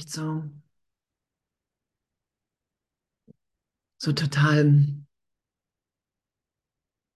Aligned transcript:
echt 0.00 0.10
so, 0.10 0.42
so 3.98 4.12
total 4.12 4.66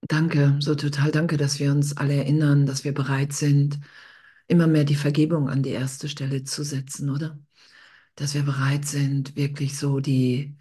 danke, 0.07 0.57
so 0.61 0.75
total 0.75 1.11
danke, 1.11 1.37
dass 1.37 1.59
wir 1.59 1.71
uns 1.71 1.97
alle 1.97 2.15
erinnern, 2.15 2.65
dass 2.65 2.83
wir 2.83 2.93
bereit 2.93 3.33
sind, 3.33 3.79
immer 4.47 4.67
mehr 4.67 4.83
die 4.83 4.95
Vergebung 4.95 5.49
an 5.49 5.63
die 5.63 5.71
erste 5.71 6.07
Stelle 6.09 6.43
zu 6.43 6.63
setzen, 6.63 7.09
oder? 7.09 7.39
Dass 8.15 8.33
wir 8.35 8.43
bereit 8.43 8.85
sind, 8.85 9.35
wirklich 9.35 9.77
so 9.79 9.99
die, 10.01 10.57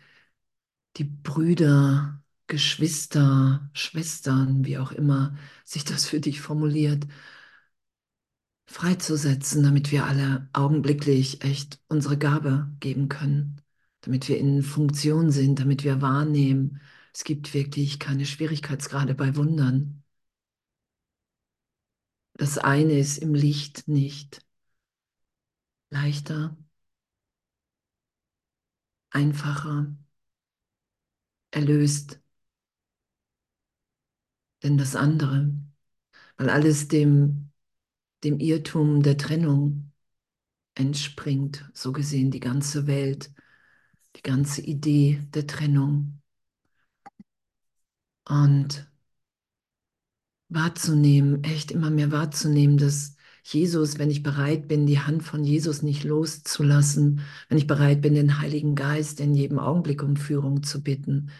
die 0.97 1.05
Brüder, 1.05 2.23
Geschwister, 2.47 3.70
Schwestern, 3.73 4.65
wie 4.65 4.79
auch 4.79 4.93
immer 4.93 5.37
sich 5.65 5.84
das 5.84 6.06
für 6.06 6.20
dich 6.20 6.41
formuliert, 6.41 7.06
freizusetzen, 8.66 9.62
damit 9.62 9.91
wir 9.92 10.04
alle 10.06 10.48
augenblicklich 10.52 11.42
echt 11.45 11.80
unsere 11.88 12.18
Gabe 12.18 12.70
geben 12.80 13.09
können, 13.09 13.60
damit 14.02 14.28
wir 14.28 14.38
in 14.38 14.62
Funktion 14.62 15.30
sind, 15.30 15.60
damit 15.60 15.84
wir 15.84 16.00
wahrnehmen, 16.02 16.80
es 17.14 17.24
gibt 17.24 17.54
wirklich 17.54 17.98
keine 18.00 18.27
Schwierigkeitsgrade 18.27 19.14
bei 19.14 19.37
Wundern. 19.37 20.02
Das 22.34 22.59
eine 22.59 22.96
ist 23.00 23.18
im 23.18 23.34
Licht 23.34 23.88
nicht 23.88 24.40
leichter, 25.90 26.56
einfacher, 29.15 29.87
erlöst, 31.52 32.20
denn 34.62 34.78
das 34.78 34.96
andere, 34.96 35.52
weil 36.38 36.51
alles 36.51 36.88
dem 36.88 37.52
dem 38.24 38.38
Irrtum 38.41 39.02
der 39.02 39.16
Trennung 39.18 39.93
entspringt, 40.74 41.71
so 41.74 41.93
gesehen 41.93 42.30
die 42.30 42.40
ganze 42.40 42.87
Welt, 42.87 43.30
die 44.16 44.23
ganze 44.23 44.62
Idee 44.62 45.21
der 45.35 45.46
Trennung. 45.46 46.21
Und 48.29 48.88
wahrzunehmen, 50.49 51.43
echt 51.45 51.71
immer 51.71 51.90
mehr 51.90 52.12
wahrzunehmen, 52.12 52.79
dass 52.79 53.16
Jesus, 53.43 53.99
wenn 53.99 54.10
ich 54.10 54.23
bereit 54.23 54.68
bin, 54.68 54.87
die 54.87 55.01
Hand 55.01 55.23
von 55.23 55.45
Jesus 55.45 55.82
nicht 55.82 56.04
loszulassen, 56.04 57.21
wenn 57.49 57.59
ich 57.59 57.66
bereit 57.66 58.01
bin, 58.01 58.15
den 58.15 58.40
Heiligen 58.40 58.74
Geist 58.74 59.21
in 59.21 59.34
jedem 59.34 59.59
Augenblick 59.59 60.02
um 60.02 60.16
Führung 60.16 60.62
zu 60.62 60.82
bitten, 60.82 61.30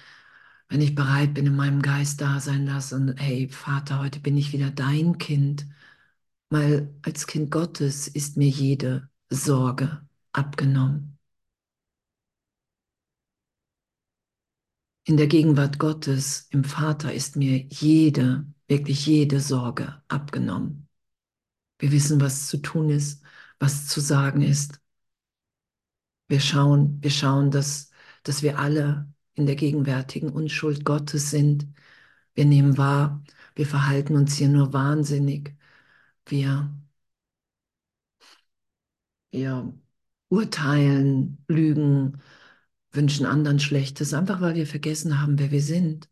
wenn 0.69 0.81
ich 0.83 0.95
bereit 0.95 1.35
bin, 1.35 1.47
in 1.47 1.57
meinem 1.57 1.83
Geist 1.83 2.21
da 2.21 2.41
sein 2.41 2.67
lassen, 2.67 3.17
hey 3.17 3.49
Vater, 3.49 4.01
heute 4.01 4.21
bin 4.21 4.37
ich 4.37 4.53
wieder 4.53 4.71
dein 4.71 5.19
Kind, 5.19 5.67
weil 6.55 6.95
als 7.03 7.27
Kind 7.27 7.51
Gottes 7.51 8.07
ist 8.07 8.37
mir 8.37 8.49
jede 8.49 9.11
Sorge 9.29 10.07
abgenommen. 10.31 11.19
In 15.03 15.17
der 15.17 15.27
Gegenwart 15.27 15.81
Gottes, 15.81 16.47
im 16.51 16.63
Vater, 16.63 17.13
ist 17.13 17.35
mir 17.35 17.57
jede, 17.57 18.47
wirklich 18.69 19.05
jede 19.05 19.41
Sorge 19.41 20.01
abgenommen. 20.07 20.89
Wir 21.81 21.91
wissen, 21.91 22.21
was 22.21 22.47
zu 22.47 22.59
tun 22.59 22.89
ist, 22.89 23.25
was 23.59 23.89
zu 23.89 24.01
sagen 24.01 24.41
ist. 24.41 24.81
Wir 26.29 26.39
schauen, 26.39 27.03
wir 27.03 27.11
schauen, 27.11 27.51
dass, 27.51 27.91
dass 28.23 28.45
wir 28.45 28.61
alle 28.61 29.13
in 29.35 29.47
der 29.47 29.57
gegenwärtigen 29.57 30.31
Unschuld 30.31 30.85
Gottes 30.85 31.31
sind. 31.31 31.67
Wir 32.35 32.45
nehmen 32.45 32.79
wahr, 32.79 33.25
wir 33.57 33.67
verhalten 33.67 34.15
uns 34.15 34.37
hier 34.37 34.49
nur 34.49 34.73
wahnsinnig. 34.73 35.57
Wir, 36.27 36.71
wir 39.31 39.75
urteilen, 40.29 41.45
lügen, 41.49 42.21
wünschen 42.93 43.27
anderen 43.27 43.61
Schlechtes, 43.61 44.15
einfach 44.15 44.41
weil 44.41 44.55
wir 44.55 44.67
vergessen 44.67 45.21
haben, 45.21 45.39
wer 45.39 45.51
wir 45.51 45.63
sind. 45.63 46.09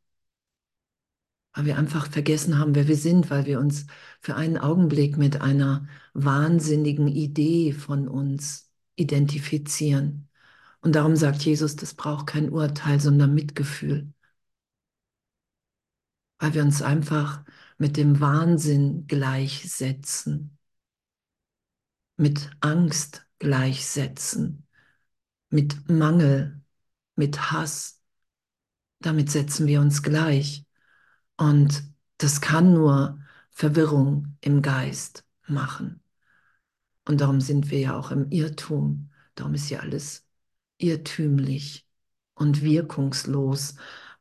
Weil 1.55 1.67
wir 1.67 1.79
einfach 1.79 2.07
vergessen 2.11 2.59
haben, 2.59 2.75
wer 2.75 2.89
wir 2.89 2.97
sind, 2.97 3.31
weil 3.31 3.45
wir 3.47 3.59
uns 3.61 3.87
für 4.21 4.37
einen 4.37 4.57
Augenblick 4.59 5.19
mit 5.19 5.41
einer 5.43 5.87
wahnsinnigen 6.15 7.09
Idee 7.09 7.73
von 7.73 8.09
uns 8.09 8.71
identifizieren. 8.97 10.29
Und 10.81 10.97
darum 10.97 11.17
sagt 11.17 11.43
Jesus, 11.45 11.77
das 11.77 11.95
braucht 11.95 12.27
kein 12.29 12.51
Urteil, 12.51 13.01
sondern 13.01 13.35
Mitgefühl. 13.35 14.13
Weil 16.39 16.55
wir 16.55 16.63
uns 16.63 16.83
einfach 16.83 17.43
mit 17.83 17.97
dem 17.97 18.21
Wahnsinn 18.21 19.09
gleichsetzen, 19.09 20.57
mit 22.17 22.49
Angst 22.61 23.27
gleichsetzen, 23.41 24.69
mit 25.49 25.89
Mangel, 25.91 26.63
mit 27.17 27.51
Hass. 27.51 28.01
Damit 29.01 29.33
setzen 29.33 29.67
wir 29.67 29.81
uns 29.81 30.05
gleich. 30.05 30.65
Und 31.37 31.83
das 32.19 32.41
kann 32.41 32.73
nur 32.73 33.19
Verwirrung 33.51 34.37
im 34.41 34.63
Geist 34.63 35.25
machen. 35.49 36.05
Und 37.05 37.21
darum 37.21 37.41
sind 37.41 37.73
wir 37.73 37.81
ja 37.81 37.99
auch 37.99 38.13
im 38.13 38.31
Irrtum. 38.31 39.11
Darum 39.35 39.55
ist 39.55 39.71
ja 39.71 39.81
alles 39.81 40.25
irrtümlich 40.79 41.85
und 42.35 42.63
wirkungslos. 42.63 43.75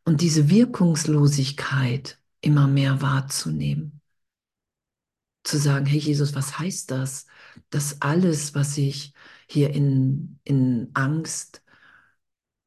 Und 0.03 0.22
diese 0.22 0.49
Wirkungslosigkeit 0.49 2.17
immer 2.41 2.68
mehr 2.68 3.02
wahrzunehmen. 3.02 4.02
Zu 5.44 5.57
sagen, 5.57 5.85
hey 5.85 6.00
Jesus, 6.00 6.35
was 6.35 6.59
heißt 6.59 6.91
das? 6.91 7.25
Dass 7.69 8.02
alles, 8.02 8.53
was 8.53 8.78
ich 8.78 9.13
hier 9.47 9.72
in, 9.72 10.40
in 10.44 10.91
Angst, 10.94 11.63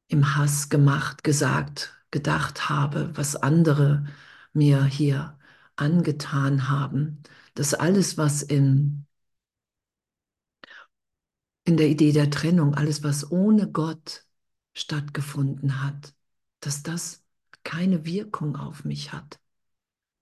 im 0.07 0.35
Hass 0.35 0.69
gemacht, 0.69 1.23
gesagt, 1.23 1.95
gedacht 2.11 2.69
habe, 2.69 3.11
was 3.15 3.35
andere 3.35 4.05
mir 4.53 4.83
hier 4.85 5.37
angetan 5.75 6.69
haben, 6.69 7.21
dass 7.55 7.73
alles, 7.73 8.17
was 8.17 8.41
in, 8.41 9.05
in 11.63 11.77
der 11.77 11.87
Idee 11.87 12.11
der 12.11 12.29
Trennung, 12.29 12.75
alles, 12.75 13.03
was 13.03 13.31
ohne 13.31 13.71
Gott 13.71 14.25
stattgefunden 14.73 15.81
hat, 15.83 16.13
dass 16.59 16.83
das 16.83 17.23
keine 17.63 18.05
Wirkung 18.05 18.55
auf 18.57 18.85
mich 18.85 19.13
hat 19.13 19.39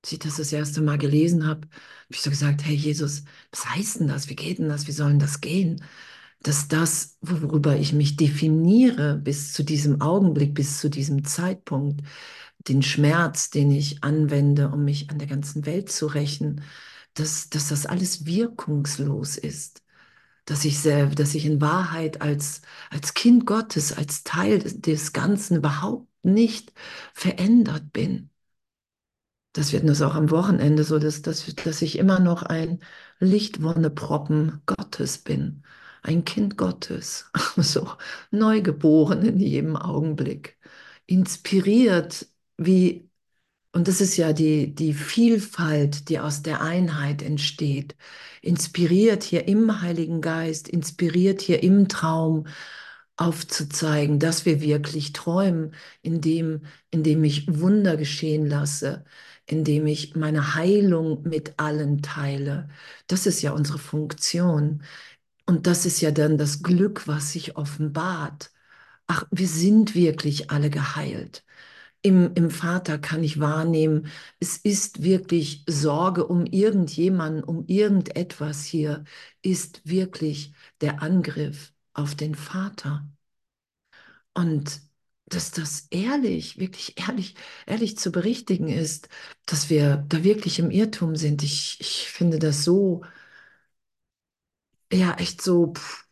als 0.04 0.12
ich 0.12 0.20
das 0.20 0.36
das 0.38 0.52
erste 0.54 0.82
Mal 0.82 0.98
gelesen 0.98 1.48
habe, 1.48 1.62
habe 1.62 1.72
ich 2.10 2.22
so 2.22 2.30
gesagt, 2.30 2.66
hey 2.66 2.76
Jesus, 2.76 3.24
was 3.52 3.70
heißt 3.70 4.02
denn 4.02 4.08
das? 4.10 4.30
Wie 4.30 4.36
geht 4.36 4.60
denn 4.60 4.70
das? 4.70 4.88
Wie 4.88 4.92
sollen 4.92 5.20
das 5.20 5.40
gehen? 5.42 5.84
Dass 6.44 6.68
das, 6.68 7.18
worüber 7.22 7.78
ich 7.78 7.94
mich 7.94 8.18
definiere 8.18 9.18
bis 9.18 9.54
zu 9.54 9.64
diesem 9.64 10.02
Augenblick, 10.02 10.54
bis 10.56 10.80
zu 10.80 10.90
diesem 10.90 11.24
Zeitpunkt, 11.26 12.02
den 12.68 12.82
Schmerz, 12.84 13.50
den 13.50 13.72
ich 13.72 14.04
anwende, 14.04 14.70
um 14.70 14.84
mich 14.86 15.10
an 15.10 15.20
der 15.20 15.28
ganzen 15.28 15.66
Welt 15.66 15.92
zu 15.92 16.08
rächen, 16.08 16.64
dass, 17.14 17.50
dass 17.50 17.70
das 17.70 17.86
alles 17.86 18.26
wirkungslos 18.26 19.38
ist. 19.38 19.84
Dass 20.46 20.66
ich, 20.66 20.80
sehr, 20.80 21.08
dass 21.08 21.36
ich 21.36 21.46
in 21.46 21.62
Wahrheit 21.62 22.22
als, 22.22 22.62
als 22.90 23.14
Kind 23.14 23.46
Gottes, 23.46 23.94
als 23.94 24.24
Teil 24.24 24.60
des 24.60 25.14
Ganzen 25.14 25.58
überhaupt 25.58 26.08
nicht 26.24 26.74
verändert 27.14 27.94
bin 27.94 28.30
das 29.54 29.74
wird 29.74 29.88
das 29.88 30.02
auch 30.02 30.16
am 30.16 30.32
Wochenende 30.32 30.84
so, 30.84 31.00
dass, 31.00 31.22
dass, 31.22 31.46
dass 31.56 31.82
ich 31.82 31.98
immer 31.98 32.20
noch 32.20 32.44
ein 32.44 32.80
Lichtwonneproppen 33.20 34.62
Gottes 34.66 35.18
bin, 35.20 35.64
ein 36.02 36.26
Kind 36.26 36.58
Gottes, 36.58 37.30
so 37.58 37.88
neugeboren 38.32 39.24
in 39.24 39.40
jedem 39.40 39.76
Augenblick, 39.78 40.58
inspiriert 41.06 42.28
wie, 42.58 43.10
und 43.74 43.88
das 43.88 44.02
ist 44.02 44.18
ja 44.18 44.34
die, 44.34 44.76
die 44.76 44.94
Vielfalt, 44.94 46.10
die 46.10 46.20
aus 46.20 46.44
der 46.44 46.62
Einheit 46.62 47.22
entsteht, 47.24 47.96
inspiriert 48.42 49.24
hier 49.24 49.48
im 49.48 49.82
Heiligen 49.82 50.22
Geist, 50.22 50.68
inspiriert 50.70 51.42
hier 51.42 51.64
im 51.64 51.88
Traum, 51.90 52.48
aufzuzeigen, 53.18 54.20
dass 54.20 54.46
wir 54.46 54.62
wirklich 54.62 55.14
träumen, 55.14 55.74
indem, 56.02 56.62
indem 56.90 57.24
ich 57.24 57.48
Wunder 57.60 57.96
geschehen 57.98 58.48
lasse, 58.48 59.06
indem 59.46 59.88
ich 59.88 60.16
meine 60.16 60.56
Heilung 60.56 61.24
mit 61.24 61.54
allen 61.58 62.02
teile. 62.02 62.70
Das 63.08 63.26
ist 63.26 63.42
ja 63.42 63.52
unsere 63.52 63.80
Funktion. 63.80 64.84
Und 65.46 65.68
das 65.68 65.86
ist 65.86 66.02
ja 66.02 66.12
dann 66.12 66.38
das 66.38 66.64
Glück, 66.64 67.08
was 67.08 67.34
sich 67.34 67.58
offenbart. 67.58 68.52
Ach, 69.08 69.26
wir 69.32 69.48
sind 69.48 69.96
wirklich 69.96 70.52
alle 70.52 70.70
geheilt. 70.70 71.46
Im, 72.02 72.34
Im 72.36 72.52
Vater 72.52 72.98
kann 73.00 73.24
ich 73.24 73.40
wahrnehmen, 73.40 74.08
es 74.40 74.58
ist 74.58 75.04
wirklich 75.04 75.64
Sorge 75.68 76.28
um 76.28 76.46
irgendjemanden, 76.46 77.44
um 77.44 77.66
irgendetwas 77.68 78.66
hier, 78.66 79.06
ist 79.42 79.82
wirklich 79.86 80.54
der 80.82 81.02
Angriff 81.02 81.74
auf 81.94 82.16
den 82.16 82.36
Vater. 82.36 83.08
Und 84.34 84.82
dass 85.28 85.52
das 85.52 85.88
ehrlich, 85.92 86.60
wirklich 86.60 87.00
ehrlich, 87.00 87.36
ehrlich 87.66 87.98
zu 87.98 88.12
berichtigen 88.12 88.68
ist, 88.70 89.10
dass 89.46 89.70
wir 89.70 90.06
da 90.10 90.24
wirklich 90.24 90.60
im 90.60 90.72
Irrtum 90.72 91.16
sind. 91.16 91.44
Ich, 91.44 91.78
ich 91.82 92.10
finde 92.10 92.40
das 92.40 92.64
so, 92.64 93.02
ja, 94.92 95.14
echt 95.16 95.42
so, 95.42 95.74
pff, 95.74 96.08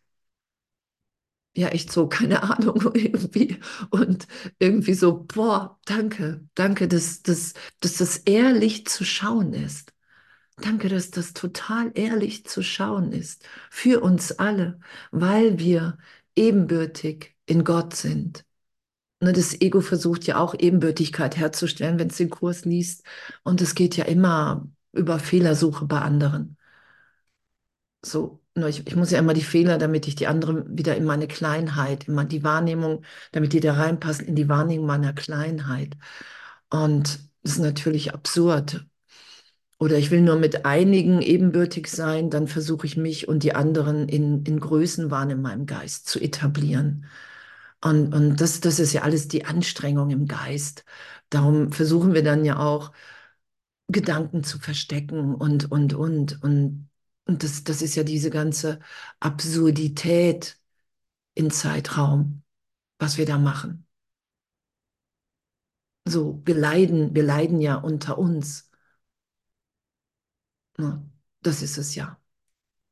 ja 1.54 1.68
echt 1.68 1.92
so, 1.92 2.08
keine 2.08 2.42
Ahnung, 2.42 2.80
irgendwie. 2.94 3.58
Und 3.90 4.26
irgendwie 4.58 4.94
so, 4.94 5.24
boah, 5.24 5.78
danke, 5.84 6.46
danke, 6.54 6.88
dass, 6.88 7.22
dass, 7.22 7.54
dass 7.80 7.96
das 7.96 8.18
ehrlich 8.18 8.86
zu 8.86 9.04
schauen 9.04 9.52
ist. 9.54 9.92
Danke, 10.58 10.88
dass 10.88 11.10
das 11.10 11.34
total 11.34 11.92
ehrlich 11.94 12.46
zu 12.46 12.62
schauen 12.62 13.12
ist. 13.12 13.46
Für 13.70 14.00
uns 14.02 14.32
alle, 14.32 14.80
weil 15.12 15.58
wir 15.58 15.98
ebenbürtig 16.36 17.36
in 17.46 17.64
Gott 17.64 17.96
sind. 17.96 18.44
Ne, 19.22 19.32
das 19.32 19.60
Ego 19.60 19.80
versucht 19.80 20.24
ja 20.26 20.38
auch 20.38 20.54
Ebenbürtigkeit 20.58 21.36
herzustellen, 21.36 21.98
wenn 21.98 22.08
es 22.08 22.16
den 22.16 22.28
Kurs 22.30 22.64
liest. 22.64 23.04
Und 23.44 23.60
es 23.60 23.74
geht 23.76 23.96
ja 23.96 24.04
immer 24.04 24.66
über 24.92 25.18
Fehlersuche 25.20 25.86
bei 25.86 26.00
anderen. 26.00 26.56
So, 28.04 28.40
nur 28.56 28.68
ich, 28.68 28.86
ich 28.86 28.96
muss 28.96 29.10
ja 29.10 29.18
immer 29.18 29.34
die 29.34 29.42
Fehler, 29.42 29.78
damit 29.78 30.08
ich 30.08 30.14
die 30.16 30.26
anderen 30.26 30.76
wieder 30.76 30.96
in 30.96 31.04
meine 31.04 31.28
Kleinheit, 31.28 32.08
immer 32.08 32.24
die 32.24 32.42
Wahrnehmung, 32.42 33.04
damit 33.32 33.52
die 33.52 33.60
da 33.60 33.74
reinpassen 33.74 34.26
in 34.26 34.34
die 34.36 34.48
Wahrnehmung 34.48 34.86
meiner 34.86 35.12
Kleinheit. 35.12 35.96
Und 36.70 37.20
das 37.42 37.52
ist 37.54 37.58
natürlich 37.60 38.14
absurd. 38.14 38.86
Oder 39.78 39.98
ich 39.98 40.10
will 40.10 40.22
nur 40.22 40.36
mit 40.36 40.64
einigen 40.66 41.22
ebenbürtig 41.22 41.88
sein, 41.88 42.30
dann 42.30 42.48
versuche 42.48 42.86
ich 42.86 42.96
mich 42.96 43.28
und 43.28 43.42
die 43.42 43.54
anderen 43.54 44.08
in, 44.08 44.44
in 44.44 44.60
Größenwahn 44.60 45.30
in 45.30 45.42
meinem 45.42 45.66
Geist 45.66 46.08
zu 46.08 46.20
etablieren. 46.20 47.06
Und, 47.84 48.14
und 48.14 48.36
das, 48.40 48.60
das 48.60 48.78
ist 48.78 48.92
ja 48.92 49.02
alles 49.02 49.28
die 49.28 49.44
Anstrengung 49.44 50.10
im 50.10 50.26
Geist. 50.28 50.84
Darum 51.30 51.72
versuchen 51.72 52.14
wir 52.14 52.22
dann 52.22 52.44
ja 52.44 52.58
auch, 52.58 52.92
Gedanken 53.88 54.42
zu 54.44 54.58
verstecken 54.58 55.34
und, 55.34 55.70
und, 55.70 55.94
und. 55.94 56.42
Und, 56.42 56.88
und 57.26 57.42
das, 57.42 57.64
das 57.64 57.82
ist 57.82 57.94
ja 57.94 58.02
diese 58.04 58.30
ganze 58.30 58.80
Absurdität 59.20 60.58
im 61.34 61.50
Zeitraum, 61.50 62.42
was 62.98 63.18
wir 63.18 63.26
da 63.26 63.38
machen. 63.38 63.86
So, 66.06 66.40
wir 66.44 66.54
leiden, 66.54 67.12
wir 67.16 67.22
leiden 67.24 67.60
ja 67.60 67.74
unter 67.76 68.16
uns. 68.18 68.70
Das 71.42 71.62
ist 71.62 71.78
es 71.78 71.94
ja. 71.94 72.18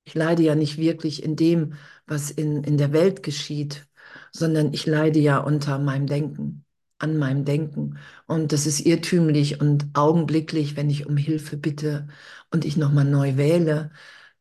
Ich 0.04 0.14
leide 0.14 0.44
ja 0.44 0.56
nicht 0.56 0.78
wirklich 0.78 1.25
in 1.25 1.36
dem, 1.36 1.75
was 2.06 2.31
in, 2.32 2.64
in 2.64 2.78
der 2.78 2.93
Welt 2.94 3.22
geschieht, 3.25 3.88
sondern 4.32 4.73
ich 4.73 4.87
leide 4.87 5.19
ja 5.19 5.38
unter 5.38 5.79
meinem 5.79 6.06
Denken, 6.06 6.65
an 6.99 7.17
meinem 7.19 7.44
Denken. 7.44 7.99
Und 8.27 8.53
das 8.53 8.67
ist 8.67 8.81
irrtümlich 8.81 9.61
und 9.61 9.87
augenblicklich, 9.94 10.77
wenn 10.77 10.91
ich 10.91 11.06
um 11.06 11.17
Hilfe 11.17 11.56
bitte 11.56 12.09
und 12.50 12.65
ich 12.65 12.77
nochmal 12.77 13.05
neu 13.05 13.37
wähle 13.37 13.91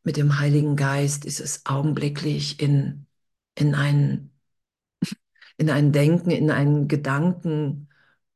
mit 0.04 0.18
dem 0.18 0.40
Heiligen 0.40 0.76
Geist, 0.76 1.26
ist 1.26 1.40
es 1.40 1.66
augenblicklich 1.66 2.60
in, 2.62 3.06
in, 3.56 3.76
ein, 3.76 4.32
in 5.58 5.70
ein 5.70 5.92
Denken, 5.92 6.32
in 6.32 6.52
einen 6.52 6.88
Gedanken 6.88 7.90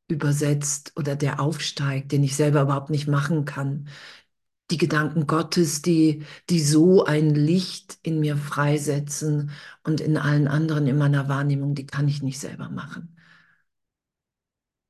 übersetzt 0.10 0.94
oder 0.98 1.16
der 1.16 1.40
aufsteigt, 1.40 2.12
den 2.12 2.24
ich 2.24 2.36
selber 2.36 2.62
überhaupt 2.64 2.90
nicht 2.90 3.08
machen 3.08 3.46
kann, 3.46 3.90
die 4.72 4.78
Gedanken 4.78 5.28
Gottes, 5.28 5.82
die, 5.82 6.26
die 6.50 6.60
so 6.62 7.06
ein 7.06 7.30
Licht 7.36 7.98
in 8.04 8.20
mir 8.20 8.38
freisetzen 8.38 9.52
und 9.84 10.02
in 10.02 10.18
allen 10.18 10.48
anderen 10.48 10.88
in 10.88 10.98
meiner 10.98 11.28
Wahrnehmung, 11.28 11.76
die 11.76 11.86
kann 11.86 12.08
ich 12.08 12.24
nicht 12.24 12.40
selber 12.40 12.70
machen. 12.70 13.16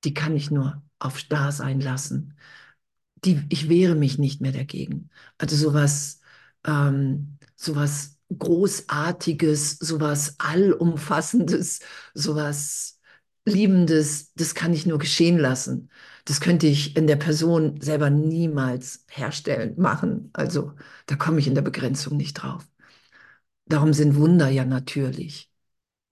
Die 0.03 0.13
kann 0.13 0.35
ich 0.35 0.51
nur 0.51 0.81
auf 0.99 1.23
Dasein 1.23 1.79
lassen. 1.81 2.35
Die, 3.25 3.45
ich 3.49 3.69
wehre 3.69 3.95
mich 3.95 4.17
nicht 4.19 4.41
mehr 4.41 4.51
dagegen. 4.51 5.09
Also 5.37 5.55
sowas, 5.55 6.19
ähm, 6.65 7.37
sowas 7.55 8.17
Großartiges, 8.37 9.77
sowas 9.79 10.35
Allumfassendes, 10.39 11.79
sowas 12.13 12.92
Liebendes, 13.45 14.33
das 14.35 14.55
kann 14.55 14.73
ich 14.73 14.85
nur 14.85 14.99
geschehen 14.99 15.37
lassen. 15.37 15.89
Das 16.25 16.39
könnte 16.39 16.67
ich 16.67 16.95
in 16.95 17.07
der 17.07 17.17
Person 17.17 17.81
selber 17.81 18.09
niemals 18.09 19.05
herstellen, 19.09 19.75
machen. 19.77 20.29
Also 20.33 20.73
da 21.07 21.15
komme 21.17 21.39
ich 21.39 21.47
in 21.47 21.55
der 21.55 21.61
Begrenzung 21.61 22.15
nicht 22.17 22.35
drauf. 22.35 22.65
Darum 23.65 23.93
sind 23.93 24.15
Wunder 24.15 24.49
ja 24.49 24.65
natürlich, 24.65 25.51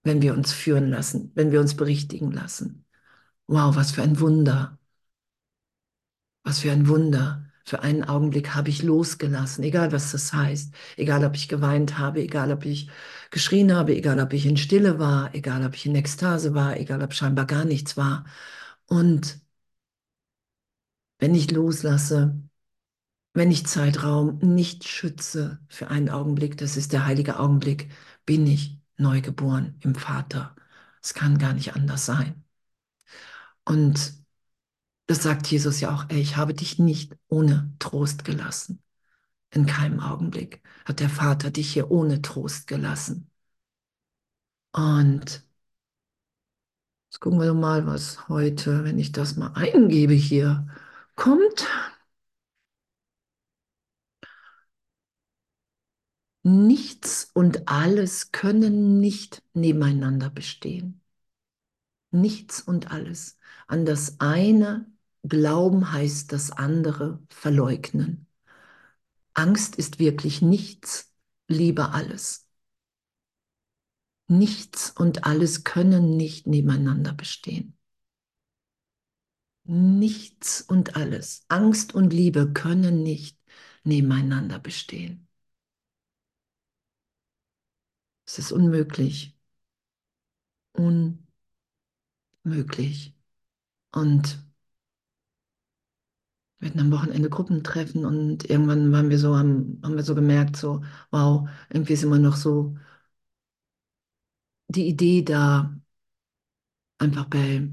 wenn 0.04 0.22
wir 0.22 0.34
uns 0.34 0.52
führen 0.52 0.90
lassen, 0.90 1.32
wenn 1.34 1.52
wir 1.52 1.60
uns 1.60 1.76
berichtigen 1.76 2.32
lassen. 2.32 2.86
Wow, 3.48 3.76
was 3.76 3.92
für 3.92 4.02
ein 4.02 4.20
Wunder. 4.20 4.78
Was 6.44 6.60
für 6.60 6.70
ein 6.70 6.86
Wunder. 6.86 7.41
Für 7.64 7.82
einen 7.82 8.04
Augenblick 8.04 8.54
habe 8.54 8.70
ich 8.70 8.82
losgelassen, 8.82 9.64
egal 9.64 9.92
was 9.92 10.12
das 10.12 10.32
heißt, 10.32 10.74
egal 10.96 11.24
ob 11.24 11.34
ich 11.34 11.48
geweint 11.48 11.98
habe, 11.98 12.20
egal 12.22 12.52
ob 12.52 12.64
ich 12.64 12.90
geschrien 13.30 13.74
habe, 13.74 13.94
egal 13.96 14.20
ob 14.20 14.32
ich 14.32 14.46
in 14.46 14.56
Stille 14.56 14.98
war, 14.98 15.34
egal 15.34 15.64
ob 15.64 15.74
ich 15.74 15.86
in 15.86 15.94
Ekstase 15.94 16.54
war, 16.54 16.76
egal 16.78 17.02
ob 17.02 17.14
scheinbar 17.14 17.46
gar 17.46 17.64
nichts 17.64 17.96
war. 17.96 18.24
Und 18.86 19.40
wenn 21.18 21.34
ich 21.34 21.50
loslasse, 21.50 22.38
wenn 23.34 23.50
ich 23.50 23.66
Zeitraum 23.66 24.38
nicht 24.40 24.84
schütze 24.88 25.60
für 25.68 25.88
einen 25.90 26.10
Augenblick, 26.10 26.56
das 26.58 26.76
ist 26.76 26.92
der 26.92 27.06
heilige 27.06 27.38
Augenblick, 27.38 27.90
bin 28.26 28.46
ich 28.46 28.78
neugeboren 28.98 29.76
im 29.80 29.94
Vater. 29.94 30.56
Es 31.02 31.14
kann 31.14 31.38
gar 31.38 31.54
nicht 31.54 31.74
anders 31.76 32.06
sein. 32.06 32.44
Und 33.64 34.21
das 35.06 35.22
sagt 35.22 35.46
Jesus 35.48 35.80
ja 35.80 35.94
auch, 35.94 36.06
ey, 36.08 36.20
ich 36.20 36.36
habe 36.36 36.54
dich 36.54 36.78
nicht 36.78 37.14
ohne 37.28 37.74
Trost 37.78 38.24
gelassen. 38.24 38.82
In 39.50 39.66
keinem 39.66 40.00
Augenblick 40.00 40.62
hat 40.84 41.00
der 41.00 41.10
Vater 41.10 41.50
dich 41.50 41.72
hier 41.72 41.90
ohne 41.90 42.22
Trost 42.22 42.66
gelassen. 42.66 43.30
Und 44.72 45.44
jetzt 47.10 47.20
gucken 47.20 47.40
wir 47.40 47.54
mal, 47.54 47.86
was 47.86 48.28
heute, 48.28 48.84
wenn 48.84 48.98
ich 48.98 49.12
das 49.12 49.36
mal 49.36 49.52
eingebe 49.54 50.14
hier, 50.14 50.66
kommt. 51.16 51.66
Nichts 56.44 57.30
und 57.34 57.68
alles 57.68 58.32
können 58.32 59.00
nicht 59.00 59.42
nebeneinander 59.54 60.28
bestehen. 60.30 61.00
Nichts 62.10 62.60
und 62.60 62.90
alles. 62.90 63.38
An 63.66 63.84
das 63.86 64.20
eine 64.20 64.91
glauben 65.22 65.92
heißt 65.92 66.32
das 66.32 66.50
andere 66.50 67.20
verleugnen. 67.30 68.26
Angst 69.34 69.76
ist 69.76 69.98
wirklich 69.98 70.42
nichts, 70.42 71.12
Liebe 71.48 71.90
alles. 71.90 72.48
Nichts 74.28 74.90
und 74.90 75.24
alles 75.24 75.64
können 75.64 76.16
nicht 76.16 76.46
nebeneinander 76.46 77.12
bestehen. 77.12 77.76
Nichts 79.64 80.60
und 80.60 80.96
alles, 80.96 81.44
Angst 81.48 81.94
und 81.94 82.12
Liebe 82.12 82.52
können 82.52 83.02
nicht 83.02 83.38
nebeneinander 83.84 84.58
bestehen. 84.58 85.28
Es 88.26 88.38
ist 88.38 88.52
unmöglich. 88.52 89.36
Unmöglich. 92.44 93.14
Und 93.92 94.38
wir 96.62 96.68
hatten 96.70 96.80
am 96.80 96.92
Wochenende 96.92 97.28
Gruppentreffen 97.28 98.04
und 98.06 98.48
irgendwann 98.48 98.92
waren 98.92 99.10
wir 99.10 99.18
so, 99.18 99.36
haben, 99.36 99.80
haben 99.84 99.96
wir 99.96 100.04
so 100.04 100.14
gemerkt, 100.14 100.56
so, 100.56 100.82
wow, 101.10 101.48
irgendwie 101.70 101.94
ist 101.94 102.04
immer 102.04 102.18
noch 102.18 102.36
so 102.36 102.74
die 104.68 104.88
Idee 104.88 105.22
da, 105.22 105.72
einfach 106.98 107.26
bei 107.28 107.68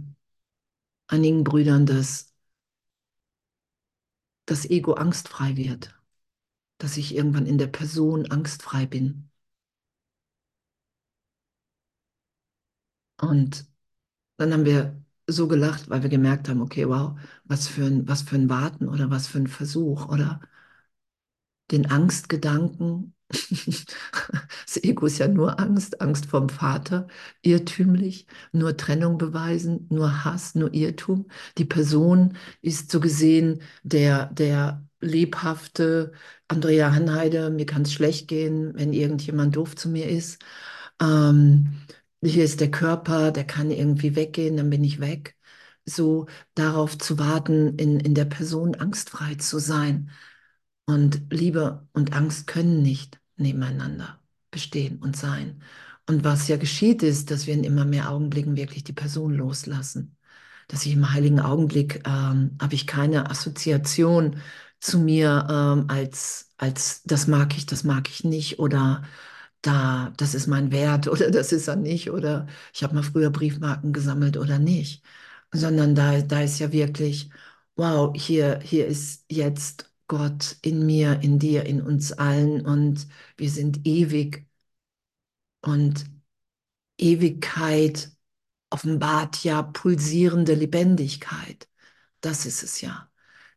einigen 1.07 1.43
Brüdern, 1.43 1.85
dass 1.85 2.33
das 4.45 4.69
Ego 4.69 4.95
angstfrei 4.95 5.55
wird, 5.55 5.97
dass 6.79 6.97
ich 6.97 7.15
irgendwann 7.15 7.45
in 7.47 7.57
der 7.59 7.67
Person 7.67 8.31
angstfrei 8.31 8.85
bin. 8.87 9.29
Und 13.21 13.67
dann 14.37 14.53
haben 14.53 14.65
wir 14.65 15.03
so 15.31 15.47
gelacht, 15.47 15.89
weil 15.89 16.03
wir 16.03 16.09
gemerkt 16.09 16.49
haben, 16.49 16.61
okay, 16.61 16.87
wow, 16.87 17.17
was 17.45 17.67
für 17.67 17.85
ein, 17.85 18.07
was 18.07 18.23
für 18.23 18.35
ein 18.35 18.49
Warten 18.49 18.87
oder 18.89 19.09
was 19.09 19.27
für 19.27 19.39
ein 19.39 19.47
Versuch 19.47 20.09
oder 20.09 20.41
den 21.71 21.85
Angstgedanken. 21.89 23.13
Das 24.65 24.77
Ego 24.83 25.05
ist 25.07 25.17
ja 25.19 25.27
nur 25.27 25.59
Angst, 25.59 26.01
Angst 26.01 26.27
vom 26.27 26.49
Vater, 26.49 27.07
irrtümlich, 27.41 28.27
nur 28.51 28.77
Trennung 28.77 29.17
beweisen, 29.17 29.87
nur 29.89 30.23
Hass, 30.25 30.55
nur 30.55 30.73
Irrtum. 30.73 31.27
Die 31.57 31.65
Person 31.65 32.37
ist 32.61 32.91
so 32.91 32.99
gesehen 32.99 33.61
der, 33.83 34.27
der 34.27 34.83
lebhafte 35.01 36.11
Andrea 36.47 36.91
Hanheide, 36.93 37.49
mir 37.49 37.65
kann 37.65 37.83
es 37.83 37.93
schlecht 37.93 38.27
gehen, 38.27 38.73
wenn 38.75 38.93
irgendjemand 38.93 39.55
doof 39.55 39.75
zu 39.75 39.89
mir 39.89 40.07
ist. 40.09 40.39
Ähm, 41.01 41.81
hier 42.23 42.43
ist 42.43 42.59
der 42.61 42.71
Körper, 42.71 43.31
der 43.31 43.45
kann 43.45 43.71
irgendwie 43.71 44.15
weggehen, 44.15 44.57
dann 44.57 44.69
bin 44.69 44.83
ich 44.83 44.99
weg. 44.99 45.35
So 45.85 46.27
darauf 46.55 46.97
zu 46.97 47.17
warten, 47.19 47.77
in, 47.77 47.99
in 47.99 48.13
der 48.15 48.25
Person 48.25 48.75
angstfrei 48.75 49.35
zu 49.35 49.59
sein. 49.59 50.11
Und 50.85 51.21
Liebe 51.31 51.87
und 51.93 52.13
Angst 52.13 52.47
können 52.47 52.81
nicht 52.81 53.19
nebeneinander 53.37 54.19
bestehen 54.51 54.99
und 54.99 55.15
sein. 55.15 55.61
Und 56.07 56.23
was 56.23 56.47
ja 56.47 56.57
geschieht, 56.57 57.03
ist, 57.03 57.29
dass 57.31 57.45
wir 57.47 57.53
in 57.53 57.63
immer 57.63 57.85
mehr 57.85 58.09
Augenblicken 58.11 58.55
wirklich 58.57 58.83
die 58.83 58.93
Person 58.93 59.33
loslassen. 59.33 60.17
Dass 60.67 60.85
ich 60.85 60.93
im 60.93 61.11
heiligen 61.13 61.39
Augenblick 61.39 62.01
ähm, 62.07 62.57
habe 62.61 62.75
ich 62.75 62.87
keine 62.87 63.29
Assoziation 63.29 64.41
zu 64.79 64.99
mir 64.99 65.47
ähm, 65.49 65.85
als, 65.89 66.51
als 66.57 67.03
das 67.03 67.27
mag 67.27 67.55
ich, 67.57 67.65
das 67.65 67.83
mag 67.83 68.09
ich 68.09 68.23
nicht 68.23 68.59
oder 68.59 69.03
da, 69.61 70.13
das 70.17 70.33
ist 70.35 70.47
mein 70.47 70.71
Wert 70.71 71.07
oder 71.07 71.31
das 71.31 71.51
ist 71.51 71.67
er 71.67 71.75
nicht 71.75 72.11
oder 72.11 72.47
ich 72.73 72.83
habe 72.83 72.95
mal 72.95 73.03
früher 73.03 73.29
Briefmarken 73.31 73.93
gesammelt 73.93 74.37
oder 74.37 74.59
nicht, 74.59 75.03
sondern 75.53 75.95
da, 75.95 76.21
da 76.21 76.41
ist 76.41 76.59
ja 76.59 76.71
wirklich, 76.71 77.29
wow, 77.75 78.13
hier, 78.15 78.59
hier 78.63 78.87
ist 78.87 79.25
jetzt 79.29 79.91
Gott 80.07 80.57
in 80.61 80.85
mir, 80.85 81.21
in 81.21 81.39
dir, 81.39 81.65
in 81.65 81.81
uns 81.81 82.11
allen 82.13 82.65
und 82.65 83.07
wir 83.37 83.49
sind 83.49 83.85
ewig 83.85 84.45
und 85.61 86.05
Ewigkeit 86.97 88.11
offenbart 88.71 89.43
ja 89.45 89.63
pulsierende 89.63 90.55
Lebendigkeit. 90.55 91.69
Das 92.21 92.45
ist 92.47 92.63
es 92.63 92.81
ja. 92.81 93.09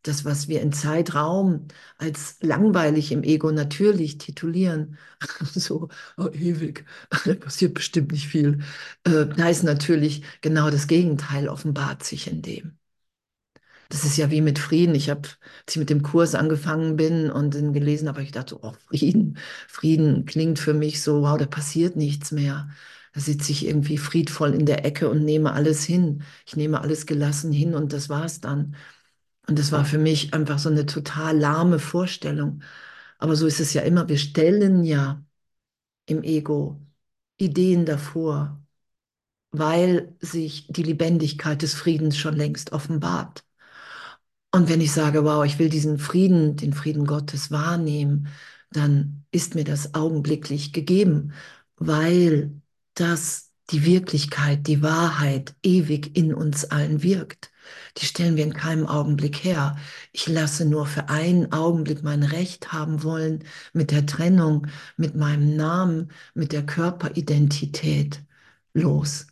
Das, 0.03 0.25
was 0.25 0.49
wir 0.49 0.61
in 0.63 0.73
Zeitraum 0.73 1.69
als 1.99 2.39
langweilig 2.43 3.13
im 3.13 3.23
Ego 3.23 3.53
natürlich 3.53 4.19
titulieren, 4.19 4.99
so 5.55 5.89
oh, 6.17 6.29
ewig, 6.33 6.85
da 7.25 7.35
passiert 7.35 7.75
bestimmt 7.75 8.11
nicht 8.13 8.27
viel, 8.29 8.61
äh, 9.05 9.27
da 9.27 9.49
ist 9.49 9.63
natürlich 9.63 10.25
genau 10.41 10.71
das 10.71 10.89
Gegenteil 10.89 11.49
offenbart 11.49 12.03
sich 12.05 12.27
in 12.29 12.43
dem. 12.43 12.79
Das 13.89 14.05
ist 14.05 14.17
ja 14.17 14.31
wie 14.31 14.41
mit 14.41 14.59
Frieden. 14.59 14.95
Ich 14.95 15.11
habe, 15.11 15.29
als 15.67 15.75
ich 15.75 15.77
mit 15.77 15.91
dem 15.91 16.03
Kurs 16.03 16.35
angefangen 16.35 16.97
bin 16.97 17.31
und 17.31 17.55
dann 17.55 17.73
gelesen 17.73 18.09
habe, 18.09 18.23
ich 18.23 18.33
dachte, 18.33 18.59
oh, 18.63 18.73
Frieden, 18.89 19.37
Frieden 19.69 20.25
klingt 20.25 20.59
für 20.59 20.73
mich 20.75 21.03
so, 21.03 21.23
wow, 21.23 21.37
da 21.39 21.47
passiert 21.47 21.97
nichts 21.97 22.33
mehr. 22.33 22.71
Da 23.15 23.21
sitze 23.21 23.53
ich 23.53 23.67
irgendwie 23.67 23.99
friedvoll 23.99 24.55
in 24.55 24.65
der 24.67 24.85
Ecke 24.87 25.11
und 25.11 25.25
nehme 25.25 25.53
alles 25.53 25.85
hin. 25.85 26.23
Ich 26.47 26.57
nehme 26.57 26.81
alles 26.81 27.05
gelassen 27.07 27.53
hin 27.53 27.75
und 27.75 27.93
das 27.93 28.09
war's 28.09 28.41
dann. 28.41 28.75
Und 29.49 29.59
das 29.59 29.73
war 29.73 29.85
für 29.85 29.99
mich 29.99 30.35
einfach 30.35 30.59
so 30.59 30.69
eine 30.69 30.87
total 30.87 31.39
lahme 31.39 31.79
Vorstellung. 31.79 32.63
Aber 33.19 33.37
so 33.37 33.47
ist 33.47 33.61
es 33.61 33.75
ja 33.75 33.83
immer. 33.83 34.09
Wir 34.09 34.19
stellen 34.19 34.85
ja 34.85 35.25
im 36.07 36.23
Ego 36.25 36.83
Ideen 37.39 37.87
davor, 37.87 38.63
weil 39.53 40.17
sich 40.21 40.67
die 40.69 40.85
Lebendigkeit 40.85 41.63
des 41.63 41.75
Friedens 41.75 42.19
schon 42.19 42.37
längst 42.37 42.73
offenbart. 42.73 43.45
Und 44.55 44.69
wenn 44.69 44.81
ich 44.81 44.93
sage, 44.93 45.25
wow, 45.25 45.45
ich 45.45 45.59
will 45.59 45.69
diesen 45.71 45.99
Frieden, 45.99 46.57
den 46.57 46.73
Frieden 46.75 47.07
Gottes 47.07 47.51
wahrnehmen, 47.51 48.29
dann 48.71 49.25
ist 49.31 49.55
mir 49.55 49.65
das 49.65 49.95
augenblicklich 49.95 50.73
gegeben, 50.73 51.33
weil 51.77 52.61
das 52.95 53.51
die 53.71 53.85
Wirklichkeit, 53.87 54.67
die 54.67 54.83
Wahrheit 54.83 55.55
ewig 55.63 56.17
in 56.17 56.35
uns 56.35 56.65
allen 56.67 57.03
wirkt. 57.03 57.52
Die 57.99 58.07
stellen 58.07 58.37
wir 58.37 58.45
in 58.45 58.55
keinem 58.55 58.87
Augenblick 58.87 59.45
her. 59.45 59.77
Ich 60.13 60.27
lasse 60.29 60.65
nur 60.65 60.87
für 60.87 61.09
einen 61.09 61.53
Augenblick 61.53 62.03
mein 62.03 62.23
Recht 62.23 62.73
haben 62.73 63.03
wollen 63.03 63.45
mit 63.73 63.91
der 63.91 64.07
Trennung, 64.07 64.67
mit 64.97 65.15
meinem 65.15 65.57
Namen, 65.57 66.11
mit 66.35 66.53
der 66.53 66.65
Körperidentität 66.67 68.23
los. 68.75 69.27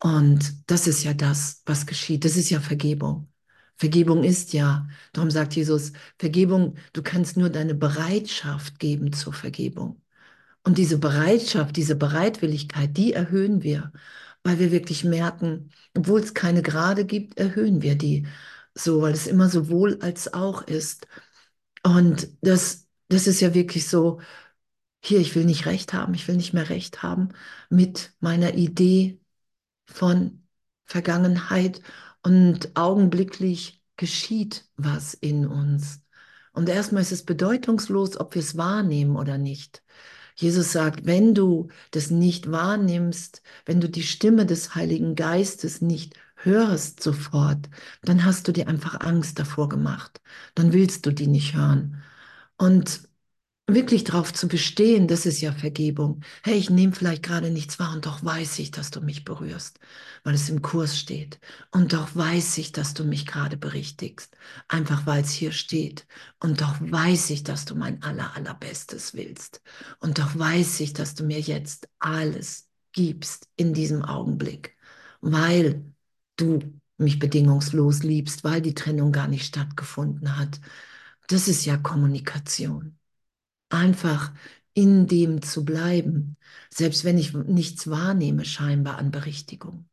Und 0.00 0.70
das 0.70 0.86
ist 0.86 1.04
ja 1.04 1.14
das, 1.14 1.62
was 1.66 1.86
geschieht. 1.86 2.24
Das 2.24 2.36
ist 2.36 2.50
ja 2.50 2.60
Vergebung. 2.60 3.28
Vergebung 3.76 4.22
ist 4.24 4.52
ja, 4.52 4.88
darum 5.12 5.30
sagt 5.30 5.54
Jesus, 5.56 5.92
Vergebung, 6.18 6.76
du 6.92 7.02
kannst 7.02 7.36
nur 7.36 7.50
deine 7.50 7.74
Bereitschaft 7.74 8.78
geben 8.78 9.12
zur 9.12 9.32
Vergebung. 9.32 10.00
Und 10.62 10.78
diese 10.78 10.98
Bereitschaft, 10.98 11.76
diese 11.76 11.96
Bereitwilligkeit, 11.96 12.96
die 12.96 13.12
erhöhen 13.12 13.62
wir, 13.62 13.92
weil 14.44 14.58
wir 14.60 14.72
wirklich 14.72 15.04
merken, 15.04 15.72
obwohl 15.96 16.20
es 16.20 16.34
keine 16.34 16.62
Gerade 16.62 17.06
gibt, 17.06 17.38
erhöhen 17.38 17.82
wir 17.82 17.96
die 17.96 18.26
so, 18.74 19.02
weil 19.02 19.14
es 19.14 19.26
immer 19.26 19.48
sowohl 19.48 19.98
als 20.02 20.34
auch 20.34 20.62
ist. 20.62 21.08
Und 21.84 22.28
das, 22.42 22.88
das 23.08 23.26
ist 23.26 23.40
ja 23.40 23.54
wirklich 23.54 23.88
so, 23.88 24.20
hier, 25.04 25.20
ich 25.20 25.34
will 25.34 25.44
nicht 25.44 25.66
recht 25.66 25.92
haben, 25.92 26.14
ich 26.14 26.26
will 26.28 26.36
nicht 26.36 26.54
mehr 26.54 26.68
recht 26.70 27.02
haben 27.02 27.30
mit 27.70 28.14
meiner 28.20 28.54
Idee 28.54 29.20
von 29.86 30.46
Vergangenheit 30.86 31.82
und 32.22 32.76
augenblicklich 32.76 33.82
geschieht 33.96 34.66
was 34.76 35.14
in 35.14 35.46
uns. 35.46 36.02
Und 36.52 36.68
erstmal 36.68 37.02
ist 37.02 37.12
es 37.12 37.24
bedeutungslos, 37.24 38.18
ob 38.18 38.34
wir 38.34 38.40
es 38.42 38.56
wahrnehmen 38.56 39.16
oder 39.16 39.38
nicht. 39.38 39.82
Jesus 40.36 40.72
sagt, 40.72 41.06
wenn 41.06 41.34
du 41.34 41.68
das 41.92 42.10
nicht 42.10 42.50
wahrnimmst, 42.50 43.42
wenn 43.66 43.80
du 43.80 43.88
die 43.88 44.02
Stimme 44.02 44.46
des 44.46 44.74
Heiligen 44.74 45.14
Geistes 45.14 45.80
nicht 45.80 46.14
hörst 46.36 47.02
sofort, 47.02 47.68
dann 48.02 48.24
hast 48.24 48.48
du 48.48 48.52
dir 48.52 48.68
einfach 48.68 49.00
Angst 49.00 49.38
davor 49.38 49.68
gemacht. 49.68 50.20
Dann 50.54 50.72
willst 50.72 51.06
du 51.06 51.12
die 51.12 51.26
nicht 51.28 51.54
hören. 51.54 52.02
Und 52.56 53.08
wirklich 53.66 54.04
darauf 54.04 54.32
zu 54.32 54.46
bestehen, 54.46 55.08
das 55.08 55.24
ist 55.26 55.40
ja 55.40 55.52
Vergebung. 55.52 56.20
Hey, 56.42 56.56
ich 56.58 56.68
nehme 56.70 56.92
vielleicht 56.92 57.22
gerade 57.22 57.50
nichts 57.50 57.78
wahr 57.78 57.94
und 57.94 58.04
doch 58.06 58.22
weiß 58.24 58.58
ich, 58.58 58.70
dass 58.70 58.90
du 58.90 59.00
mich 59.00 59.24
berührst, 59.24 59.80
weil 60.22 60.34
es 60.34 60.48
im 60.50 60.60
Kurs 60.62 60.98
steht. 60.98 61.40
Und 61.70 61.92
doch 61.94 62.14
weiß 62.14 62.58
ich, 62.58 62.72
dass 62.72 62.92
du 62.94 63.04
mich 63.04 63.26
gerade 63.26 63.56
berichtigst, 63.56 64.36
einfach 64.68 65.06
weil 65.06 65.22
es 65.22 65.30
hier 65.30 65.52
steht. 65.52 66.06
Und 66.40 66.60
doch 66.60 66.76
weiß 66.80 67.30
ich, 67.30 67.42
dass 67.42 67.64
du 67.64 67.74
mein 67.74 68.02
aller, 68.02 68.36
allerbestes 68.36 69.14
willst. 69.14 69.62
Und 69.98 70.18
doch 70.18 70.38
weiß 70.38 70.80
ich, 70.80 70.92
dass 70.92 71.14
du 71.14 71.24
mir 71.24 71.40
jetzt 71.40 71.88
alles 71.98 72.68
gibst 72.92 73.48
in 73.56 73.72
diesem 73.72 74.02
Augenblick, 74.04 74.76
weil 75.20 75.84
du 76.36 76.60
mich 76.98 77.18
bedingungslos 77.18 78.02
liebst, 78.02 78.44
weil 78.44 78.60
die 78.60 78.74
Trennung 78.74 79.10
gar 79.10 79.26
nicht 79.28 79.46
stattgefunden 79.46 80.36
hat. 80.36 80.60
Das 81.28 81.48
ist 81.48 81.64
ja 81.64 81.76
Kommunikation 81.78 82.98
einfach 83.70 84.32
in 84.74 85.06
dem 85.06 85.42
zu 85.42 85.64
bleiben, 85.64 86.36
selbst 86.70 87.04
wenn 87.04 87.18
ich 87.18 87.32
nichts 87.34 87.88
wahrnehme 87.88 88.44
scheinbar 88.44 88.98
an 88.98 89.10
Berichtigung. 89.10 89.88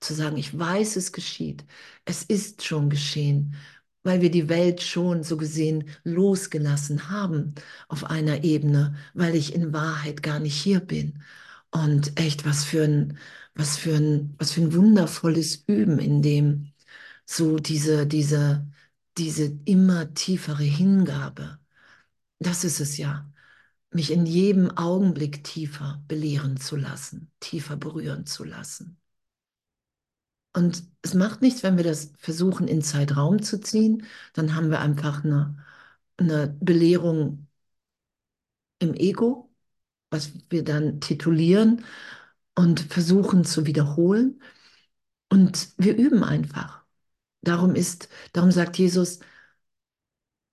Zu 0.00 0.14
sagen, 0.14 0.36
ich 0.36 0.56
weiß, 0.58 0.96
es 0.96 1.12
geschieht, 1.12 1.64
es 2.04 2.22
ist 2.22 2.64
schon 2.64 2.90
geschehen, 2.90 3.56
weil 4.04 4.20
wir 4.22 4.30
die 4.30 4.48
Welt 4.48 4.82
schon 4.82 5.24
so 5.24 5.36
gesehen 5.36 5.90
losgelassen 6.04 7.10
haben 7.10 7.54
auf 7.88 8.04
einer 8.04 8.44
Ebene, 8.44 8.96
weil 9.14 9.34
ich 9.34 9.54
in 9.54 9.72
Wahrheit 9.72 10.22
gar 10.22 10.38
nicht 10.40 10.56
hier 10.60 10.80
bin. 10.80 11.22
Und 11.70 12.18
echt, 12.18 12.46
was 12.46 12.64
für 12.64 12.84
ein, 12.84 13.18
was 13.54 13.76
für 13.78 13.94
ein, 13.96 14.34
was 14.38 14.52
für 14.52 14.62
ein 14.62 14.72
wundervolles 14.74 15.64
Üben, 15.66 15.98
in 15.98 16.22
dem 16.22 16.72
so 17.26 17.58
diese, 17.58 18.06
diese, 18.06 18.66
diese 19.18 19.58
immer 19.64 20.14
tiefere 20.14 20.62
Hingabe 20.62 21.58
das 22.40 22.64
ist 22.64 22.80
es 22.80 22.96
ja, 22.98 23.30
mich 23.92 24.10
in 24.12 24.26
jedem 24.26 24.70
Augenblick 24.76 25.44
tiefer 25.44 26.02
belehren 26.08 26.58
zu 26.58 26.76
lassen, 26.76 27.32
tiefer 27.40 27.76
berühren 27.76 28.26
zu 28.26 28.44
lassen. 28.44 28.98
Und 30.54 30.82
es 31.02 31.14
macht 31.14 31.40
nichts, 31.42 31.62
wenn 31.62 31.76
wir 31.76 31.84
das 31.84 32.12
versuchen, 32.18 32.68
in 32.68 32.82
Zeitraum 32.82 33.42
zu 33.42 33.60
ziehen, 33.60 34.04
dann 34.32 34.54
haben 34.54 34.70
wir 34.70 34.80
einfach 34.80 35.24
eine, 35.24 35.56
eine 36.16 36.48
Belehrung 36.60 37.46
im 38.78 38.94
Ego, 38.94 39.50
was 40.10 40.32
wir 40.50 40.64
dann 40.64 41.00
titulieren 41.00 41.84
und 42.56 42.80
versuchen 42.80 43.44
zu 43.44 43.66
wiederholen. 43.66 44.42
Und 45.30 45.70
wir 45.78 45.96
üben 45.96 46.24
einfach. 46.24 46.84
Darum 47.42 47.74
ist, 47.76 48.08
darum 48.32 48.52
sagt 48.52 48.78
Jesus, 48.78 49.20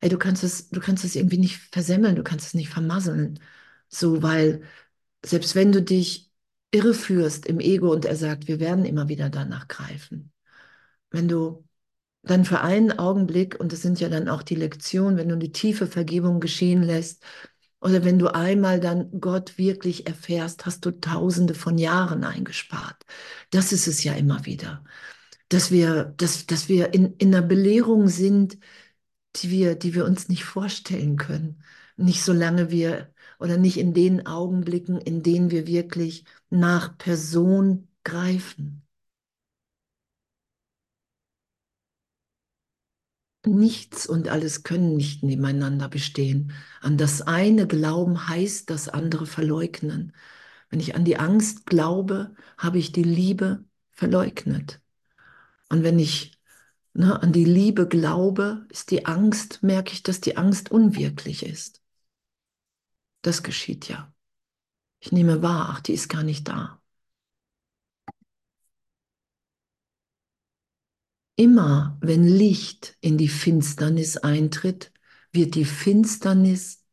ey, 0.06 0.10
du 0.10 0.20
kannst 0.20 0.44
es, 0.44 0.70
du 0.70 0.80
kannst 0.80 1.04
es 1.04 1.16
irgendwie 1.16 1.40
nicht 1.40 1.58
versemmeln, 1.72 2.16
du 2.16 2.24
kannst 2.24 2.46
es 2.48 2.54
nicht 2.54 2.70
vermasseln. 2.70 3.40
So, 3.90 4.22
weil 4.22 4.62
selbst 5.26 5.56
wenn 5.56 5.72
du 5.72 5.82
dich 5.82 6.32
irreführst 6.72 7.48
im 7.48 7.60
Ego 7.60 7.92
und 7.92 8.06
er 8.06 8.16
sagt, 8.16 8.48
wir 8.48 8.60
werden 8.60 8.86
immer 8.86 9.10
wieder 9.10 9.30
danach 9.32 9.68
greifen. 9.68 10.32
Wenn 11.12 11.28
du 11.28 11.66
dann 12.24 12.46
für 12.46 12.62
einen 12.62 12.92
Augenblick, 13.00 13.60
und 13.60 13.74
das 13.74 13.82
sind 13.82 14.00
ja 14.00 14.10
dann 14.10 14.30
auch 14.30 14.44
die 14.44 14.56
Lektionen, 14.56 15.18
wenn 15.18 15.30
du 15.30 15.36
eine 15.36 15.52
tiefe 15.52 15.88
Vergebung 15.88 16.40
geschehen 16.40 16.84
lässt, 16.84 17.24
oder 17.82 18.06
wenn 18.06 18.20
du 18.20 18.34
einmal 18.34 18.80
dann 18.80 19.20
Gott 19.22 19.58
wirklich 19.58 20.08
erfährst, 20.08 20.66
hast 20.68 20.86
du 20.86 20.92
tausende 20.92 21.56
von 21.56 21.78
Jahren 21.80 22.24
eingespart. 22.24 23.04
Das 23.52 23.72
ist 23.72 23.88
es 23.88 24.04
ja 24.04 24.14
immer 24.14 24.46
wieder. 24.46 24.84
Dass 25.50 25.72
wir, 25.72 26.14
dass, 26.18 26.46
dass 26.48 26.70
wir 26.70 26.94
in, 26.94 27.16
in 27.18 27.34
einer 27.36 27.46
Belehrung 27.46 28.08
sind, 28.08 28.58
die 29.36 29.50
wir, 29.52 29.76
die 29.76 29.94
wir 29.94 30.06
uns 30.06 30.30
nicht 30.30 30.44
vorstellen 30.46 31.18
können. 31.18 31.64
Nicht 31.98 32.24
solange 32.24 32.72
wir 32.72 33.14
oder 33.40 33.58
nicht 33.58 33.78
in 33.78 33.94
den 33.94 34.26
Augenblicken, 34.28 35.00
in 35.00 35.24
denen 35.24 35.52
wir 35.52 35.68
wirklich 35.68 36.26
nach 36.50 36.98
Person 36.98 37.88
greifen. 38.04 38.84
Nichts 43.48 44.08
und 44.08 44.28
alles 44.28 44.64
können 44.64 44.96
nicht 44.96 45.22
nebeneinander 45.22 45.88
bestehen. 45.88 46.52
An 46.82 46.98
das 46.98 47.22
eine 47.22 47.68
Glauben 47.68 48.28
heißt 48.28 48.70
das 48.72 48.90
andere 48.90 49.28
verleugnen. 49.28 50.14
Wenn 50.70 50.80
ich 50.80 50.96
an 50.96 51.06
die 51.06 51.18
Angst 51.18 51.66
glaube, 51.68 52.34
habe 52.58 52.80
ich 52.80 52.92
die 52.92 53.04
Liebe 53.04 53.64
verleugnet. 53.92 54.82
Und 55.70 55.84
wenn 55.84 56.00
ich 56.00 56.35
ne, 56.96 57.22
an 57.22 57.34
die 57.34 57.46
Liebe 57.46 57.88
glaube, 57.88 58.66
ist 58.70 58.92
die 58.92 59.06
Angst, 59.06 59.62
merke 59.64 59.94
ich, 59.94 60.04
dass 60.04 60.22
die 60.22 60.38
Angst 60.38 60.72
unwirklich 60.72 61.46
ist. 61.46 61.82
Das 63.22 63.44
geschieht 63.44 63.88
ja. 63.90 64.14
Ich 65.00 65.12
nehme 65.12 65.42
wahr, 65.42 65.70
ach, 65.72 65.82
die 65.82 65.94
ist 65.94 66.10
gar 66.10 66.24
nicht 66.24 66.48
da. 66.48 66.82
Immer 71.38 71.98
wenn 72.02 72.24
Licht 72.24 72.98
in 73.02 73.18
die 73.18 73.28
Finsternis 73.28 74.18
eintritt, 74.18 74.94
wird 75.34 75.56
die 75.56 75.66
Finsternis 75.66 76.86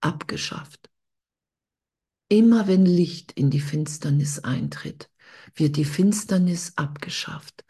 abgeschafft. 0.00 0.90
Immer 2.28 2.66
wenn 2.68 2.86
Licht 2.86 3.32
in 3.32 3.50
die 3.50 3.60
Finsternis 3.60 4.38
eintritt, 4.38 5.10
wird 5.54 5.76
die 5.76 5.84
Finsternis 5.84 6.72
abgeschafft. 6.76 7.64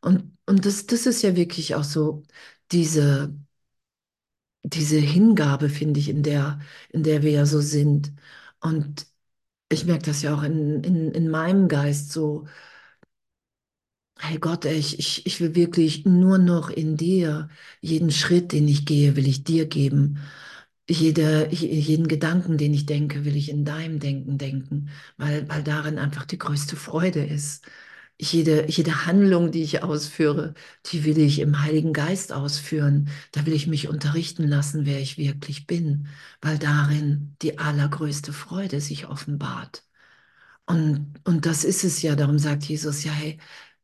Und, 0.00 0.36
und 0.46 0.64
das, 0.66 0.86
das 0.86 1.06
ist 1.06 1.22
ja 1.22 1.36
wirklich 1.36 1.74
auch 1.74 1.84
so 1.84 2.22
diese, 2.72 3.34
diese 4.62 4.98
Hingabe, 4.98 5.68
finde 5.68 6.00
ich, 6.00 6.08
in 6.08 6.22
der, 6.22 6.60
in 6.90 7.02
der 7.02 7.22
wir 7.22 7.30
ja 7.32 7.46
so 7.46 7.60
sind. 7.60 8.12
Und 8.60 9.06
ich 9.70 9.86
merke 9.86 10.04
das 10.06 10.22
ja 10.22 10.34
auch 10.36 10.42
in, 10.44 10.82
in, 10.84 11.12
in 11.12 11.30
meinem 11.30 11.68
Geist 11.68 12.12
so, 12.12 12.46
hey 14.18 14.38
Gott, 14.38 14.64
ich, 14.64 14.98
ich, 14.98 15.26
ich 15.26 15.40
will 15.40 15.54
wirklich 15.54 16.04
nur 16.04 16.38
noch 16.38 16.70
in 16.70 16.96
dir, 16.96 17.48
jeden 17.80 18.10
Schritt, 18.10 18.52
den 18.52 18.68
ich 18.68 18.84
gehe, 18.86 19.16
will 19.16 19.28
ich 19.28 19.44
dir 19.44 19.66
geben. 19.66 20.18
Jede, 20.90 21.48
jeden 21.52 22.08
Gedanken, 22.08 22.56
den 22.58 22.72
ich 22.74 22.86
denke, 22.86 23.24
will 23.24 23.36
ich 23.36 23.50
in 23.50 23.64
deinem 23.64 24.00
Denken 24.00 24.38
denken, 24.38 24.88
weil, 25.18 25.48
weil 25.48 25.62
darin 25.62 25.98
einfach 25.98 26.24
die 26.26 26.38
größte 26.38 26.76
Freude 26.76 27.24
ist. 27.24 27.64
Jede, 28.20 28.68
jede 28.68 29.06
Handlung, 29.06 29.52
die 29.52 29.62
ich 29.62 29.82
ausführe, 29.84 30.54
die 30.86 31.04
will 31.04 31.18
ich 31.18 31.38
im 31.38 31.62
Heiligen 31.62 31.92
Geist 31.92 32.32
ausführen. 32.32 33.10
Da 33.32 33.46
will 33.46 33.52
ich 33.54 33.68
mich 33.68 33.88
unterrichten 33.88 34.46
lassen, 34.48 34.86
wer 34.86 35.00
ich 35.00 35.18
wirklich 35.18 35.66
bin, 35.68 36.08
weil 36.40 36.58
darin 36.58 37.36
die 37.42 37.58
allergrößte 37.58 38.32
Freude 38.32 38.80
sich 38.80 39.06
offenbart. 39.06 39.84
Und, 40.66 41.20
und 41.24 41.46
das 41.46 41.64
ist 41.64 41.84
es 41.84 42.02
ja, 42.02 42.16
darum 42.16 42.38
sagt 42.38 42.64
Jesus 42.64 43.04
ja, 43.04 43.12
hey, 43.12 43.38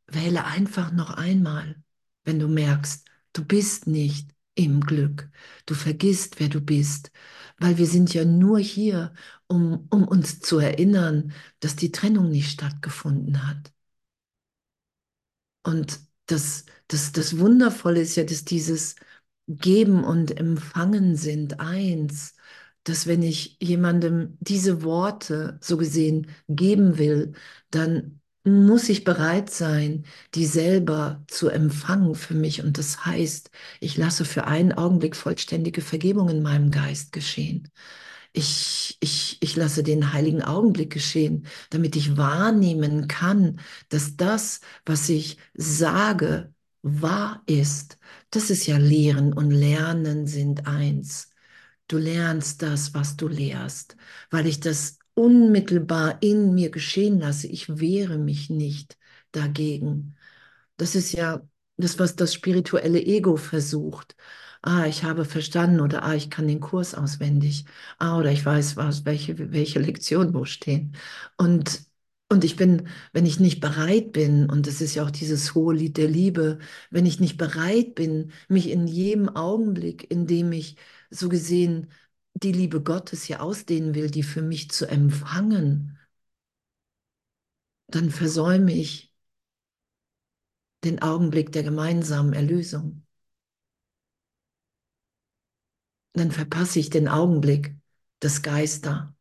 wähle 0.09 0.45
einfach 0.47 0.93
noch 0.93 1.11
einmal, 1.13 1.77
wenn 2.25 2.41
du 2.41 2.49
merkst, 2.49 3.07
du 3.35 3.45
bist 3.45 3.87
nicht 3.89 4.31
im 4.57 4.81
Glück. 4.83 5.31
Du 5.67 5.75
vergisst, 5.75 6.41
wer 6.41 6.49
du 6.49 6.61
bist, 6.63 7.13
weil 7.59 7.79
wir 7.79 7.87
sind 7.87 8.15
ja 8.15 8.25
nur 8.27 8.61
hier, 8.61 9.15
um, 9.49 9.87
um 9.91 10.09
uns 10.09 10.41
zu 10.41 10.59
erinnern, 10.61 11.35
dass 11.61 11.77
die 11.77 11.93
Trennung 11.93 12.31
nicht 12.31 12.53
stattgefunden 12.53 13.49
hat. 13.49 13.74
Und 15.65 16.01
das, 16.27 16.67
das, 16.89 17.13
das 17.13 17.39
Wundervolle 17.39 18.01
ist 18.03 18.17
ja, 18.17 18.25
dass 18.25 18.45
dieses 18.45 18.97
Geben 19.49 20.05
und 20.05 20.39
Empfangen 20.39 21.17
sind 21.17 21.61
eins, 21.61 22.35
dass 22.85 23.07
wenn 23.07 23.23
ich 23.23 23.57
jemandem 23.63 24.37
diese 24.41 24.83
Worte 24.83 25.59
so 25.63 25.77
gesehen 25.77 26.29
geben 26.49 26.99
will, 26.99 27.33
dann 27.71 28.21
muss 28.47 28.91
ich 28.91 29.05
bereit 29.05 29.49
sein, 29.51 30.05
die 30.35 30.45
selber 30.45 31.25
zu 31.29 31.49
empfangen 31.49 32.15
für 32.15 32.35
mich. 32.35 32.63
Und 32.63 32.77
das 32.79 33.07
heißt, 33.07 33.51
ich 33.81 33.97
lasse 33.97 34.25
für 34.27 34.47
einen 34.47 34.73
Augenblick 34.75 35.17
vollständige 35.17 35.81
Vergebung 35.81 36.29
in 36.29 36.43
meinem 36.43 36.71
Geist 36.71 37.13
geschehen. 37.13 37.71
Ich, 38.37 38.97
ich, 39.01 39.39
ich 39.41 39.55
lasse 39.57 39.85
den 39.85 40.13
heiligen 40.13 40.43
Augenblick 40.43 40.93
geschehen, 40.93 41.47
damit 41.71 41.95
ich 41.97 42.17
wahrnehmen 42.17 43.07
kann, 43.09 43.61
dass 43.91 44.17
das, 44.17 44.61
was 44.85 45.09
ich 45.09 45.39
sage, 45.55 46.53
wahr 46.83 47.43
ist. 47.47 47.99
Das 48.31 48.51
ist 48.51 48.67
ja 48.67 48.77
Lehren 48.79 49.33
und 49.33 49.51
Lernen 49.53 50.27
sind 50.27 50.67
eins. 50.67 51.31
Du 51.89 51.99
lernst 51.99 52.63
das, 52.63 52.95
was 52.95 53.17
du 53.17 53.29
lehrst, 53.29 53.97
weil 54.31 54.47
ich 54.47 54.61
das 54.61 54.99
unmittelbar 55.15 56.19
in 56.23 56.55
mir 56.55 56.71
geschehen 56.71 57.21
lasse. 57.21 57.47
Ich 57.47 57.79
wehre 57.79 58.19
mich 58.19 58.51
nicht 58.51 58.97
dagegen. 59.33 60.17
Das 60.77 60.95
ist 60.95 61.13
ja 61.13 61.43
das, 61.77 61.99
was 61.99 62.17
das 62.17 62.35
spirituelle 62.35 63.01
Ego 63.03 63.37
versucht. 63.37 64.17
Ah, 64.67 64.87
ich 64.87 65.05
habe 65.05 65.25
verstanden 65.27 65.81
oder 65.81 66.03
ah, 66.05 66.15
ich 66.15 66.31
kann 66.31 66.49
den 66.49 66.61
Kurs 66.61 66.95
auswendig. 66.95 67.67
Ah, 67.99 68.19
oder 68.19 68.33
ich 68.33 68.45
weiß, 68.47 68.77
was, 68.77 69.05
welche, 69.05 69.53
welche 69.53 69.79
Lektionen 69.79 70.33
wo 70.33 70.45
stehen. 70.47 70.97
Und, 71.37 71.83
und 72.31 72.45
ich 72.45 72.57
bin, 72.57 72.89
wenn 73.13 73.27
ich 73.27 73.39
nicht 73.41 73.61
bereit 73.61 74.13
bin, 74.13 74.49
und 74.49 74.67
das 74.67 74.81
ist 74.81 74.95
ja 74.95 75.05
auch 75.05 75.11
dieses 75.11 75.55
hohe 75.55 75.75
Lied 75.75 75.99
der 75.99 76.09
Liebe, 76.09 76.59
wenn 76.91 77.05
ich 77.05 77.21
nicht 77.21 77.37
bereit 77.37 77.95
bin, 77.95 78.33
mich 78.49 78.71
in 78.71 78.87
jedem 78.87 79.29
Augenblick, 79.29 80.11
in 80.11 80.27
dem 80.27 80.51
ich 80.53 80.77
so 81.11 81.29
gesehen 81.29 81.91
die 82.35 82.53
Liebe 82.53 82.83
Gottes 82.83 83.25
hier 83.25 83.43
ausdehnen 83.43 83.95
will, 83.95 84.11
die 84.11 84.23
für 84.23 84.43
mich 84.43 84.71
zu 84.71 84.87
empfangen, 84.89 85.99
dann 87.89 88.11
versäume 88.11 88.73
ich 88.75 89.15
den 90.85 91.03
Augenblick 91.03 91.51
der 91.51 91.65
gemeinsamen 91.65 92.33
Erlösung. 92.33 93.04
Dann 96.15 96.31
verpasse 96.33 96.79
ich 96.79 96.91
den 96.91 97.09
Augenblick, 97.09 97.77
dass 98.21 98.43
Geister 98.43 99.15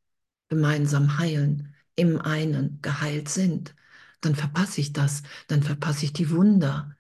gemeinsam 0.49 1.17
heilen, 1.19 1.75
im 1.95 2.21
einen 2.21 2.79
geheilt 2.81 3.29
sind. 3.29 3.75
Dann 4.21 4.35
verpasse 4.35 4.81
ich 4.81 4.93
das, 4.93 5.23
dann 5.47 5.63
verpasse 5.63 6.05
ich 6.05 6.13
die 6.13 6.31
Wunder, 6.31 6.95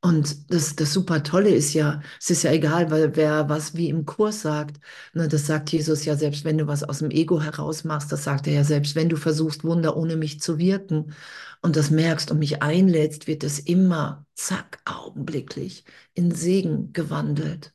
und 0.00 0.50
das, 0.52 0.74
das 0.76 0.92
super 0.92 1.22
Tolle 1.22 1.50
ist 1.50 1.74
ja, 1.74 2.02
es 2.20 2.30
ist 2.30 2.42
ja 2.42 2.50
egal, 2.52 2.90
weil 2.90 3.14
wer 3.16 3.48
was 3.48 3.76
wie 3.76 3.88
im 3.88 4.04
Kurs 4.04 4.42
sagt, 4.42 4.80
ne, 5.14 5.28
das 5.28 5.46
sagt 5.46 5.70
Jesus 5.70 6.04
ja, 6.04 6.16
selbst 6.16 6.44
wenn 6.44 6.58
du 6.58 6.66
was 6.66 6.82
aus 6.82 6.98
dem 6.98 7.10
Ego 7.12 7.40
heraus 7.40 7.84
machst, 7.84 8.10
das 8.10 8.24
sagt 8.24 8.46
er 8.48 8.54
ja, 8.54 8.64
selbst 8.64 8.96
wenn 8.96 9.08
du 9.08 9.16
versuchst, 9.16 9.62
Wunder 9.64 9.96
ohne 9.96 10.16
mich 10.16 10.40
zu 10.40 10.58
wirken 10.58 11.14
und 11.62 11.76
das 11.76 11.90
merkst 11.90 12.30
und 12.32 12.38
mich 12.40 12.62
einlädst, 12.62 13.28
wird 13.28 13.44
es 13.44 13.60
immer, 13.60 14.26
zack, 14.34 14.80
augenblicklich 14.84 15.84
in 16.14 16.32
Segen 16.32 16.92
gewandelt, 16.92 17.72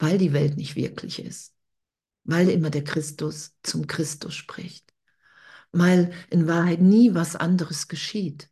weil 0.00 0.18
die 0.18 0.32
Welt 0.32 0.56
nicht 0.56 0.74
wirklich 0.74 1.24
ist, 1.24 1.54
weil 2.24 2.48
immer 2.50 2.70
der 2.70 2.82
Christus 2.82 3.54
zum 3.62 3.86
Christus 3.86 4.34
spricht, 4.34 4.92
weil 5.70 6.12
in 6.30 6.48
Wahrheit 6.48 6.80
nie 6.80 7.14
was 7.14 7.36
anderes 7.36 7.86
geschieht, 7.86 8.50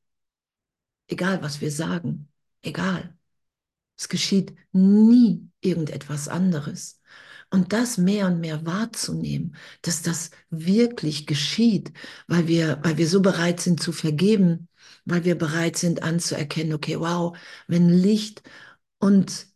egal 1.08 1.42
was 1.42 1.60
wir 1.60 1.72
sagen 1.72 2.28
egal. 2.62 3.16
Es 3.96 4.08
geschieht 4.08 4.54
nie 4.72 5.48
irgendetwas 5.60 6.28
anderes. 6.28 7.00
Und 7.50 7.72
das 7.72 7.96
mehr 7.96 8.26
und 8.26 8.40
mehr 8.40 8.66
wahrzunehmen, 8.66 9.56
dass 9.82 10.02
das 10.02 10.30
wirklich 10.50 11.26
geschieht, 11.26 11.92
weil 12.26 12.46
wir, 12.46 12.78
weil 12.82 12.98
wir 12.98 13.08
so 13.08 13.22
bereit 13.22 13.60
sind 13.60 13.82
zu 13.82 13.92
vergeben, 13.92 14.68
weil 15.06 15.24
wir 15.24 15.36
bereit 15.36 15.76
sind 15.76 16.02
anzuerkennen, 16.02 16.74
okay, 16.74 17.00
wow, 17.00 17.36
wenn 17.66 17.88
Licht 17.88 18.42
und 18.98 19.46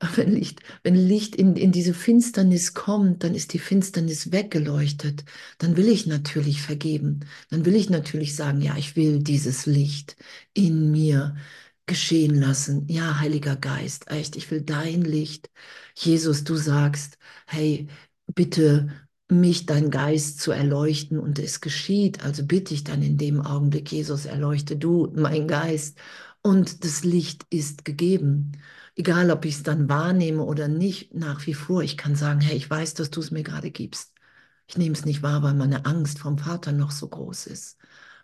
wenn 0.16 0.32
Licht, 0.34 0.60
wenn 0.82 0.94
Licht 0.96 1.36
in, 1.36 1.56
in 1.56 1.72
diese 1.72 1.94
Finsternis 1.94 2.74
kommt, 2.74 3.24
dann 3.24 3.34
ist 3.34 3.52
die 3.52 3.58
Finsternis 3.58 4.32
weggeleuchtet. 4.32 5.24
Dann 5.58 5.76
will 5.76 5.88
ich 5.88 6.06
natürlich 6.06 6.62
vergeben. 6.62 7.20
Dann 7.50 7.64
will 7.64 7.74
ich 7.76 7.90
natürlich 7.90 8.36
sagen, 8.36 8.60
ja, 8.60 8.76
ich 8.76 8.96
will 8.96 9.22
dieses 9.22 9.66
Licht 9.66 10.16
in 10.52 10.90
mir 10.90 11.36
geschehen 11.86 12.34
lassen. 12.34 12.86
Ja, 12.88 13.18
Heiliger 13.20 13.56
Geist, 13.56 14.10
echt, 14.10 14.36
ich 14.36 14.50
will 14.50 14.62
dein 14.62 15.02
Licht. 15.02 15.50
Jesus, 15.94 16.44
du 16.44 16.56
sagst, 16.56 17.18
hey, 17.46 17.88
bitte 18.34 18.90
mich, 19.30 19.66
dein 19.66 19.90
Geist 19.90 20.40
zu 20.40 20.52
erleuchten 20.52 21.18
und 21.18 21.38
es 21.38 21.60
geschieht. 21.60 22.22
Also 22.24 22.44
bitte 22.46 22.74
ich 22.74 22.84
dann 22.84 23.02
in 23.02 23.16
dem 23.18 23.40
Augenblick, 23.40 23.90
Jesus, 23.92 24.26
erleuchte 24.26 24.76
du 24.76 25.12
mein 25.14 25.48
Geist 25.48 25.98
und 26.42 26.84
das 26.84 27.04
Licht 27.04 27.46
ist 27.50 27.84
gegeben. 27.84 28.52
Egal, 28.96 29.30
ob 29.30 29.44
ich 29.44 29.56
es 29.56 29.62
dann 29.64 29.88
wahrnehme 29.88 30.42
oder 30.44 30.68
nicht, 30.68 31.14
nach 31.14 31.46
wie 31.46 31.54
vor, 31.54 31.82
ich 31.82 31.96
kann 31.96 32.14
sagen, 32.14 32.40
hey, 32.40 32.56
ich 32.56 32.70
weiß, 32.70 32.94
dass 32.94 33.10
du 33.10 33.20
es 33.20 33.30
mir 33.32 33.42
gerade 33.42 33.70
gibst. 33.70 34.12
Ich 34.68 34.76
nehme 34.78 34.94
es 34.94 35.04
nicht 35.04 35.22
wahr, 35.22 35.42
weil 35.42 35.54
meine 35.54 35.84
Angst 35.86 36.18
vom 36.20 36.38
Vater 36.38 36.72
noch 36.72 36.90
so 36.92 37.08
groß 37.08 37.46
ist. 37.48 37.76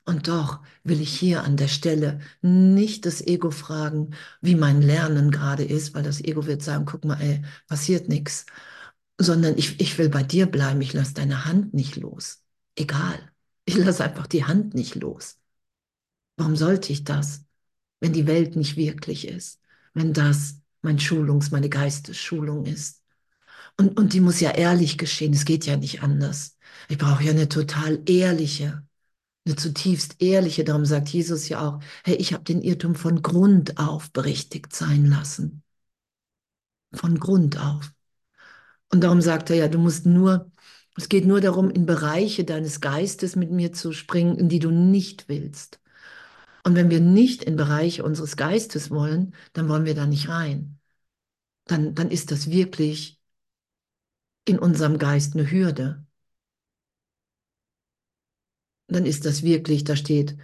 Und 0.04 0.28
doch 0.28 0.60
will 0.84 1.00
ich 1.00 1.10
hier 1.18 1.42
an 1.44 1.56
der 1.56 1.68
Stelle 1.68 2.20
nicht 2.40 3.04
das 3.06 3.20
Ego 3.20 3.50
fragen, 3.50 4.14
wie 4.40 4.54
mein 4.54 4.80
Lernen 4.80 5.30
gerade 5.30 5.64
ist, 5.64 5.94
weil 5.94 6.02
das 6.04 6.20
Ego 6.20 6.46
wird 6.46 6.62
sagen, 6.62 6.84
guck 6.86 7.04
mal, 7.04 7.20
ey, 7.20 7.42
passiert 7.68 8.08
nichts, 8.08 8.46
sondern 9.18 9.58
ich, 9.58 9.80
ich 9.80 9.98
will 9.98 10.08
bei 10.08 10.22
dir 10.22 10.46
bleiben, 10.46 10.80
ich 10.80 10.92
lasse 10.94 11.14
deine 11.14 11.44
Hand 11.46 11.74
nicht 11.74 11.96
los. 11.96 12.42
Egal, 12.76 13.18
ich 13.66 13.76
lasse 13.76 14.04
einfach 14.04 14.26
die 14.26 14.44
Hand 14.44 14.74
nicht 14.74 14.94
los. 14.96 15.38
Warum 16.36 16.56
sollte 16.56 16.92
ich 16.92 17.04
das, 17.04 17.44
wenn 18.00 18.12
die 18.12 18.26
Welt 18.26 18.56
nicht 18.56 18.76
wirklich 18.76 19.28
ist, 19.28 19.60
wenn 19.94 20.12
das 20.12 20.60
mein 20.82 20.98
Schulungs-, 20.98 21.50
meine 21.50 21.68
Geistesschulung 21.68 22.66
ist? 22.66 23.02
Und, 23.76 23.98
und 23.98 24.12
die 24.12 24.20
muss 24.20 24.40
ja 24.40 24.50
ehrlich 24.50 24.98
geschehen. 24.98 25.32
Es 25.32 25.44
geht 25.44 25.66
ja 25.66 25.76
nicht 25.76 26.02
anders. 26.02 26.58
Ich 26.88 26.98
brauche 26.98 27.24
ja 27.24 27.30
eine 27.30 27.48
total 27.48 28.02
ehrliche, 28.06 28.86
eine 29.46 29.56
zutiefst 29.56 30.16
ehrliche. 30.20 30.64
Darum 30.64 30.84
sagt 30.84 31.08
Jesus 31.08 31.48
ja 31.48 31.66
auch, 31.66 31.80
hey, 32.04 32.16
ich 32.16 32.32
habe 32.32 32.44
den 32.44 32.62
Irrtum 32.62 32.94
von 32.94 33.22
Grund 33.22 33.78
auf 33.78 34.12
berichtigt 34.12 34.74
sein 34.74 35.06
lassen. 35.06 35.62
Von 36.92 37.18
Grund 37.18 37.58
auf. 37.58 37.92
Und 38.92 39.02
darum 39.02 39.20
sagt 39.20 39.50
er 39.50 39.56
ja, 39.56 39.68
du 39.68 39.78
musst 39.78 40.04
nur, 40.06 40.50
es 40.96 41.08
geht 41.08 41.24
nur 41.24 41.40
darum, 41.40 41.70
in 41.70 41.86
Bereiche 41.86 42.44
deines 42.44 42.80
Geistes 42.80 43.36
mit 43.36 43.50
mir 43.50 43.72
zu 43.72 43.92
springen, 43.92 44.36
in 44.36 44.48
die 44.48 44.58
du 44.58 44.70
nicht 44.70 45.28
willst. 45.28 45.79
Und 46.64 46.74
wenn 46.76 46.90
wir 46.90 47.00
nicht 47.00 47.44
in 47.44 47.56
Bereiche 47.56 48.04
unseres 48.04 48.36
Geistes 48.36 48.90
wollen, 48.90 49.34
dann 49.52 49.68
wollen 49.68 49.84
wir 49.84 49.94
da 49.94 50.06
nicht 50.06 50.28
rein. 50.28 50.78
Dann, 51.66 51.94
dann 51.94 52.10
ist 52.10 52.30
das 52.30 52.50
wirklich 52.50 53.20
in 54.44 54.58
unserem 54.58 54.98
Geist 54.98 55.34
eine 55.34 55.50
Hürde. 55.50 56.04
Dann 58.88 59.06
ist 59.06 59.24
das 59.24 59.42
wirklich, 59.42 59.84
da 59.84 59.96
steht, 59.96 60.36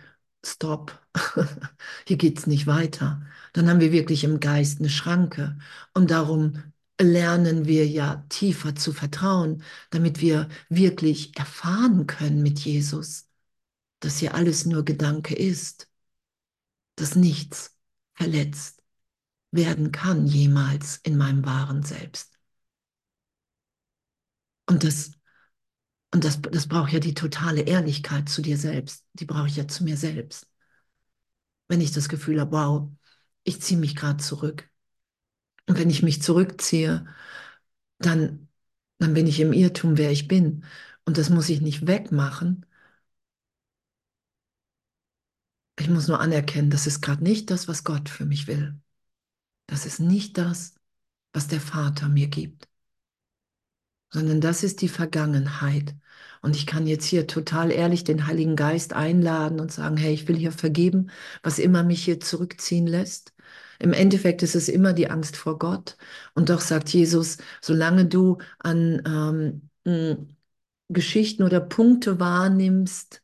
Stop, 0.45 1.01
hier 2.07 2.17
geht's 2.17 2.47
nicht 2.47 2.67
weiter. 2.67 3.21
Dann 3.53 3.69
haben 3.69 3.81
wir 3.81 3.91
wirklich 3.93 4.23
im 4.25 4.39
Geist 4.41 4.79
eine 4.79 4.89
Schranke. 4.91 5.59
Und 5.93 6.11
darum 6.11 6.63
lernen 7.01 7.67
wir 7.67 7.87
ja 7.87 8.25
tiefer 8.29 8.75
zu 8.77 8.93
vertrauen, 8.93 9.63
damit 9.91 10.21
wir 10.21 10.49
wirklich 10.69 11.37
erfahren 11.37 12.07
können 12.07 12.43
mit 12.43 12.61
Jesus, 12.61 13.29
dass 14.01 14.19
hier 14.19 14.35
alles 14.35 14.67
nur 14.67 14.85
Gedanke 14.85 15.35
ist, 15.35 15.89
dass 16.97 17.15
nichts 17.17 17.77
verletzt 18.15 18.83
werden 19.53 19.93
kann 19.93 20.27
jemals 20.27 20.99
in 20.99 21.17
meinem 21.17 21.45
wahren 21.47 21.83
Selbst. 21.83 22.39
Und 24.67 24.85
das, 24.85 25.13
und 26.13 26.25
das, 26.25 26.41
das 26.43 26.69
braucht 26.69 26.93
ja 26.93 27.01
die 27.01 27.15
totale 27.15 27.63
Ehrlichkeit 27.63 28.29
zu 28.29 28.43
dir 28.43 28.59
selbst. 28.59 29.05
Die 29.15 29.25
brauche 29.27 29.49
ich 29.49 29.57
ja 29.57 29.69
zu 29.69 29.85
mir 29.85 29.97
selbst. 29.97 30.49
Wenn 31.69 31.81
ich 31.81 31.93
das 31.93 32.09
Gefühl 32.09 32.41
habe, 32.41 32.53
wow, 32.53 32.91
ich 33.45 33.61
ziehe 33.61 33.79
mich 33.79 33.97
gerade 33.97 34.23
zurück. 34.23 34.69
Und 35.69 35.79
wenn 35.79 35.91
ich 35.91 36.03
mich 36.03 36.23
zurückziehe, 36.23 37.07
dann, 37.99 38.49
dann 38.99 39.15
bin 39.15 39.27
ich 39.27 39.41
im 39.41 39.53
Irrtum, 39.53 39.99
wer 39.99 40.11
ich 40.13 40.29
bin. 40.29 40.65
Und 41.05 41.19
das 41.19 41.31
muss 41.31 41.49
ich 41.49 41.61
nicht 41.61 41.87
wegmachen. 41.87 42.66
Ich 45.79 45.89
muss 45.89 46.09
nur 46.09 46.21
anerkennen, 46.21 46.71
das 46.71 46.87
ist 46.87 47.01
gerade 47.03 47.23
nicht 47.25 47.51
das, 47.51 47.69
was 47.69 47.85
Gott 47.85 48.09
für 48.09 48.25
mich 48.27 48.47
will. 48.47 48.79
Das 49.69 49.87
ist 49.87 50.01
nicht 50.01 50.39
das, 50.39 50.75
was 51.33 51.49
der 51.49 51.61
Vater 51.61 52.09
mir 52.09 52.29
gibt 52.29 52.69
sondern 54.11 54.41
das 54.41 54.63
ist 54.65 54.81
die 54.83 54.89
Vergangenheit. 54.89 55.95
Und 56.43 56.57
ich 56.57 56.67
kann 56.67 56.87
jetzt 56.87 57.05
hier 57.07 57.27
total 57.27 57.71
ehrlich 57.73 58.05
den 58.05 58.27
Heiligen 58.27 58.57
Geist 58.57 58.93
einladen 58.93 59.61
und 59.61 59.73
sagen, 59.73 59.97
hey, 59.97 60.15
ich 60.15 60.29
will 60.29 60.37
hier 60.37 60.53
vergeben, 60.53 61.11
was 61.43 61.59
immer 61.59 61.83
mich 61.83 62.05
hier 62.05 62.21
zurückziehen 62.21 62.87
lässt. 62.87 63.35
Im 63.79 63.93
Endeffekt 63.93 64.43
ist 64.43 64.55
es 64.55 64.69
immer 64.69 64.93
die 64.93 65.11
Angst 65.11 65.37
vor 65.37 65.59
Gott. 65.59 65.97
Und 66.35 66.49
doch 66.51 66.61
sagt 66.61 66.89
Jesus, 66.91 67.39
solange 67.61 68.07
du 68.07 68.39
an 68.59 69.61
ähm, 69.85 70.29
Geschichten 70.89 71.43
oder 71.43 71.61
Punkte 71.61 72.21
wahrnimmst, 72.21 73.23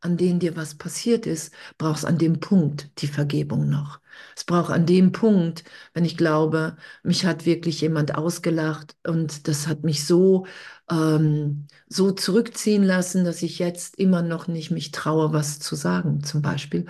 an 0.00 0.16
denen 0.16 0.38
dir 0.40 0.56
was 0.56 0.76
passiert 0.76 1.26
ist, 1.26 1.52
brauchst 1.78 2.04
an 2.04 2.18
dem 2.18 2.40
Punkt 2.40 2.90
die 3.02 3.06
Vergebung 3.08 3.68
noch. 3.68 4.00
Es 4.36 4.44
braucht 4.44 4.70
an 4.72 4.86
dem 4.86 5.12
Punkt, 5.12 5.64
wenn 5.94 6.04
ich 6.04 6.16
glaube, 6.16 6.76
mich 7.02 7.24
hat 7.26 7.46
wirklich 7.46 7.80
jemand 7.80 8.14
ausgelacht 8.14 8.96
und 9.06 9.48
das 9.48 9.66
hat 9.66 9.84
mich 9.84 10.06
so, 10.06 10.46
ähm, 10.90 11.66
so 11.88 12.10
zurückziehen 12.12 12.82
lassen, 12.84 13.24
dass 13.24 13.42
ich 13.42 13.58
jetzt 13.58 13.96
immer 13.98 14.22
noch 14.22 14.48
nicht 14.48 14.70
mich 14.70 14.90
traue, 14.92 15.32
was 15.32 15.58
zu 15.60 15.74
sagen, 15.76 16.22
zum 16.24 16.42
Beispiel. 16.42 16.86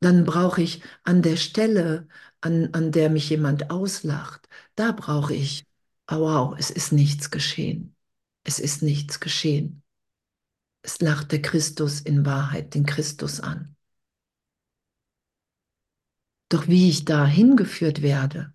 Dann 0.00 0.24
brauche 0.24 0.62
ich 0.62 0.82
an 1.04 1.22
der 1.22 1.36
Stelle, 1.36 2.08
an, 2.40 2.70
an 2.72 2.92
der 2.92 3.10
mich 3.10 3.30
jemand 3.30 3.70
auslacht, 3.70 4.48
da 4.74 4.92
brauche 4.92 5.34
ich, 5.34 5.64
oh 6.10 6.16
wow, 6.20 6.54
es 6.58 6.70
ist 6.70 6.92
nichts 6.92 7.30
geschehen. 7.30 7.94
Es 8.44 8.58
ist 8.58 8.82
nichts 8.82 9.20
geschehen. 9.20 9.81
Es 10.82 11.00
lacht 11.00 11.32
der 11.32 11.40
Christus 11.40 12.00
in 12.00 12.26
Wahrheit 12.26 12.74
den 12.74 12.84
Christus 12.84 13.40
an. 13.40 13.76
Doch 16.48 16.68
wie 16.68 16.90
ich 16.90 17.04
da 17.04 17.26
hingeführt 17.26 18.02
werde, 18.02 18.52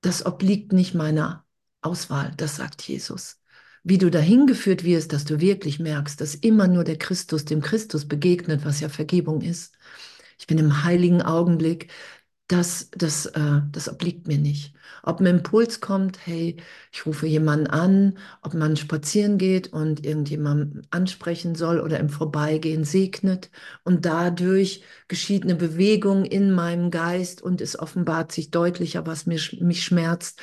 das 0.00 0.24
obliegt 0.24 0.72
nicht 0.72 0.94
meiner 0.94 1.44
Auswahl, 1.80 2.32
das 2.36 2.56
sagt 2.56 2.82
Jesus. 2.82 3.40
Wie 3.84 3.98
du 3.98 4.10
dahin 4.10 4.46
geführt 4.46 4.84
wirst, 4.84 5.12
dass 5.12 5.24
du 5.24 5.40
wirklich 5.40 5.80
merkst, 5.80 6.20
dass 6.20 6.34
immer 6.36 6.68
nur 6.68 6.84
der 6.84 6.98
Christus 6.98 7.44
dem 7.44 7.60
Christus 7.60 8.06
begegnet, 8.06 8.64
was 8.64 8.80
ja 8.80 8.88
Vergebung 8.88 9.40
ist. 9.40 9.76
Ich 10.38 10.46
bin 10.46 10.58
im 10.58 10.84
heiligen 10.84 11.20
Augenblick, 11.20 11.90
das, 12.48 12.90
das, 12.92 13.26
äh, 13.26 13.62
das 13.72 13.88
obliegt 13.88 14.26
mir 14.28 14.38
nicht. 14.38 14.74
Ob 15.02 15.20
ein 15.20 15.26
Impuls 15.26 15.80
kommt, 15.80 16.26
hey, 16.26 16.56
ich 16.92 17.06
rufe 17.06 17.26
jemanden 17.26 17.66
an, 17.68 18.18
ob 18.42 18.52
man 18.54 18.76
spazieren 18.76 19.38
geht 19.38 19.72
und 19.72 20.04
irgendjemanden 20.04 20.86
ansprechen 20.90 21.54
soll 21.54 21.80
oder 21.80 21.98
im 21.98 22.10
Vorbeigehen 22.10 22.84
segnet 22.84 23.50
und 23.84 24.04
dadurch 24.04 24.82
geschieht 25.08 25.44
eine 25.44 25.54
Bewegung 25.54 26.24
in 26.26 26.52
meinem 26.52 26.90
Geist 26.90 27.40
und 27.42 27.60
es 27.62 27.78
offenbart 27.78 28.32
sich 28.32 28.50
deutlicher, 28.50 29.06
was 29.06 29.24
mich, 29.26 29.60
mich 29.60 29.82
schmerzt. 29.84 30.40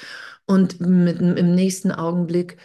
Und 0.48 0.80
mit, 0.82 1.20
im 1.22 1.54
nächsten 1.56 1.92
Augenblick 1.92 2.58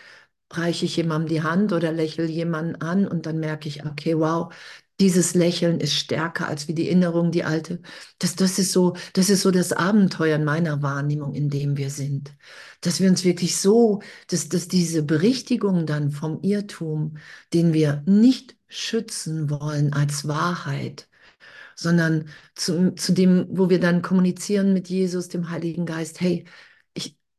reiche 0.51 0.85
ich 0.87 0.97
jemandem 0.97 1.29
die 1.29 1.42
Hand 1.42 1.73
oder 1.73 1.92
lächle 1.92 2.27
jemanden 2.27 2.77
an 2.83 3.07
und 3.09 3.27
dann 3.27 3.40
merke 3.40 3.68
ich, 3.68 3.85
okay, 3.85 4.18
wow, 4.18 4.53
dieses 5.00 5.35
Lächeln 5.35 5.80
ist 5.80 5.94
stärker 5.94 6.46
als 6.48 6.68
wie 6.68 6.74
die 6.74 6.87
Erinnerung, 6.87 7.33
die 7.33 7.44
alte. 7.44 7.80
Das, 8.18 8.37
das, 8.37 8.59
ist 8.59 8.72
so, 8.72 8.96
das 9.12 9.28
ist 9.28 9.42
so 9.42 9.50
das 9.50 9.72
Abenteuer 9.72 10.37
in 10.37 10.44
meiner 10.44 10.83
Wahrnehmung, 10.83 11.35
in 11.35 11.50
dem 11.50 11.76
wir 11.76 11.90
sind. 11.90 12.35
Dass 12.80 13.00
wir 13.00 13.11
uns 13.11 13.24
wirklich 13.24 13.57
so, 13.57 14.02
dass, 14.28 14.48
dass 14.48 14.68
diese 14.68 15.02
Berichtigung 15.02 15.87
dann 15.87 16.11
vom 16.11 16.40
Irrtum, 16.42 17.16
den 17.52 17.72
wir 17.72 18.02
nicht 18.07 18.57
schützen 18.68 19.50
wollen 19.50 19.92
als 19.92 20.28
Wahrheit, 20.28 21.09
sondern 21.76 22.28
zu, 22.54 22.94
zu 22.94 23.12
dem, 23.12 23.46
wo 23.50 23.70
wir 23.70 23.80
dann 23.80 24.02
kommunizieren 24.02 24.72
mit 24.72 24.88
Jesus, 24.88 25.28
dem 25.28 25.50
Heiligen 25.50 25.87
Geist, 25.87 26.20
hey, 26.20 26.44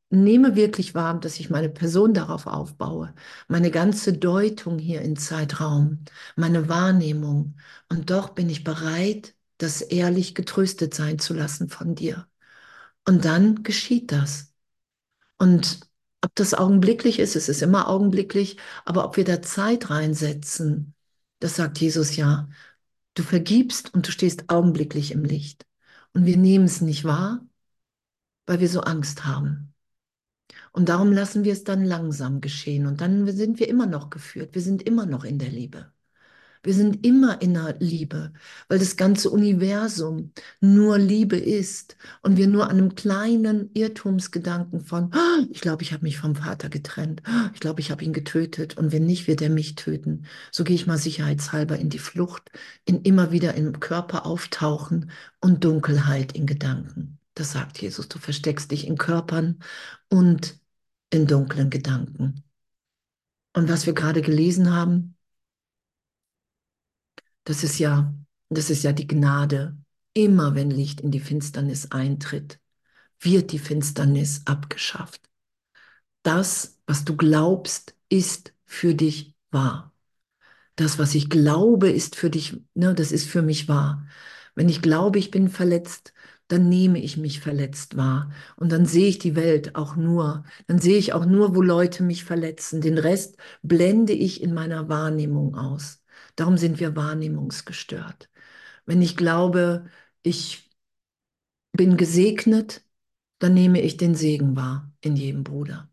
nehme 0.09 0.55
wirklich 0.55 0.95
wahr, 0.95 1.19
dass 1.19 1.39
ich 1.39 1.49
meine 1.49 1.69
Person 1.69 2.13
darauf 2.13 2.47
aufbaue, 2.47 3.13
meine 3.47 3.71
ganze 3.71 4.13
Deutung 4.13 4.79
hier 4.79 5.01
in 5.01 5.17
Zeitraum, 5.17 6.05
meine 6.35 6.69
Wahrnehmung. 6.69 7.55
Und 7.89 8.09
doch 8.11 8.29
bin 8.29 8.49
ich 8.49 8.63
bereit, 8.63 9.35
das 9.57 9.81
ehrlich 9.81 10.35
getröstet 10.35 10.93
sein 10.93 11.19
zu 11.19 11.33
lassen 11.33 11.69
von 11.69 11.95
dir. 11.95 12.27
Und 13.05 13.25
dann 13.25 13.63
geschieht 13.63 14.11
das. 14.11 14.53
Und 15.37 15.79
ob 16.21 16.33
das 16.35 16.53
augenblicklich 16.53 17.19
ist, 17.19 17.35
es 17.35 17.49
ist 17.49 17.61
immer 17.61 17.87
augenblicklich, 17.89 18.57
aber 18.85 19.05
ob 19.05 19.17
wir 19.17 19.25
da 19.25 19.41
Zeit 19.41 19.89
reinsetzen, 19.89 20.93
das 21.39 21.55
sagt 21.55 21.79
Jesus 21.79 22.15
ja. 22.15 22.49
Du 23.15 23.23
vergibst 23.23 23.93
und 23.93 24.07
du 24.07 24.11
stehst 24.11 24.49
augenblicklich 24.49 25.11
im 25.11 25.23
Licht. 25.25 25.65
Und 26.13 26.25
wir 26.25 26.37
nehmen 26.37 26.65
es 26.65 26.81
nicht 26.81 27.05
wahr, 27.05 27.45
weil 28.47 28.59
wir 28.59 28.69
so 28.69 28.81
Angst 28.81 29.25
haben. 29.25 29.74
Und 30.75 30.89
darum 30.89 31.13
lassen 31.13 31.45
wir 31.45 31.53
es 31.53 31.63
dann 31.63 31.85
langsam 31.85 32.41
geschehen. 32.41 32.85
Und 32.85 32.99
dann 32.99 33.25
sind 33.31 33.59
wir 33.59 33.69
immer 33.69 33.85
noch 33.85 34.09
geführt. 34.09 34.55
Wir 34.55 34.61
sind 34.61 34.83
immer 34.83 35.05
noch 35.05 35.23
in 35.23 35.39
der 35.39 35.47
Liebe. 35.47 35.91
Wir 36.63 36.73
sind 36.73 37.05
immer 37.05 37.41
in 37.41 37.53
der 37.53 37.75
Liebe, 37.79 38.33
weil 38.67 38.79
das 38.79 38.97
ganze 38.97 39.29
Universum 39.29 40.33
nur 40.59 40.97
Liebe 40.97 41.38
ist 41.38 41.95
und 42.23 42.38
wir 42.38 42.47
nur 42.47 42.65
an 42.65 42.77
einem 42.77 42.95
kleinen 42.95 43.69
Irrtumsgedanken 43.73 44.81
von, 44.81 45.11
oh, 45.15 45.45
ich 45.51 45.61
glaube, 45.61 45.83
ich 45.83 45.93
habe 45.93 46.03
mich 46.03 46.17
vom 46.17 46.35
Vater 46.35 46.69
getrennt, 46.69 47.21
oh, 47.25 47.49
ich 47.53 47.59
glaube, 47.59 47.81
ich 47.81 47.91
habe 47.91 48.03
ihn 48.03 48.13
getötet 48.13 48.77
und 48.77 48.91
wenn 48.91 49.05
nicht, 49.05 49.27
wird 49.27 49.43
er 49.43 49.51
mich 49.51 49.75
töten. 49.75 50.25
So 50.51 50.63
gehe 50.63 50.75
ich 50.75 50.88
mal 50.88 50.97
sicherheitshalber 50.97 51.77
in 51.77 51.89
die 51.89 51.99
Flucht, 51.99 52.51
in 52.83 53.03
immer 53.03 53.31
wieder 53.31 53.53
im 53.53 53.79
Körper 53.79 54.25
auftauchen 54.25 55.11
und 55.39 55.63
Dunkelheit 55.63 56.33
in 56.33 56.47
Gedanken. 56.47 57.19
Das 57.35 57.51
sagt 57.51 57.79
Jesus, 57.81 58.09
du 58.09 58.17
versteckst 58.17 58.71
dich 58.71 58.88
in 58.88 58.97
Körpern 58.97 59.59
und 60.09 60.57
in 61.09 61.27
dunklen 61.27 61.69
Gedanken. 61.69 62.43
Und 63.53 63.69
was 63.69 63.85
wir 63.85 63.93
gerade 63.93 64.21
gelesen 64.21 64.73
haben, 64.73 65.15
das 67.45 67.63
ist 67.63 67.79
ja, 67.79 68.13
das 68.49 68.69
ist 68.69 68.83
ja 68.83 68.91
die 68.91 69.07
Gnade. 69.07 69.77
Immer 70.13 70.55
wenn 70.55 70.71
Licht 70.71 71.01
in 71.01 71.11
die 71.11 71.19
Finsternis 71.19 71.91
eintritt, 71.91 72.59
wird 73.19 73.51
die 73.51 73.59
Finsternis 73.59 74.41
abgeschafft. 74.45 75.21
Das, 76.23 76.79
was 76.87 77.05
du 77.05 77.15
glaubst, 77.15 77.95
ist 78.09 78.53
für 78.65 78.95
dich 78.95 79.35
wahr. 79.51 79.93
Das, 80.75 80.99
was 80.99 81.15
ich 81.15 81.29
glaube, 81.29 81.89
ist 81.89 82.15
für 82.15 82.29
dich, 82.29 82.61
ne, 82.73 82.95
das 82.95 83.11
ist 83.11 83.27
für 83.29 83.41
mich 83.41 83.67
wahr. 83.67 84.07
Wenn 84.55 84.69
ich 84.69 84.81
glaube, 84.81 85.19
ich 85.19 85.31
bin 85.31 85.49
verletzt, 85.49 86.13
dann 86.47 86.69
nehme 86.69 86.99
ich 86.99 87.17
mich 87.17 87.39
verletzt 87.39 87.97
wahr. 87.97 88.31
Und 88.55 88.71
dann 88.71 88.85
sehe 88.85 89.07
ich 89.07 89.19
die 89.19 89.35
Welt 89.35 89.75
auch 89.75 89.95
nur. 89.95 90.43
Dann 90.67 90.79
sehe 90.79 90.97
ich 90.97 91.13
auch 91.13 91.25
nur, 91.25 91.55
wo 91.55 91.61
Leute 91.61 92.03
mich 92.03 92.23
verletzen. 92.23 92.81
Den 92.81 92.97
Rest 92.97 93.37
blende 93.63 94.13
ich 94.13 94.41
in 94.43 94.53
meiner 94.53 94.87
Wahrnehmung 94.89 95.55
aus. 95.55 96.03
Darum 96.35 96.57
sind 96.57 96.79
wir 96.79 96.95
wahrnehmungsgestört. 96.95 98.29
Wenn 98.85 99.01
ich 99.01 99.17
glaube, 99.17 99.87
ich 100.23 100.69
bin 101.73 101.95
gesegnet, 101.97 102.83
dann 103.39 103.53
nehme 103.53 103.79
ich 103.81 103.97
den 103.97 104.15
Segen 104.15 104.55
wahr 104.55 104.91
in 105.01 105.15
jedem 105.15 105.43
Bruder. 105.43 105.89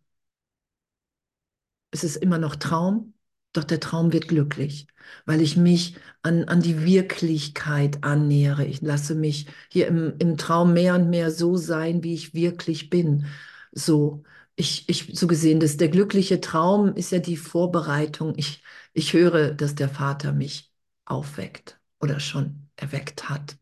Es 1.90 2.04
ist 2.04 2.16
immer 2.16 2.38
noch 2.38 2.56
Traum, 2.56 3.11
doch 3.52 3.64
der 3.64 3.80
Traum 3.80 4.12
wird 4.12 4.28
glücklich, 4.28 4.86
weil 5.26 5.40
ich 5.40 5.56
mich 5.56 5.96
an, 6.22 6.44
an 6.44 6.60
die 6.62 6.84
Wirklichkeit 6.84 8.02
annähere. 8.04 8.64
Ich 8.64 8.80
lasse 8.80 9.14
mich 9.14 9.46
hier 9.70 9.86
im, 9.88 10.14
im 10.18 10.36
Traum 10.38 10.72
mehr 10.72 10.94
und 10.94 11.10
mehr 11.10 11.30
so 11.30 11.56
sein, 11.56 12.02
wie 12.02 12.14
ich 12.14 12.34
wirklich 12.34 12.90
bin. 12.90 13.26
So, 13.72 14.22
ich, 14.56 14.88
ich, 14.88 15.18
so 15.18 15.26
gesehen, 15.26 15.60
dass 15.60 15.76
der 15.76 15.88
glückliche 15.88 16.40
Traum 16.40 16.94
ist 16.94 17.12
ja 17.12 17.18
die 17.18 17.36
Vorbereitung. 17.36 18.34
Ich, 18.36 18.62
ich 18.92 19.12
höre, 19.12 19.52
dass 19.52 19.74
der 19.74 19.88
Vater 19.88 20.32
mich 20.32 20.72
aufweckt 21.04 21.80
oder 22.00 22.20
schon 22.20 22.68
erweckt 22.76 23.28
hat. 23.28 23.56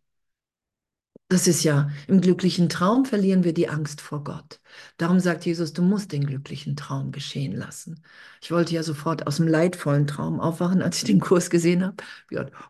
Das 1.30 1.46
ist 1.46 1.62
ja, 1.62 1.90
im 2.08 2.20
glücklichen 2.20 2.68
Traum 2.68 3.04
verlieren 3.06 3.44
wir 3.44 3.54
die 3.54 3.68
Angst 3.68 4.00
vor 4.02 4.24
Gott. 4.24 4.60
Darum 4.98 5.20
sagt 5.20 5.46
Jesus, 5.46 5.72
du 5.72 5.80
musst 5.82 6.10
den 6.12 6.26
glücklichen 6.26 6.74
Traum 6.76 7.12
geschehen 7.12 7.54
lassen. 7.54 8.02
Ich 8.42 8.50
wollte 8.50 8.74
ja 8.74 8.82
sofort 8.82 9.26
aus 9.28 9.36
dem 9.36 9.46
leidvollen 9.46 10.08
Traum 10.08 10.40
aufwachen, 10.40 10.82
als 10.82 10.98
ich 10.98 11.04
den 11.04 11.20
Kurs 11.20 11.48
gesehen 11.48 11.84
habe. 11.84 12.02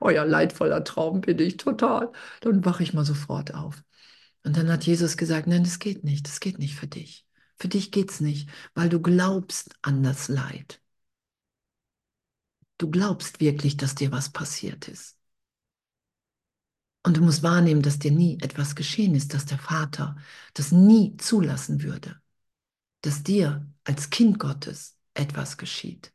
Oh 0.00 0.10
ja, 0.10 0.24
leidvoller 0.24 0.84
Traum 0.84 1.22
bin 1.22 1.38
ich 1.38 1.56
total. 1.56 2.12
Dann 2.42 2.64
wache 2.64 2.82
ich 2.82 2.92
mal 2.92 3.04
sofort 3.06 3.54
auf. 3.54 3.82
Und 4.44 4.56
dann 4.58 4.70
hat 4.70 4.84
Jesus 4.86 5.16
gesagt, 5.16 5.46
nein, 5.48 5.64
das 5.64 5.78
geht 5.78 6.04
nicht, 6.04 6.26
das 6.28 6.40
geht 6.40 6.58
nicht 6.58 6.76
für 6.76 6.88
dich. 6.88 7.26
Für 7.58 7.68
dich 7.68 7.92
geht's 7.92 8.20
nicht, 8.20 8.50
weil 8.74 8.90
du 8.90 9.00
glaubst 9.00 9.74
an 9.82 10.02
das 10.02 10.28
Leid. 10.28 10.80
Du 12.78 12.90
glaubst 12.90 13.38
wirklich, 13.40 13.76
dass 13.76 13.94
dir 13.94 14.10
was 14.10 14.30
passiert 14.32 14.88
ist. 14.88 15.19
Und 17.02 17.16
du 17.16 17.22
musst 17.22 17.42
wahrnehmen, 17.42 17.82
dass 17.82 17.98
dir 17.98 18.10
nie 18.10 18.38
etwas 18.42 18.74
geschehen 18.74 19.14
ist, 19.14 19.32
dass 19.32 19.46
der 19.46 19.58
Vater 19.58 20.16
das 20.54 20.70
nie 20.70 21.16
zulassen 21.16 21.82
würde, 21.82 22.20
dass 23.02 23.22
dir 23.22 23.66
als 23.84 24.10
Kind 24.10 24.38
Gottes 24.38 24.98
etwas 25.14 25.56
geschieht. 25.56 26.12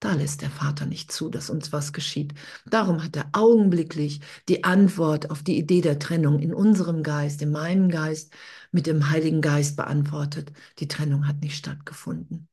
Da 0.00 0.14
lässt 0.14 0.40
der 0.40 0.50
Vater 0.50 0.86
nicht 0.86 1.12
zu, 1.12 1.28
dass 1.28 1.50
uns 1.50 1.72
was 1.72 1.92
geschieht. 1.92 2.32
Darum 2.64 3.04
hat 3.04 3.16
er 3.16 3.28
augenblicklich 3.32 4.20
die 4.48 4.64
Antwort 4.64 5.30
auf 5.30 5.42
die 5.42 5.58
Idee 5.58 5.82
der 5.82 5.98
Trennung 5.98 6.40
in 6.40 6.54
unserem 6.54 7.02
Geist, 7.02 7.42
in 7.42 7.50
meinem 7.50 7.90
Geist, 7.90 8.32
mit 8.72 8.86
dem 8.86 9.10
Heiligen 9.10 9.42
Geist 9.42 9.76
beantwortet. 9.76 10.52
Die 10.78 10.88
Trennung 10.88 11.28
hat 11.28 11.42
nicht 11.42 11.56
stattgefunden. 11.56 12.49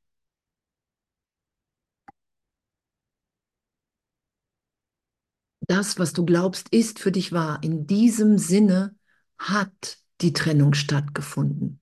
Das, 5.67 5.99
was 5.99 6.13
du 6.13 6.25
glaubst, 6.25 6.69
ist 6.69 6.99
für 6.99 7.11
dich 7.11 7.31
wahr. 7.31 7.59
In 7.61 7.87
diesem 7.87 8.37
Sinne 8.37 8.95
hat 9.37 9.97
die 10.21 10.33
Trennung 10.33 10.73
stattgefunden. 10.73 11.79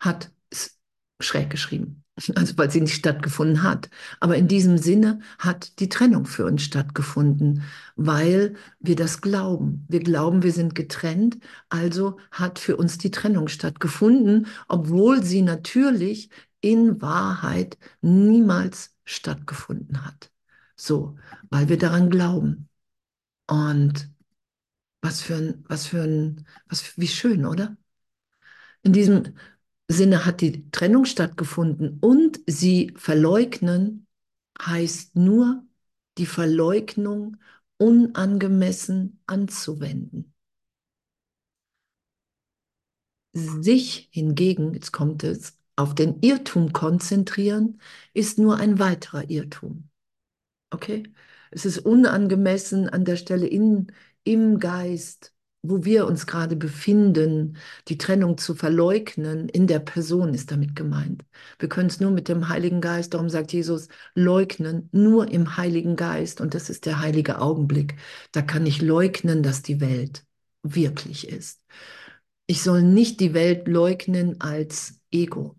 Hat 0.00 0.30
ist 0.50 0.78
schräg 1.20 1.50
geschrieben, 1.50 2.04
also 2.34 2.56
weil 2.58 2.70
sie 2.70 2.80
nicht 2.80 2.94
stattgefunden 2.94 3.62
hat. 3.62 3.88
Aber 4.20 4.36
in 4.36 4.48
diesem 4.48 4.78
Sinne 4.78 5.20
hat 5.38 5.78
die 5.80 5.88
Trennung 5.88 6.26
für 6.26 6.44
uns 6.44 6.62
stattgefunden, 6.62 7.62
weil 7.96 8.56
wir 8.80 8.96
das 8.96 9.20
glauben. 9.20 9.86
Wir 9.88 10.00
glauben, 10.00 10.42
wir 10.42 10.52
sind 10.52 10.74
getrennt, 10.74 11.38
also 11.68 12.18
hat 12.30 12.58
für 12.58 12.76
uns 12.76 12.98
die 12.98 13.10
Trennung 13.10 13.48
stattgefunden, 13.48 14.46
obwohl 14.68 15.22
sie 15.22 15.42
natürlich 15.42 16.30
in 16.60 17.00
Wahrheit 17.00 17.78
niemals 18.00 18.94
stattgefunden 19.04 20.04
hat. 20.04 20.30
So, 20.76 21.16
weil 21.50 21.68
wir 21.68 21.78
daran 21.78 22.10
glauben. 22.10 22.68
Und 23.48 24.10
was 25.02 25.22
für 25.22 25.36
ein, 25.36 25.64
was 25.68 25.86
für 25.86 26.02
ein, 26.02 26.46
was, 26.68 26.98
wie 26.98 27.08
schön, 27.08 27.46
oder? 27.46 27.76
In 28.82 28.92
diesem 28.92 29.36
Sinne 29.88 30.24
hat 30.24 30.40
die 30.40 30.70
Trennung 30.70 31.04
stattgefunden 31.04 31.98
und 32.00 32.40
sie 32.46 32.92
verleugnen 32.96 34.06
heißt 34.60 35.16
nur 35.16 35.64
die 36.18 36.26
Verleugnung 36.26 37.36
unangemessen 37.78 39.20
anzuwenden. 39.26 40.32
Sich 43.34 44.08
hingegen, 44.12 44.74
jetzt 44.74 44.92
kommt 44.92 45.22
es, 45.22 45.58
auf 45.76 45.94
den 45.94 46.20
Irrtum 46.22 46.72
konzentrieren, 46.72 47.80
ist 48.14 48.38
nur 48.38 48.56
ein 48.56 48.78
weiterer 48.78 49.28
Irrtum. 49.28 49.90
Okay? 50.76 51.04
Es 51.50 51.64
ist 51.64 51.78
unangemessen 51.78 52.88
an 52.90 53.06
der 53.06 53.16
Stelle 53.16 53.46
in, 53.46 53.86
im 54.24 54.58
Geist, 54.58 55.32
wo 55.62 55.84
wir 55.86 56.06
uns 56.06 56.26
gerade 56.26 56.54
befinden, 56.54 57.56
die 57.88 57.96
Trennung 57.96 58.36
zu 58.36 58.54
verleugnen, 58.54 59.48
in 59.48 59.66
der 59.66 59.78
Person 59.78 60.34
ist 60.34 60.50
damit 60.50 60.76
gemeint. 60.76 61.24
Wir 61.58 61.70
können 61.70 61.88
es 61.88 61.98
nur 61.98 62.10
mit 62.10 62.28
dem 62.28 62.50
Heiligen 62.50 62.82
Geist, 62.82 63.14
darum 63.14 63.30
sagt 63.30 63.54
Jesus, 63.54 63.88
leugnen, 64.14 64.90
nur 64.92 65.30
im 65.30 65.56
Heiligen 65.56 65.96
Geist. 65.96 66.42
Und 66.42 66.52
das 66.52 66.68
ist 66.68 66.84
der 66.84 67.00
heilige 67.00 67.40
Augenblick. 67.40 67.96
Da 68.32 68.42
kann 68.42 68.66
ich 68.66 68.82
leugnen, 68.82 69.42
dass 69.42 69.62
die 69.62 69.80
Welt 69.80 70.26
wirklich 70.62 71.26
ist. 71.26 71.62
Ich 72.46 72.62
soll 72.62 72.82
nicht 72.82 73.20
die 73.20 73.32
Welt 73.32 73.66
leugnen 73.66 74.42
als 74.42 75.00
Ego, 75.10 75.56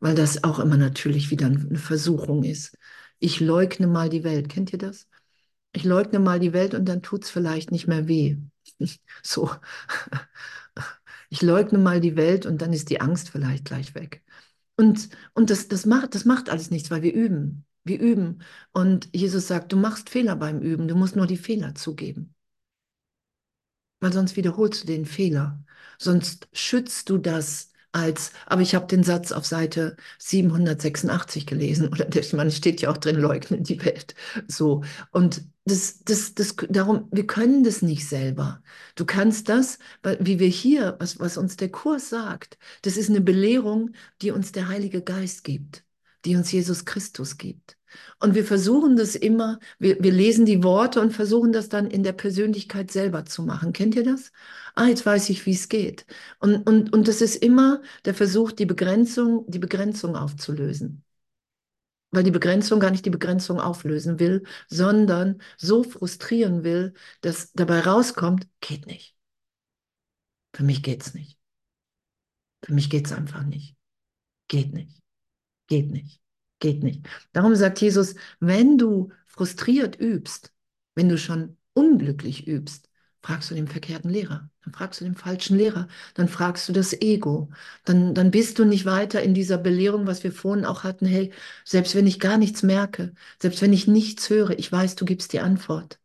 weil 0.00 0.14
das 0.14 0.44
auch 0.44 0.58
immer 0.58 0.76
natürlich 0.76 1.30
wieder 1.30 1.46
eine 1.46 1.78
Versuchung 1.78 2.44
ist 2.44 2.76
ich 3.24 3.40
leugne 3.40 3.86
mal 3.86 4.10
die 4.10 4.22
Welt. 4.22 4.48
Kennt 4.50 4.72
ihr 4.72 4.78
das? 4.78 5.08
Ich 5.72 5.84
leugne 5.84 6.18
mal 6.20 6.40
die 6.40 6.52
Welt 6.52 6.74
und 6.74 6.86
dann 6.86 7.02
tut 7.02 7.24
es 7.24 7.30
vielleicht 7.30 7.72
nicht 7.72 7.86
mehr 7.88 8.08
weh. 8.08 8.38
so. 9.22 9.50
Ich 11.30 11.42
leugne 11.42 11.78
mal 11.78 12.00
die 12.00 12.16
Welt 12.16 12.46
und 12.46 12.62
dann 12.62 12.72
ist 12.72 12.90
die 12.90 13.00
Angst 13.00 13.30
vielleicht 13.30 13.64
gleich 13.64 13.94
weg. 13.94 14.22
Und, 14.76 15.08
und 15.34 15.50
das, 15.50 15.68
das, 15.68 15.84
macht, 15.86 16.14
das 16.14 16.24
macht 16.24 16.48
alles 16.48 16.70
nichts, 16.70 16.90
weil 16.90 17.02
wir 17.02 17.12
üben. 17.12 17.64
Wir 17.84 18.00
üben. 18.00 18.42
Und 18.72 19.08
Jesus 19.12 19.48
sagt, 19.48 19.72
du 19.72 19.76
machst 19.76 20.10
Fehler 20.10 20.36
beim 20.36 20.60
Üben, 20.60 20.86
du 20.86 20.94
musst 20.94 21.16
nur 21.16 21.26
die 21.26 21.36
Fehler 21.36 21.74
zugeben. 21.74 22.34
Weil 24.00 24.12
sonst 24.12 24.36
wiederholst 24.36 24.82
du 24.84 24.86
den 24.86 25.06
Fehler. 25.06 25.64
Sonst 25.98 26.48
schützt 26.52 27.10
du 27.10 27.18
das 27.18 27.72
als, 27.94 28.32
aber 28.46 28.62
ich 28.62 28.74
habe 28.74 28.86
den 28.86 29.04
Satz 29.04 29.30
auf 29.30 29.46
Seite 29.46 29.96
786 30.18 31.46
gelesen, 31.46 31.88
oder 31.88 32.06
man 32.32 32.50
steht 32.50 32.80
ja 32.80 32.90
auch 32.90 32.96
drin, 32.96 33.16
leugnen 33.16 33.62
die 33.62 33.82
Welt. 33.84 34.14
So. 34.48 34.82
Und 35.12 35.42
das, 35.64 36.02
das, 36.04 36.34
das, 36.34 36.56
darum, 36.68 37.08
wir 37.12 37.26
können 37.26 37.62
das 37.62 37.82
nicht 37.82 38.08
selber. 38.08 38.62
Du 38.96 39.04
kannst 39.04 39.48
das, 39.48 39.78
wie 40.18 40.40
wir 40.40 40.48
hier, 40.48 40.96
was, 40.98 41.20
was 41.20 41.36
uns 41.36 41.56
der 41.56 41.70
Kurs 41.70 42.08
sagt, 42.10 42.58
das 42.82 42.96
ist 42.96 43.10
eine 43.10 43.20
Belehrung, 43.20 43.92
die 44.20 44.32
uns 44.32 44.50
der 44.50 44.68
Heilige 44.68 45.00
Geist 45.00 45.44
gibt, 45.44 45.84
die 46.24 46.34
uns 46.34 46.50
Jesus 46.50 46.84
Christus 46.84 47.38
gibt. 47.38 47.76
Und 48.18 48.34
wir 48.34 48.44
versuchen 48.44 48.96
das 48.96 49.14
immer, 49.14 49.58
wir, 49.78 50.02
wir 50.02 50.12
lesen 50.12 50.46
die 50.46 50.64
Worte 50.64 51.00
und 51.00 51.12
versuchen 51.12 51.52
das 51.52 51.68
dann 51.68 51.86
in 51.88 52.02
der 52.02 52.12
Persönlichkeit 52.12 52.90
selber 52.90 53.24
zu 53.24 53.42
machen. 53.42 53.72
Kennt 53.72 53.94
ihr 53.94 54.04
das? 54.04 54.32
Ah, 54.74 54.86
jetzt 54.86 55.06
weiß 55.06 55.30
ich, 55.30 55.46
wie 55.46 55.52
es 55.52 55.68
geht. 55.68 56.06
Und, 56.40 56.68
und, 56.68 56.92
und 56.92 57.08
das 57.08 57.20
ist 57.20 57.36
immer 57.36 57.82
der 58.04 58.14
Versuch, 58.14 58.52
die 58.52 58.66
Begrenzung, 58.66 59.44
die 59.48 59.58
Begrenzung 59.58 60.16
aufzulösen. 60.16 61.04
Weil 62.10 62.22
die 62.22 62.30
Begrenzung 62.30 62.78
gar 62.78 62.90
nicht 62.90 63.04
die 63.04 63.10
Begrenzung 63.10 63.60
auflösen 63.60 64.20
will, 64.20 64.44
sondern 64.68 65.40
so 65.56 65.82
frustrieren 65.82 66.62
will, 66.62 66.94
dass 67.22 67.52
dabei 67.52 67.80
rauskommt, 67.80 68.46
geht 68.60 68.86
nicht. 68.86 69.16
Für 70.54 70.62
mich 70.62 70.82
geht's 70.82 71.14
nicht. 71.14 71.38
Für 72.64 72.72
mich 72.72 72.88
geht's 72.88 73.12
einfach 73.12 73.42
nicht. 73.42 73.76
Geht 74.48 74.72
nicht. 74.72 75.02
Geht 75.66 75.90
nicht. 75.90 76.20
Geht 76.60 76.82
nicht. 76.82 77.06
Darum 77.32 77.54
sagt 77.56 77.80
Jesus, 77.80 78.14
wenn 78.38 78.78
du 78.78 79.10
frustriert 79.26 80.00
übst, 80.00 80.52
wenn 80.94 81.08
du 81.08 81.18
schon 81.18 81.58
unglücklich 81.72 82.46
übst, 82.46 82.88
fragst 83.24 83.50
du 83.50 83.54
den 83.56 83.68
verkehrten 83.68 84.10
Lehrer, 84.10 84.50
dann 84.64 84.74
fragst 84.74 85.00
du 85.00 85.04
den 85.04 85.16
falschen 85.16 85.56
Lehrer, 85.58 85.88
dann 86.14 86.28
fragst 86.28 86.68
du 86.68 86.72
das 86.72 86.92
Ego, 86.92 87.50
dann, 87.84 88.14
dann 88.14 88.30
bist 88.30 88.58
du 88.58 88.64
nicht 88.64 88.84
weiter 88.86 89.22
in 89.22 89.34
dieser 89.34 89.58
Belehrung, 89.58 90.06
was 90.06 90.22
wir 90.24 90.32
vorhin 90.32 90.64
auch 90.66 90.84
hatten, 90.84 91.06
hey, 91.06 91.32
selbst 91.64 91.94
wenn 91.96 92.06
ich 92.06 92.20
gar 92.20 92.38
nichts 92.38 92.62
merke, 92.62 93.14
selbst 93.40 93.62
wenn 93.62 93.72
ich 93.72 93.86
nichts 93.88 94.30
höre, 94.30 94.50
ich 94.58 94.70
weiß, 94.70 94.94
du 94.96 95.04
gibst 95.06 95.32
die 95.32 95.40
Antwort. 95.40 95.98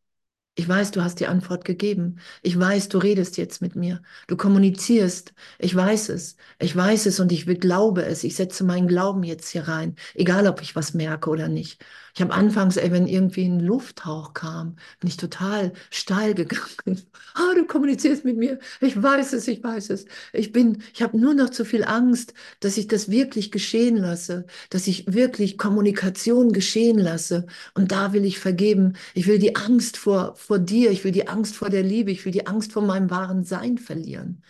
Ich 0.56 0.68
weiß, 0.68 0.92
du 0.92 1.02
hast 1.02 1.22
die 1.22 1.28
Antwort 1.28 1.64
gegeben. 1.64 2.20
Ich 2.42 2.60
weiß, 2.60 2.90
du 2.90 2.98
redest 2.98 3.38
jetzt 3.38 3.62
mit 3.62 3.78
mir. 3.78 4.02
Du 4.28 4.36
kommunizierst. 4.36 5.34
Ich 5.58 5.74
weiß 5.74 6.10
es. 6.10 6.36
Ich 6.60 6.76
weiß 6.76 7.06
es 7.06 7.22
und 7.22 7.32
ich 7.32 7.46
glaube 7.62 8.04
es. 8.04 8.26
Ich 8.26 8.36
setze 8.36 8.66
meinen 8.66 8.88
Glauben 8.90 9.24
jetzt 9.24 9.48
hier 9.50 9.70
rein, 9.70 9.96
egal 10.16 10.48
ob 10.48 10.62
ich 10.62 10.76
was 10.76 10.94
merke 10.94 11.30
oder 11.30 11.48
nicht. 11.48 11.82
Ich 12.16 12.22
habe 12.22 12.34
anfangs, 12.34 12.78
ey, 12.78 12.92
wenn 12.92 13.08
irgendwie 13.08 13.46
ein 13.46 13.60
Lufthauch 13.60 14.34
kam, 14.34 14.76
bin 15.00 15.10
ich 15.10 15.18
total 15.18 15.74
steil 15.90 16.34
gegangen. 16.36 16.68
Ah, 17.36 17.54
du 17.56 17.66
kommunizierst 17.66 18.26
mit 18.26 18.38
mir. 18.38 18.60
Ich 18.82 19.02
weiß 19.02 19.34
es, 19.34 19.48
ich 19.48 19.64
weiß 19.64 19.92
es. 19.92 20.06
Ich 20.34 20.52
bin, 20.52 20.84
ich 20.94 21.02
habe 21.02 21.18
nur 21.18 21.34
noch 21.34 21.50
zu 21.52 21.64
viel 21.64 21.84
Angst, 21.86 22.34
dass 22.60 22.78
ich 22.78 22.88
das 22.88 23.10
wirklich 23.10 23.52
geschehen 23.52 23.96
lasse, 23.98 24.46
dass 24.70 24.88
ich 24.88 25.14
wirklich 25.14 25.58
Kommunikation 25.58 26.52
geschehen 26.52 26.98
lasse. 26.98 27.46
Und 27.76 27.92
da 27.92 28.12
will 28.14 28.26
ich 28.26 28.40
vergeben. 28.40 28.94
Ich 29.14 29.28
will 29.28 29.40
die 29.40 29.56
Angst 29.56 29.98
vor, 29.98 30.36
vor 30.36 30.60
dir, 30.60 30.92
ich 30.92 31.04
will 31.04 31.12
die 31.12 31.28
Angst 31.28 31.56
vor 31.56 31.70
der 31.70 31.84
Liebe, 31.84 32.12
ich 32.12 32.26
will 32.26 32.32
die 32.34 32.48
Angst 32.48 32.74
vor 32.74 32.82
meinem 32.82 33.10
wahren 33.10 33.44
Sein 33.46 33.78
verlieren. 33.78 34.44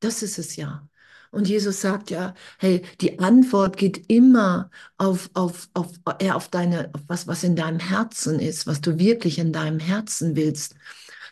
Das 0.00 0.22
ist 0.24 0.38
es 0.38 0.56
ja. 0.56 0.88
Und 1.30 1.48
Jesus 1.48 1.80
sagt 1.80 2.10
ja, 2.10 2.34
hey, 2.58 2.82
die 3.00 3.20
Antwort 3.20 3.76
geht 3.76 4.10
immer 4.10 4.70
auf, 4.98 5.30
auf, 5.34 5.68
auf, 5.74 5.92
eher 6.18 6.36
auf 6.36 6.48
deine, 6.48 6.90
auf 6.92 7.02
was, 7.06 7.26
was 7.28 7.44
in 7.44 7.54
deinem 7.54 7.78
Herzen 7.78 8.40
ist, 8.40 8.66
was 8.66 8.80
du 8.80 8.98
wirklich 8.98 9.38
in 9.38 9.52
deinem 9.52 9.78
Herzen 9.78 10.34
willst. 10.34 10.74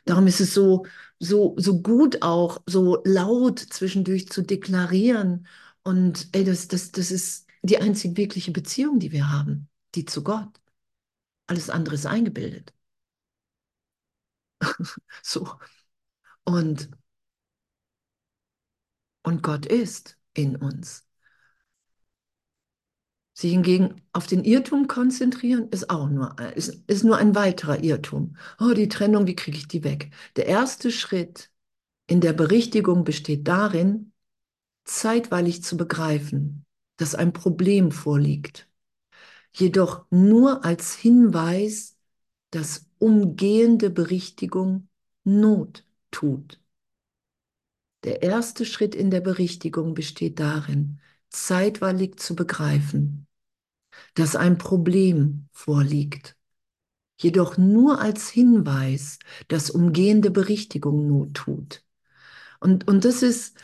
Darum 0.05 0.27
ist 0.27 0.41
es 0.41 0.55
so, 0.55 0.87
so, 1.19 1.55
so 1.59 1.83
gut 1.83 2.23
auch, 2.23 2.63
so 2.67 3.03
laut 3.05 3.59
zwischendurch 3.59 4.29
zu 4.29 4.43
deklarieren. 4.43 5.47
Und 5.83 6.29
ey, 6.33 6.45
das, 6.45 6.69
das, 6.69 6.93
das 6.93 7.11
ist 7.11 7.47
die 7.63 7.79
einzig 7.79 8.17
wirkliche 8.17 8.53
Beziehung, 8.53 9.01
die 9.01 9.13
wir 9.13 9.31
haben, 9.31 9.69
die 9.95 10.05
zu 10.05 10.23
Gott. 10.23 10.49
Alles 11.49 11.71
andere 11.71 11.97
ist 11.97 12.07
eingebildet. 12.07 12.73
so. 15.23 15.59
Und 16.45 16.91
und 19.29 19.43
Gott 19.43 19.67
ist 19.67 20.19
in 20.35 20.57
uns. 20.57 21.05
Sie 23.35 23.51
hingegen 23.51 24.03
auf 24.13 24.27
den 24.27 24.43
Irrtum 24.43 24.89
konzentrieren, 24.89 25.69
ist 25.69 25.91
auch 25.91 26.09
nur, 26.09 26.35
ist, 26.57 26.83
ist 26.89 27.05
nur 27.05 27.19
ein 27.19 27.37
weiterer 27.37 27.85
Irrtum. 27.85 28.37
Oh, 28.59 28.73
die 28.75 28.89
Trennung, 28.89 29.29
wie 29.29 29.37
kriege 29.37 29.57
ich 29.57 29.69
die 29.69 29.85
weg? 29.85 30.11
Der 30.35 30.47
erste 30.47 30.91
Schritt 30.91 31.51
in 32.09 32.21
der 32.21 32.33
Berichtigung 32.33 33.05
besteht 33.05 33.47
darin, 33.47 34.13
zeitweilig 34.85 35.63
zu 35.63 35.77
begreifen, 35.77 36.65
dass 36.97 37.15
ein 37.15 37.33
Problem 37.33 37.93
vorliegt, 37.93 38.69
jedoch 39.53 40.07
nur 40.11 40.65
als 40.65 40.97
Hinweis, 40.97 41.97
dass 42.51 42.87
umgehende 42.99 43.91
Berichtigung 43.91 44.89
Not 45.23 45.85
tut. 46.11 46.59
Der 48.09 48.23
erste 48.23 48.65
Schritt 48.65 48.95
in 48.95 49.11
der 49.11 49.21
Berichtigung 49.21 49.93
besteht 49.93 50.41
darin, 50.41 50.99
zeitweilig 51.29 52.19
zu 52.19 52.35
begreifen, 52.35 53.27
dass 54.15 54.35
ein 54.35 54.57
Problem 54.57 55.47
vorliegt, 55.53 56.35
jedoch 57.21 57.59
nur 57.59 58.01
als 58.01 58.31
Hinweis, 58.31 59.19
dass 59.49 59.69
umgehende 59.69 60.31
Berichtigung 60.31 61.07
Not 61.07 61.35
tut. 61.35 61.85
Und, 62.61 62.89
und 62.89 63.05
das 63.05 63.23
ist, 63.23 63.59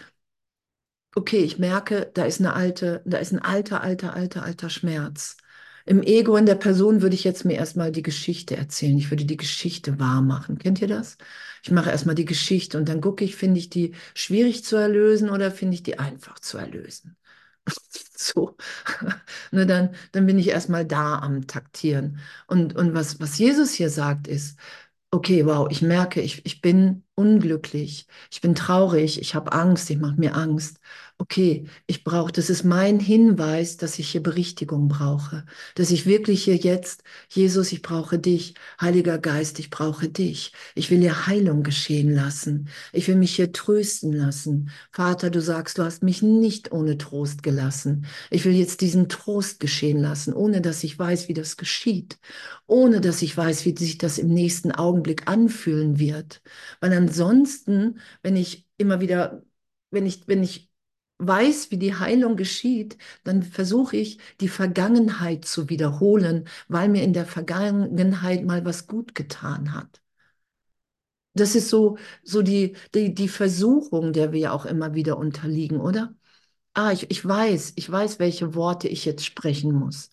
okay, 1.14 1.38
ich 1.38 1.58
merke, 1.58 2.10
da 2.12 2.26
ist 2.26 2.40
eine 2.40 2.52
alte, 2.52 3.00
da 3.06 3.16
ist 3.16 3.32
ein 3.32 3.38
alter, 3.38 3.80
alter, 3.80 4.12
alter, 4.12 4.42
alter 4.42 4.68
Schmerz. 4.68 5.38
Im 5.86 6.02
Ego 6.02 6.36
in 6.36 6.46
der 6.46 6.54
Person 6.54 7.02
würde 7.02 7.14
ich 7.14 7.24
jetzt 7.24 7.44
mir 7.44 7.54
erstmal 7.54 7.92
die 7.92 8.02
Geschichte 8.02 8.56
erzählen. 8.56 8.96
Ich 8.96 9.10
würde 9.10 9.24
die 9.26 9.36
Geschichte 9.36 9.98
wahr 9.98 10.22
machen. 10.22 10.58
Kennt 10.58 10.80
ihr 10.80 10.88
das? 10.88 11.18
Ich 11.62 11.70
mache 11.70 11.90
erstmal 11.90 12.14
die 12.14 12.24
Geschichte 12.24 12.78
und 12.78 12.88
dann 12.88 13.00
gucke 13.00 13.24
ich, 13.24 13.36
finde 13.36 13.58
ich 13.60 13.68
die 13.70 13.94
schwierig 14.14 14.64
zu 14.64 14.76
erlösen 14.76 15.30
oder 15.30 15.50
finde 15.50 15.74
ich 15.74 15.82
die 15.82 15.98
einfach 15.98 16.38
zu 16.38 16.58
erlösen? 16.58 17.16
so. 18.16 18.56
ne, 19.52 19.66
dann, 19.66 19.94
dann 20.12 20.26
bin 20.26 20.38
ich 20.38 20.48
erstmal 20.48 20.84
da 20.86 21.18
am 21.18 21.46
Taktieren. 21.46 22.18
Und, 22.46 22.74
und 22.76 22.94
was, 22.94 23.20
was 23.20 23.38
Jesus 23.38 23.72
hier 23.72 23.90
sagt, 23.90 24.26
ist, 24.28 24.58
okay, 25.10 25.46
wow, 25.46 25.68
ich 25.70 25.82
merke, 25.82 26.20
ich, 26.20 26.44
ich 26.44 26.60
bin 26.60 27.04
unglücklich, 27.14 28.06
ich 28.30 28.40
bin 28.40 28.54
traurig, 28.54 29.20
ich 29.20 29.34
habe 29.34 29.52
Angst, 29.52 29.88
ich 29.90 29.98
mache 29.98 30.16
mir 30.18 30.34
Angst 30.34 30.80
okay, 31.18 31.66
ich 31.86 32.04
brauche, 32.04 32.32
das 32.32 32.50
ist 32.50 32.64
mein 32.64 32.98
Hinweis, 32.98 33.76
dass 33.76 33.98
ich 33.98 34.10
hier 34.10 34.22
Berichtigung 34.22 34.88
brauche, 34.88 35.46
dass 35.74 35.90
ich 35.90 36.06
wirklich 36.06 36.44
hier 36.44 36.56
jetzt, 36.56 37.02
Jesus, 37.28 37.72
ich 37.72 37.82
brauche 37.82 38.18
dich, 38.18 38.54
Heiliger 38.80 39.18
Geist, 39.18 39.58
ich 39.58 39.70
brauche 39.70 40.08
dich. 40.08 40.52
Ich 40.74 40.90
will 40.90 41.00
hier 41.00 41.26
Heilung 41.26 41.62
geschehen 41.62 42.12
lassen. 42.12 42.68
Ich 42.92 43.08
will 43.08 43.16
mich 43.16 43.36
hier 43.36 43.52
trösten 43.52 44.12
lassen. 44.12 44.70
Vater, 44.92 45.30
du 45.30 45.40
sagst, 45.40 45.78
du 45.78 45.84
hast 45.84 46.02
mich 46.02 46.22
nicht 46.22 46.72
ohne 46.72 46.98
Trost 46.98 47.42
gelassen. 47.42 48.06
Ich 48.30 48.44
will 48.44 48.52
jetzt 48.54 48.80
diesen 48.80 49.08
Trost 49.08 49.60
geschehen 49.60 49.98
lassen, 49.98 50.34
ohne 50.34 50.60
dass 50.60 50.84
ich 50.84 50.98
weiß, 50.98 51.28
wie 51.28 51.34
das 51.34 51.56
geschieht, 51.56 52.18
ohne 52.66 53.00
dass 53.00 53.22
ich 53.22 53.36
weiß, 53.36 53.64
wie 53.64 53.76
sich 53.76 53.98
das 53.98 54.18
im 54.18 54.28
nächsten 54.28 54.72
Augenblick 54.72 55.28
anfühlen 55.28 55.98
wird. 55.98 56.42
Weil 56.80 56.92
ansonsten, 56.92 58.00
wenn 58.22 58.36
ich 58.36 58.66
immer 58.76 59.00
wieder 59.00 59.42
wenn 59.90 60.06
ich, 60.06 60.26
wenn 60.28 60.42
ich 60.42 60.70
weiß, 61.26 61.70
wie 61.70 61.78
die 61.78 61.94
Heilung 61.94 62.36
geschieht, 62.36 62.96
dann 63.24 63.42
versuche 63.42 63.96
ich, 63.96 64.18
die 64.40 64.48
Vergangenheit 64.48 65.44
zu 65.44 65.68
wiederholen, 65.68 66.48
weil 66.68 66.88
mir 66.88 67.02
in 67.02 67.12
der 67.12 67.26
Vergangenheit 67.26 68.44
mal 68.44 68.64
was 68.64 68.86
gut 68.86 69.14
getan 69.14 69.74
hat. 69.74 70.00
Das 71.34 71.54
ist 71.56 71.68
so, 71.68 71.98
so 72.22 72.42
die, 72.42 72.76
die, 72.94 73.12
die 73.14 73.28
Versuchung, 73.28 74.12
der 74.12 74.32
wir 74.32 74.38
ja 74.40 74.52
auch 74.52 74.66
immer 74.66 74.94
wieder 74.94 75.16
unterliegen, 75.18 75.80
oder? 75.80 76.14
Ah, 76.74 76.92
ich, 76.92 77.10
ich 77.10 77.26
weiß, 77.26 77.74
ich 77.76 77.90
weiß, 77.90 78.18
welche 78.20 78.54
Worte 78.54 78.88
ich 78.88 79.04
jetzt 79.06 79.24
sprechen 79.26 79.72
muss. 79.74 80.10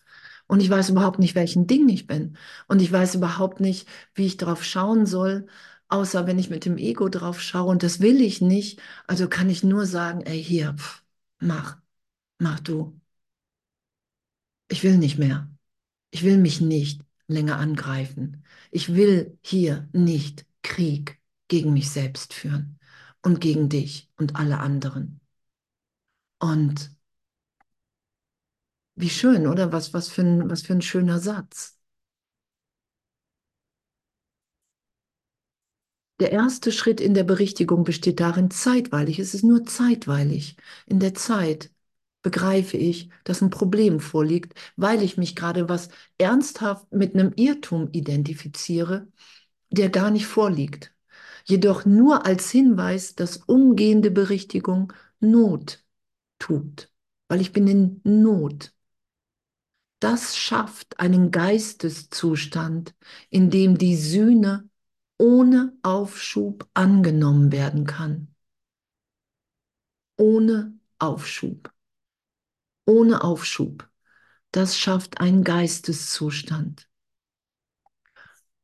Und 0.48 0.60
ich 0.60 0.70
weiß 0.70 0.90
überhaupt 0.90 1.18
nicht, 1.20 1.34
welchen 1.36 1.66
Ding 1.68 1.88
ich 1.90 2.06
bin. 2.08 2.36
Und 2.68 2.82
ich 2.82 2.92
weiß 2.92 3.16
überhaupt 3.16 3.60
nicht, 3.60 3.88
wie 4.14 4.26
ich 4.26 4.38
darauf 4.38 4.64
schauen 4.64 5.06
soll, 5.06 5.46
außer 5.88 6.26
wenn 6.26 6.38
ich 6.40 6.50
mit 6.50 6.64
dem 6.66 6.78
Ego 6.78 7.08
drauf 7.08 7.40
schaue 7.40 7.70
und 7.70 7.82
das 7.84 8.00
will 8.00 8.20
ich 8.22 8.40
nicht, 8.42 8.80
also 9.06 9.28
kann 9.28 9.50
ich 9.50 9.64
nur 9.64 9.86
sagen, 9.86 10.22
ey, 10.22 10.42
hier, 10.42 10.74
pff, 10.78 11.01
mach, 11.42 11.78
mach 12.38 12.60
du. 12.60 13.00
Ich 14.68 14.82
will 14.82 14.98
nicht 14.98 15.18
mehr. 15.18 15.50
Ich 16.10 16.22
will 16.24 16.38
mich 16.38 16.60
nicht 16.60 17.02
länger 17.26 17.58
angreifen. 17.58 18.44
Ich 18.70 18.94
will 18.94 19.38
hier 19.42 19.88
nicht 19.92 20.46
Krieg 20.62 21.20
gegen 21.48 21.72
mich 21.72 21.90
selbst 21.90 22.34
führen 22.34 22.78
und 23.22 23.40
gegen 23.40 23.68
dich 23.68 24.10
und 24.16 24.36
alle 24.36 24.58
anderen. 24.58 25.20
Und 26.40 26.90
wie 28.94 29.10
schön, 29.10 29.46
oder? 29.46 29.72
Was, 29.72 29.92
was, 29.94 30.08
für 30.08 30.22
ein, 30.22 30.50
was 30.50 30.62
für 30.62 30.72
ein 30.74 30.82
schöner 30.82 31.18
Satz. 31.18 31.78
Der 36.22 36.30
erste 36.30 36.70
Schritt 36.70 37.00
in 37.00 37.14
der 37.14 37.24
Berichtigung 37.24 37.82
besteht 37.82 38.20
darin, 38.20 38.48
zeitweilig, 38.48 39.18
es 39.18 39.34
ist 39.34 39.42
nur 39.42 39.64
zeitweilig. 39.64 40.56
In 40.86 41.00
der 41.00 41.14
Zeit 41.14 41.72
begreife 42.22 42.76
ich, 42.76 43.10
dass 43.24 43.42
ein 43.42 43.50
Problem 43.50 43.98
vorliegt, 43.98 44.54
weil 44.76 45.02
ich 45.02 45.16
mich 45.16 45.34
gerade 45.34 45.68
was 45.68 45.88
ernsthaft 46.18 46.92
mit 46.92 47.14
einem 47.14 47.32
Irrtum 47.34 47.88
identifiziere, 47.90 49.08
der 49.70 49.90
gar 49.90 50.12
nicht 50.12 50.26
vorliegt. 50.26 50.94
Jedoch 51.44 51.86
nur 51.86 52.24
als 52.24 52.52
Hinweis, 52.52 53.16
dass 53.16 53.38
umgehende 53.38 54.12
Berichtigung 54.12 54.92
Not 55.18 55.82
tut, 56.38 56.88
weil 57.26 57.40
ich 57.40 57.52
bin 57.52 57.66
in 57.66 58.00
Not. 58.04 58.72
Das 59.98 60.36
schafft 60.36 61.00
einen 61.00 61.32
Geisteszustand, 61.32 62.94
in 63.28 63.50
dem 63.50 63.76
die 63.76 63.96
Sühne 63.96 64.68
ohne 65.22 65.72
Aufschub 65.82 66.68
angenommen 66.74 67.52
werden 67.52 67.86
kann. 67.86 68.34
Ohne 70.16 70.76
Aufschub. 70.98 71.72
Ohne 72.86 73.22
Aufschub. 73.22 73.88
Das 74.50 74.76
schafft 74.76 75.20
einen 75.20 75.44
Geisteszustand. 75.44 76.88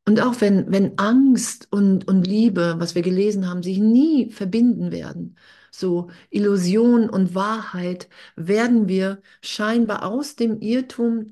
Und 0.05 0.21
auch 0.21 0.41
wenn, 0.41 0.73
wenn 0.73 0.99
Angst 0.99 1.69
und, 1.71 2.09
und 2.09 2.27
Liebe, 2.27 2.75
was 2.79 2.97
wir 2.97 3.03
gelesen 3.03 3.49
haben, 3.49 3.63
sich 3.63 3.79
nie 3.79 4.33
verbinden 4.33 4.91
werden, 4.91 5.39
so 5.71 6.11
Illusion 6.29 7.09
und 7.09 7.37
Wahrheit, 7.37 8.09
werden 8.35 8.89
wir 8.89 9.23
scheinbar 9.43 10.05
aus 10.05 10.35
dem 10.35 10.61
Irrtum 10.61 11.31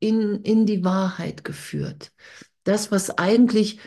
in, 0.00 0.42
in 0.42 0.66
die 0.66 0.82
Wahrheit 0.82 1.44
geführt 1.44 2.10
das, 2.64 2.90
was 2.90 3.18
eigentlich 3.18 3.80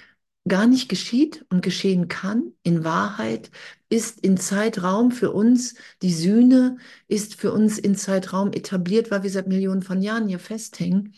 gar 0.48 0.68
nicht 0.68 0.90
geschieht 0.90 1.46
und 1.50 1.62
geschehen 1.62 2.08
kann, 2.08 2.54
in 2.64 2.84
Wahrheit, 2.84 3.50
ist 3.90 4.20
in 4.20 4.38
Zeitraum 4.38 5.12
für 5.12 5.32
uns, 5.32 5.76
die 6.02 6.14
Sühne 6.14 6.78
ist 7.08 7.36
für 7.36 7.52
uns 7.52 7.80
in 7.80 7.96
Zeitraum 7.96 8.54
etabliert, 8.54 9.10
weil 9.12 9.24
wir 9.24 9.30
seit 9.32 9.48
Millionen 9.48 9.82
von 9.82 10.02
Jahren 10.02 10.28
hier 10.28 10.40
festhängen. 10.40 11.16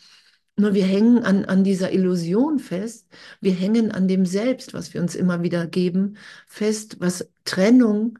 Nur 0.56 0.74
wir 0.74 0.86
hängen 0.86 1.24
an, 1.24 1.46
an 1.46 1.64
dieser 1.64 1.92
Illusion 1.92 2.60
fest, 2.60 3.08
wir 3.42 3.54
hängen 3.54 3.92
an 3.92 4.08
dem 4.08 4.26
Selbst, 4.26 4.74
was 4.74 4.94
wir 4.94 5.02
uns 5.02 5.14
immer 5.14 5.44
wieder 5.44 5.68
geben, 5.68 6.18
fest, 6.48 6.98
was 7.00 7.30
Trennung 7.46 8.18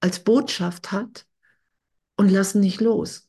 als 0.00 0.24
Botschaft 0.24 0.90
hat 0.92 1.26
und 2.16 2.30
lassen 2.30 2.60
nicht 2.60 2.80
los. 2.80 3.28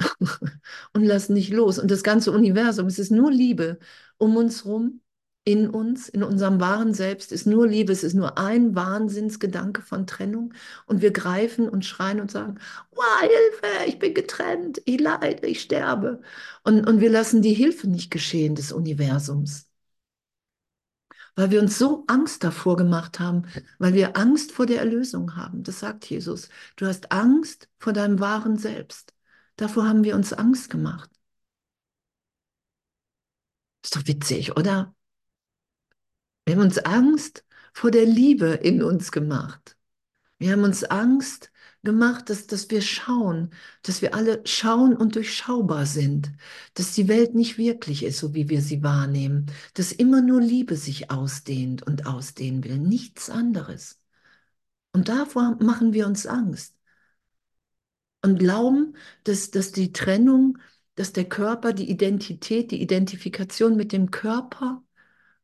und 0.92 1.04
lassen 1.04 1.34
nicht 1.34 1.52
los. 1.52 1.78
Und 1.78 1.90
das 1.90 2.02
ganze 2.02 2.32
Universum, 2.32 2.86
es 2.86 2.98
ist 2.98 3.10
nur 3.10 3.30
Liebe 3.30 3.78
um 4.18 4.36
uns 4.36 4.64
rum, 4.64 5.00
in 5.44 5.70
uns, 5.70 6.08
in 6.08 6.22
unserem 6.22 6.60
wahren 6.60 6.92
Selbst 6.94 7.32
ist 7.32 7.46
nur 7.46 7.66
Liebe, 7.66 7.92
es 7.92 8.04
ist 8.04 8.14
nur 8.14 8.36
ein 8.38 8.74
Wahnsinnsgedanke 8.74 9.82
von 9.82 10.06
Trennung. 10.06 10.52
Und 10.86 11.00
wir 11.02 11.12
greifen 11.12 11.68
und 11.68 11.84
schreien 11.84 12.20
und 12.20 12.30
sagen, 12.30 12.58
oh, 12.90 13.02
Hilfe, 13.22 13.88
ich 13.88 13.98
bin 13.98 14.14
getrennt, 14.14 14.82
ich 14.84 15.00
leide, 15.00 15.46
ich 15.46 15.62
sterbe. 15.62 16.20
Und, 16.64 16.86
und 16.86 17.00
wir 17.00 17.10
lassen 17.10 17.42
die 17.42 17.54
Hilfe 17.54 17.88
nicht 17.88 18.10
geschehen 18.10 18.54
des 18.54 18.72
Universums 18.72 19.70
weil 21.34 21.50
wir 21.50 21.60
uns 21.60 21.78
so 21.78 22.04
Angst 22.06 22.44
davor 22.44 22.76
gemacht 22.76 23.18
haben, 23.20 23.44
weil 23.78 23.94
wir 23.94 24.16
Angst 24.16 24.52
vor 24.52 24.66
der 24.66 24.78
Erlösung 24.80 25.36
haben. 25.36 25.62
Das 25.62 25.80
sagt 25.80 26.04
Jesus. 26.06 26.48
Du 26.76 26.86
hast 26.86 27.12
Angst 27.12 27.68
vor 27.78 27.92
deinem 27.92 28.20
wahren 28.20 28.56
Selbst. 28.56 29.12
Davor 29.56 29.86
haben 29.86 30.04
wir 30.04 30.14
uns 30.16 30.32
Angst 30.32 30.70
gemacht. 30.70 31.10
Ist 33.82 33.96
doch 33.96 34.06
witzig, 34.06 34.56
oder? 34.56 34.94
Wir 36.44 36.56
haben 36.56 36.62
uns 36.62 36.78
Angst 36.78 37.44
vor 37.72 37.90
der 37.90 38.04
Liebe 38.06 38.48
in 38.48 38.82
uns 38.82 39.12
gemacht. 39.12 39.76
Wir 40.38 40.52
haben 40.52 40.64
uns 40.64 40.84
Angst 40.84 41.52
gemacht, 41.82 42.30
dass, 42.30 42.46
dass 42.46 42.70
wir 42.70 42.82
schauen, 42.82 43.50
dass 43.82 44.02
wir 44.02 44.14
alle 44.14 44.42
schauen 44.46 44.96
und 44.96 45.14
durchschaubar 45.16 45.86
sind, 45.86 46.32
dass 46.74 46.94
die 46.94 47.08
Welt 47.08 47.34
nicht 47.34 47.58
wirklich 47.58 48.02
ist, 48.04 48.18
so 48.18 48.34
wie 48.34 48.48
wir 48.48 48.62
sie 48.62 48.82
wahrnehmen, 48.82 49.46
dass 49.74 49.92
immer 49.92 50.22
nur 50.22 50.40
Liebe 50.40 50.76
sich 50.76 51.10
ausdehnt 51.10 51.82
und 51.86 52.06
ausdehnen 52.06 52.64
will, 52.64 52.78
nichts 52.78 53.30
anderes. 53.30 54.00
Und 54.92 55.08
davor 55.08 55.56
machen 55.60 55.92
wir 55.92 56.06
uns 56.06 56.26
Angst 56.26 56.74
und 58.22 58.38
glauben, 58.38 58.96
dass, 59.24 59.50
dass 59.50 59.72
die 59.72 59.92
Trennung, 59.92 60.58
dass 60.94 61.12
der 61.12 61.28
Körper, 61.28 61.72
die 61.72 61.90
Identität, 61.90 62.70
die 62.70 62.82
Identifikation 62.82 63.76
mit 63.76 63.92
dem 63.92 64.10
Körper 64.10 64.82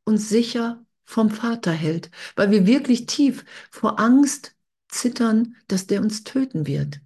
uns 0.04 0.28
sicher 0.28 0.84
vom 1.04 1.30
Vater 1.30 1.72
hält, 1.72 2.10
weil 2.34 2.50
wir 2.50 2.66
wirklich 2.66 3.06
tief 3.06 3.44
vor 3.70 4.00
Angst 4.00 4.54
zittern, 4.88 5.56
dass 5.68 5.86
der 5.86 6.00
uns 6.00 6.24
töten 6.24 6.66
wird. 6.66 7.00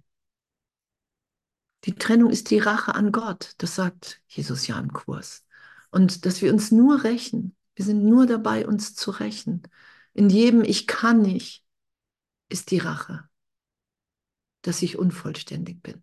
Die 1.85 1.95
Trennung 1.95 2.29
ist 2.29 2.51
die 2.51 2.59
Rache 2.59 2.93
an 2.93 3.11
Gott, 3.11 3.53
das 3.57 3.75
sagt 3.75 4.21
Jesus 4.27 4.67
ja 4.67 4.79
im 4.79 4.93
Kurs. 4.93 5.45
Und 5.89 6.25
dass 6.25 6.41
wir 6.41 6.53
uns 6.53 6.71
nur 6.71 7.03
rächen, 7.03 7.55
wir 7.75 7.85
sind 7.85 8.03
nur 8.03 8.27
dabei, 8.27 8.67
uns 8.67 8.95
zu 8.95 9.11
rächen. 9.11 9.63
In 10.13 10.29
jedem 10.29 10.63
Ich 10.63 10.87
kann 10.87 11.21
nicht 11.21 11.63
ist 12.49 12.71
die 12.71 12.79
Rache, 12.79 13.27
dass 14.63 14.81
ich 14.81 14.97
unvollständig 14.97 15.81
bin. 15.83 16.01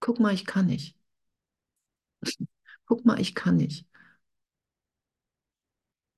Guck 0.00 0.20
mal, 0.20 0.34
ich 0.34 0.44
kann 0.46 0.66
nicht. 0.66 0.96
Guck 2.86 3.04
mal, 3.04 3.20
ich 3.20 3.34
kann 3.34 3.56
nicht. 3.56 3.86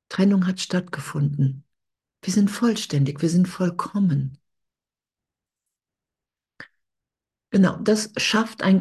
Trennung 0.08 0.46
hat 0.46 0.60
stattgefunden. 0.60 1.64
Wir 2.22 2.32
sind 2.32 2.50
vollständig, 2.50 3.22
wir 3.22 3.28
sind 3.30 3.48
vollkommen. 3.48 4.38
Genau, 7.50 7.76
das 7.78 8.10
schafft 8.18 8.62
ein 8.62 8.78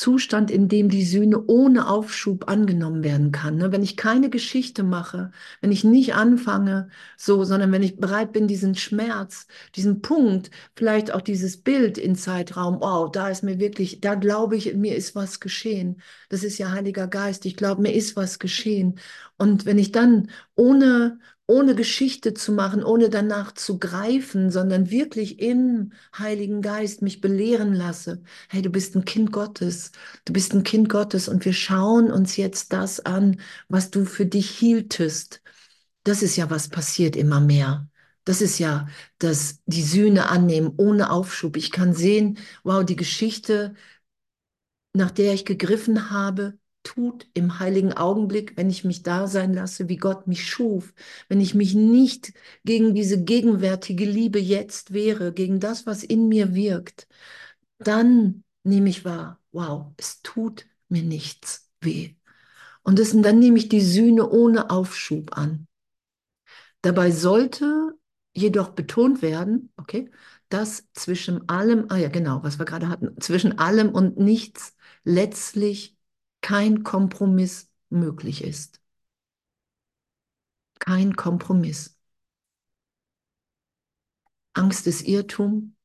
Geisteszustand, 0.00 0.50
in 0.50 0.68
dem 0.68 0.88
die 0.88 1.04
Sühne 1.04 1.44
ohne 1.46 1.88
Aufschub 1.88 2.48
angenommen 2.48 3.04
werden 3.04 3.32
kann. 3.32 3.56
Ne? 3.56 3.70
Wenn 3.70 3.82
ich 3.82 3.96
keine 3.96 4.30
Geschichte 4.30 4.82
mache, 4.82 5.30
wenn 5.60 5.72
ich 5.72 5.84
nicht 5.84 6.14
anfange, 6.14 6.88
so, 7.16 7.44
sondern 7.44 7.70
wenn 7.72 7.82
ich 7.82 7.98
bereit 7.98 8.32
bin, 8.32 8.48
diesen 8.48 8.74
Schmerz, 8.74 9.46
diesen 9.76 10.00
Punkt, 10.00 10.50
vielleicht 10.74 11.12
auch 11.12 11.20
dieses 11.20 11.58
Bild 11.58 11.98
in 11.98 12.16
Zeitraum, 12.16 12.78
oh, 12.80 13.08
da 13.08 13.28
ist 13.28 13.42
mir 13.42 13.58
wirklich, 13.58 14.00
da 14.00 14.14
glaube 14.14 14.56
ich, 14.56 14.74
mir 14.74 14.96
ist 14.96 15.14
was 15.14 15.38
geschehen. 15.38 16.00
Das 16.30 16.44
ist 16.44 16.58
ja 16.58 16.72
Heiliger 16.72 17.06
Geist. 17.06 17.44
Ich 17.44 17.56
glaube, 17.56 17.82
mir 17.82 17.92
ist 17.92 18.16
was 18.16 18.38
geschehen. 18.38 18.98
Und 19.36 19.66
wenn 19.66 19.78
ich 19.78 19.92
dann 19.92 20.30
ohne 20.54 21.18
ohne 21.50 21.74
Geschichte 21.74 22.32
zu 22.32 22.52
machen, 22.52 22.84
ohne 22.84 23.10
danach 23.10 23.52
zu 23.52 23.78
greifen, 23.78 24.50
sondern 24.50 24.90
wirklich 24.90 25.40
im 25.40 25.92
Heiligen 26.16 26.62
Geist 26.62 27.02
mich 27.02 27.20
belehren 27.20 27.74
lasse. 27.74 28.22
Hey, 28.48 28.62
du 28.62 28.70
bist 28.70 28.94
ein 28.94 29.04
Kind 29.04 29.32
Gottes, 29.32 29.90
du 30.24 30.32
bist 30.32 30.54
ein 30.54 30.62
Kind 30.62 30.88
Gottes 30.88 31.28
und 31.28 31.44
wir 31.44 31.52
schauen 31.52 32.12
uns 32.12 32.36
jetzt 32.36 32.72
das 32.72 33.00
an, 33.00 33.40
was 33.68 33.90
du 33.90 34.04
für 34.04 34.26
dich 34.26 34.48
hieltest. 34.50 35.42
Das 36.04 36.22
ist 36.22 36.36
ja, 36.36 36.50
was 36.50 36.68
passiert 36.68 37.16
immer 37.16 37.40
mehr. 37.40 37.88
Das 38.24 38.40
ist 38.40 38.58
ja 38.60 38.86
das, 39.18 39.60
die 39.66 39.82
Sühne 39.82 40.28
annehmen 40.28 40.72
ohne 40.76 41.10
Aufschub. 41.10 41.56
Ich 41.56 41.72
kann 41.72 41.94
sehen, 41.94 42.38
wow, 42.62 42.84
die 42.84 42.96
Geschichte, 42.96 43.74
nach 44.92 45.10
der 45.10 45.34
ich 45.34 45.44
gegriffen 45.44 46.10
habe, 46.10 46.58
tut 46.82 47.28
im 47.34 47.58
heiligen 47.58 47.92
Augenblick, 47.92 48.56
wenn 48.56 48.70
ich 48.70 48.84
mich 48.84 49.02
da 49.02 49.26
sein 49.26 49.52
lasse, 49.54 49.88
wie 49.88 49.96
Gott 49.96 50.26
mich 50.26 50.46
schuf, 50.48 50.92
wenn 51.28 51.40
ich 51.40 51.54
mich 51.54 51.74
nicht 51.74 52.32
gegen 52.64 52.94
diese 52.94 53.22
gegenwärtige 53.22 54.04
Liebe 54.04 54.38
jetzt 54.40 54.92
wehre, 54.92 55.32
gegen 55.32 55.60
das, 55.60 55.86
was 55.86 56.02
in 56.02 56.28
mir 56.28 56.54
wirkt, 56.54 57.06
dann 57.78 58.44
nehme 58.64 58.90
ich 58.90 59.04
wahr, 59.04 59.40
wow, 59.52 59.92
es 59.96 60.22
tut 60.22 60.66
mir 60.88 61.02
nichts 61.02 61.70
weh. 61.80 62.14
Und 62.82 62.98
das, 62.98 63.12
dann 63.12 63.38
nehme 63.38 63.58
ich 63.58 63.68
die 63.68 63.80
Sühne 63.80 64.28
ohne 64.30 64.70
Aufschub 64.70 65.36
an. 65.36 65.66
Dabei 66.82 67.10
sollte 67.10 67.94
jedoch 68.34 68.70
betont 68.70 69.22
werden, 69.22 69.72
okay, 69.76 70.10
dass 70.48 70.84
zwischen 70.94 71.48
allem, 71.48 71.86
ah 71.90 71.96
ja, 71.96 72.08
genau, 72.08 72.42
was 72.42 72.58
wir 72.58 72.64
gerade 72.66 72.88
hatten, 72.88 73.20
zwischen 73.20 73.58
allem 73.58 73.90
und 73.90 74.18
nichts 74.18 74.74
letztlich 75.04 75.96
kein 76.40 76.82
Kompromiss 76.82 77.70
möglich 77.88 78.44
ist. 78.44 78.80
Kein 80.78 81.14
Kompromiss. 81.14 81.98
Angst 84.54 84.86
ist 84.86 85.02
Irrtum. 85.02 85.76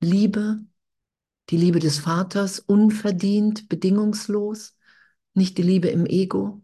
Liebe, 0.00 0.64
die 1.50 1.56
Liebe 1.56 1.78
des 1.78 1.98
Vaters, 1.98 2.58
unverdient, 2.58 3.68
bedingungslos, 3.68 4.76
nicht 5.32 5.58
die 5.58 5.62
Liebe 5.62 5.88
im 5.88 6.06
Ego. 6.06 6.62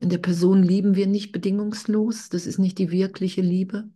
In 0.00 0.08
der 0.08 0.18
Person 0.18 0.62
lieben 0.62 0.96
wir 0.96 1.06
nicht 1.06 1.30
bedingungslos, 1.30 2.28
das 2.28 2.46
ist 2.46 2.58
nicht 2.58 2.78
die 2.78 2.90
wirkliche 2.90 3.40
Liebe. 3.40 3.88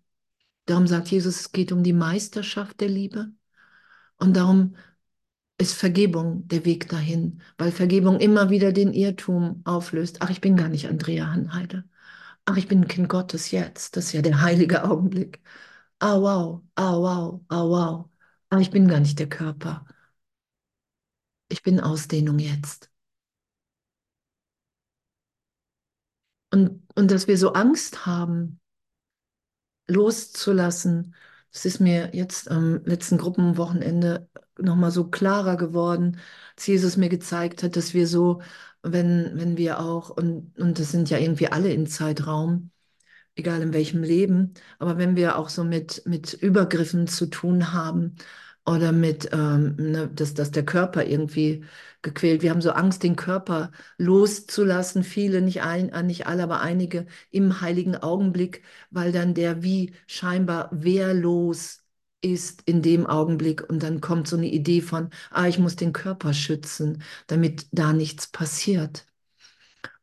Darum 0.66 0.86
sagt 0.86 1.08
Jesus, 1.08 1.40
es 1.40 1.52
geht 1.52 1.72
um 1.72 1.82
die 1.82 1.92
Meisterschaft 1.92 2.80
der 2.80 2.88
Liebe. 2.88 3.32
Und 4.18 4.36
darum 4.36 4.76
ist 5.58 5.74
Vergebung 5.74 6.46
der 6.48 6.64
Weg 6.64 6.88
dahin, 6.88 7.40
weil 7.58 7.72
Vergebung 7.72 8.20
immer 8.20 8.50
wieder 8.50 8.72
den 8.72 8.92
Irrtum 8.92 9.62
auflöst. 9.64 10.18
Ach, 10.20 10.30
ich 10.30 10.40
bin 10.40 10.56
gar 10.56 10.68
nicht 10.68 10.88
Andrea 10.88 11.26
Hanheide. 11.32 11.84
Ach, 12.46 12.56
ich 12.56 12.68
bin 12.68 12.82
ein 12.82 12.88
Kind 12.88 13.08
Gottes 13.08 13.50
jetzt. 13.52 13.96
Das 13.96 14.06
ist 14.06 14.12
ja 14.14 14.22
der 14.22 14.42
heilige 14.42 14.84
Augenblick. 14.84 15.40
Ah, 16.00 16.20
wow, 16.20 16.62
ah, 16.76 16.94
wow, 16.98 17.40
ah, 17.48 17.64
wow. 17.64 18.10
Ah, 18.50 18.60
ich 18.60 18.70
bin 18.70 18.88
gar 18.88 19.00
nicht 19.00 19.18
der 19.18 19.28
Körper. 19.28 19.86
Ich 21.48 21.62
bin 21.64 21.80
Ausdehnung 21.80 22.38
jetzt. 22.38 22.88
Und, 26.52 26.82
und 26.96 27.10
dass 27.12 27.28
wir 27.28 27.38
so 27.38 27.52
Angst 27.52 28.04
haben, 28.06 28.60
loszulassen, 29.88 31.14
das 31.56 31.64
ist 31.64 31.80
mir 31.80 32.10
jetzt 32.14 32.50
am 32.50 32.82
letzten 32.84 33.16
Gruppenwochenende 33.16 34.28
nochmal 34.58 34.90
so 34.90 35.08
klarer 35.08 35.56
geworden, 35.56 36.18
als 36.54 36.66
Jesus 36.66 36.96
mir 36.98 37.08
gezeigt 37.08 37.62
hat, 37.62 37.76
dass 37.76 37.94
wir 37.94 38.06
so, 38.06 38.42
wenn, 38.82 39.32
wenn 39.34 39.56
wir 39.56 39.80
auch, 39.80 40.10
und, 40.10 40.58
und 40.58 40.78
das 40.78 40.90
sind 40.92 41.08
ja 41.08 41.16
irgendwie 41.18 41.48
alle 41.48 41.72
im 41.72 41.86
Zeitraum, 41.86 42.70
egal 43.36 43.62
in 43.62 43.72
welchem 43.72 44.02
Leben, 44.02 44.54
aber 44.78 44.98
wenn 44.98 45.16
wir 45.16 45.38
auch 45.38 45.48
so 45.48 45.64
mit, 45.64 46.02
mit 46.06 46.34
Übergriffen 46.34 47.06
zu 47.06 47.26
tun 47.26 47.72
haben 47.72 48.16
oder 48.66 48.92
mit, 48.92 49.28
ähm, 49.32 49.76
ne, 49.78 50.08
dass, 50.14 50.34
dass 50.34 50.50
der 50.50 50.64
Körper 50.64 51.04
irgendwie 51.06 51.64
gequält. 52.02 52.42
Wir 52.42 52.50
haben 52.50 52.60
so 52.62 52.70
Angst, 52.72 53.02
den 53.02 53.16
Körper 53.16 53.70
loszulassen. 53.98 55.04
Viele, 55.04 55.40
nicht, 55.42 55.62
ein, 55.62 55.88
äh, 55.90 56.02
nicht 56.02 56.26
alle, 56.26 56.42
aber 56.44 56.60
einige 56.60 57.06
im 57.30 57.60
heiligen 57.60 57.96
Augenblick, 57.96 58.62
weil 58.90 59.12
dann 59.12 59.34
der 59.34 59.62
wie 59.62 59.94
scheinbar 60.06 60.68
wehrlos 60.72 61.82
ist 62.22 62.62
in 62.66 62.82
dem 62.82 63.06
Augenblick 63.06 63.68
und 63.68 63.82
dann 63.82 64.00
kommt 64.00 64.26
so 64.28 64.36
eine 64.36 64.46
Idee 64.48 64.80
von, 64.80 65.10
ah, 65.30 65.46
ich 65.46 65.58
muss 65.58 65.76
den 65.76 65.92
Körper 65.92 66.34
schützen, 66.34 67.02
damit 67.28 67.66
da 67.72 67.92
nichts 67.92 68.26
passiert. 68.28 69.06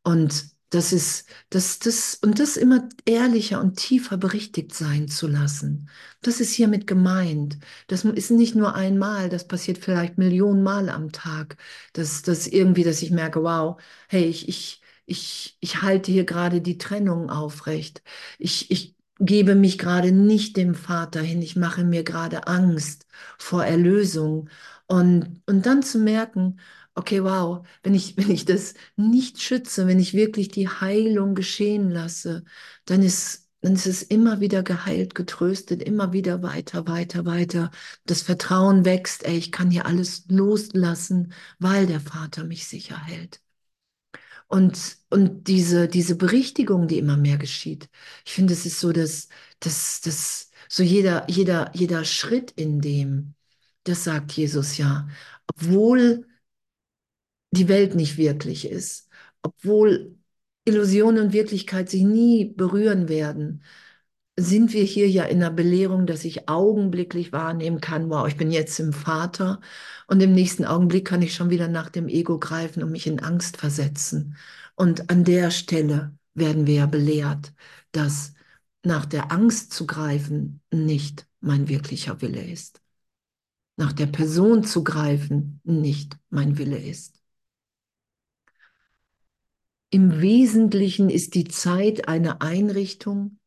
Und 0.03 0.52
das 0.73 0.91
ist, 0.93 1.27
das, 1.49 1.79
das, 1.79 2.15
und 2.15 2.39
das 2.39 2.57
immer 2.57 2.89
ehrlicher 3.05 3.61
und 3.61 3.77
tiefer 3.77 4.17
berichtigt 4.17 4.73
sein 4.73 5.07
zu 5.07 5.27
lassen. 5.27 5.89
Das 6.21 6.39
ist 6.39 6.53
hiermit 6.53 6.87
gemeint. 6.87 7.57
Das 7.87 8.03
ist 8.05 8.31
nicht 8.31 8.55
nur 8.55 8.75
einmal, 8.75 9.29
das 9.29 9.47
passiert 9.47 9.77
vielleicht 9.77 10.17
Millionen 10.17 10.63
Mal 10.63 10.89
am 10.89 11.11
Tag. 11.11 11.57
Das, 11.93 12.21
das 12.23 12.47
irgendwie, 12.47 12.83
dass 12.83 13.01
ich 13.01 13.11
merke, 13.11 13.43
wow, 13.43 13.79
hey, 14.07 14.25
ich, 14.25 14.47
ich, 14.49 14.81
ich, 15.05 15.57
ich 15.59 15.81
halte 15.81 16.11
hier 16.11 16.25
gerade 16.25 16.61
die 16.61 16.77
Trennung 16.77 17.29
aufrecht. 17.29 18.01
Ich, 18.39 18.71
ich 18.71 18.95
gebe 19.19 19.55
mich 19.55 19.77
gerade 19.77 20.11
nicht 20.11 20.57
dem 20.57 20.75
Vater 20.75 21.21
hin, 21.21 21.41
ich 21.41 21.55
mache 21.55 21.83
mir 21.83 22.03
gerade 22.03 22.47
Angst 22.47 23.05
vor 23.37 23.63
Erlösung. 23.63 24.49
Und, 24.87 25.41
und 25.45 25.65
dann 25.65 25.83
zu 25.83 25.99
merken, 25.99 26.59
okay, 26.95 27.23
wow, 27.23 27.65
wenn 27.83 27.93
ich, 27.95 28.17
wenn 28.17 28.31
ich 28.31 28.45
das 28.45 28.73
nicht 28.95 29.41
schütze, 29.41 29.87
wenn 29.87 29.99
ich 29.99 30.13
wirklich 30.13 30.49
die 30.49 30.69
Heilung 30.69 31.35
geschehen 31.35 31.89
lasse, 31.91 32.43
dann 32.85 33.01
ist, 33.01 33.49
dann 33.61 33.73
ist 33.75 33.85
es 33.87 34.03
immer 34.03 34.39
wieder 34.41 34.63
geheilt, 34.63 35.15
getröstet, 35.15 35.81
immer 35.83 36.11
wieder 36.13 36.43
weiter, 36.43 36.87
weiter, 36.87 37.25
weiter. 37.25 37.71
Das 38.05 38.21
Vertrauen 38.21 38.85
wächst, 38.85 39.23
ey, 39.25 39.37
ich 39.37 39.51
kann 39.51 39.71
hier 39.71 39.85
alles 39.85 40.25
loslassen, 40.29 41.33
weil 41.59 41.87
der 41.87 42.01
Vater 42.01 42.43
mich 42.43 42.67
sicher 42.67 42.97
hält. 43.05 43.41
Und, 44.47 44.97
und 45.09 45.47
diese, 45.47 45.87
diese 45.87 46.15
Berichtigung, 46.15 46.87
die 46.87 46.99
immer 46.99 47.17
mehr 47.17 47.37
geschieht, 47.37 47.89
ich 48.25 48.33
finde, 48.33 48.53
es 48.53 48.65
ist 48.65 48.79
so, 48.79 48.91
dass, 48.91 49.27
dass, 49.59 50.01
dass 50.01 50.51
so 50.69 50.83
jeder, 50.83 51.25
jeder, 51.29 51.71
jeder 51.73 52.05
Schritt 52.05 52.51
in 52.51 52.81
dem, 52.81 53.33
das 53.83 54.03
sagt 54.03 54.31
Jesus 54.33 54.77
ja, 54.77 55.07
obwohl 55.47 56.25
die 57.53 57.67
Welt 57.69 57.95
nicht 57.95 58.17
wirklich 58.17 58.69
ist, 58.69 59.09
obwohl 59.41 60.15
Illusion 60.65 61.17
und 61.19 61.33
Wirklichkeit 61.33 61.89
sich 61.89 62.03
nie 62.03 62.45
berühren 62.45 63.09
werden, 63.09 63.63
sind 64.37 64.73
wir 64.73 64.83
hier 64.83 65.09
ja 65.09 65.25
in 65.25 65.37
einer 65.43 65.51
Belehrung, 65.51 66.07
dass 66.07 66.25
ich 66.25 66.49
augenblicklich 66.49 67.31
wahrnehmen 67.31 67.81
kann, 67.81 68.09
wow, 68.09 68.27
ich 68.27 68.37
bin 68.37 68.51
jetzt 68.51 68.79
im 68.79 68.93
Vater 68.93 69.61
und 70.07 70.21
im 70.21 70.33
nächsten 70.33 70.65
Augenblick 70.65 71.05
kann 71.07 71.21
ich 71.21 71.35
schon 71.35 71.49
wieder 71.51 71.67
nach 71.67 71.89
dem 71.89 72.09
Ego 72.09 72.39
greifen 72.39 72.83
und 72.83 72.91
mich 72.91 73.05
in 73.07 73.19
Angst 73.19 73.57
versetzen. 73.57 74.35
Und 74.75 75.09
an 75.11 75.23
der 75.23 75.51
Stelle 75.51 76.17
werden 76.33 76.65
wir 76.67 76.75
ja 76.75 76.85
belehrt, 76.87 77.53
dass 77.91 78.33
nach 78.83 79.05
der 79.05 79.31
Angst 79.31 79.73
zu 79.73 79.85
greifen 79.85 80.61
nicht 80.71 81.27
mein 81.41 81.67
wirklicher 81.69 82.21
Wille 82.21 82.43
ist. 82.43 82.81
Nach 83.77 83.93
der 83.93 84.07
Person 84.07 84.63
zu 84.63 84.83
greifen 84.83 85.61
nicht 85.63 86.17
mein 86.29 86.57
Wille 86.57 86.77
ist. 86.77 87.22
Im 89.93 90.21
Wesentlichen 90.21 91.11
ist 91.11 91.35
die 91.35 91.43
Zeit 91.43 92.07
eine 92.07 92.41
Einrichtung, 92.41 93.37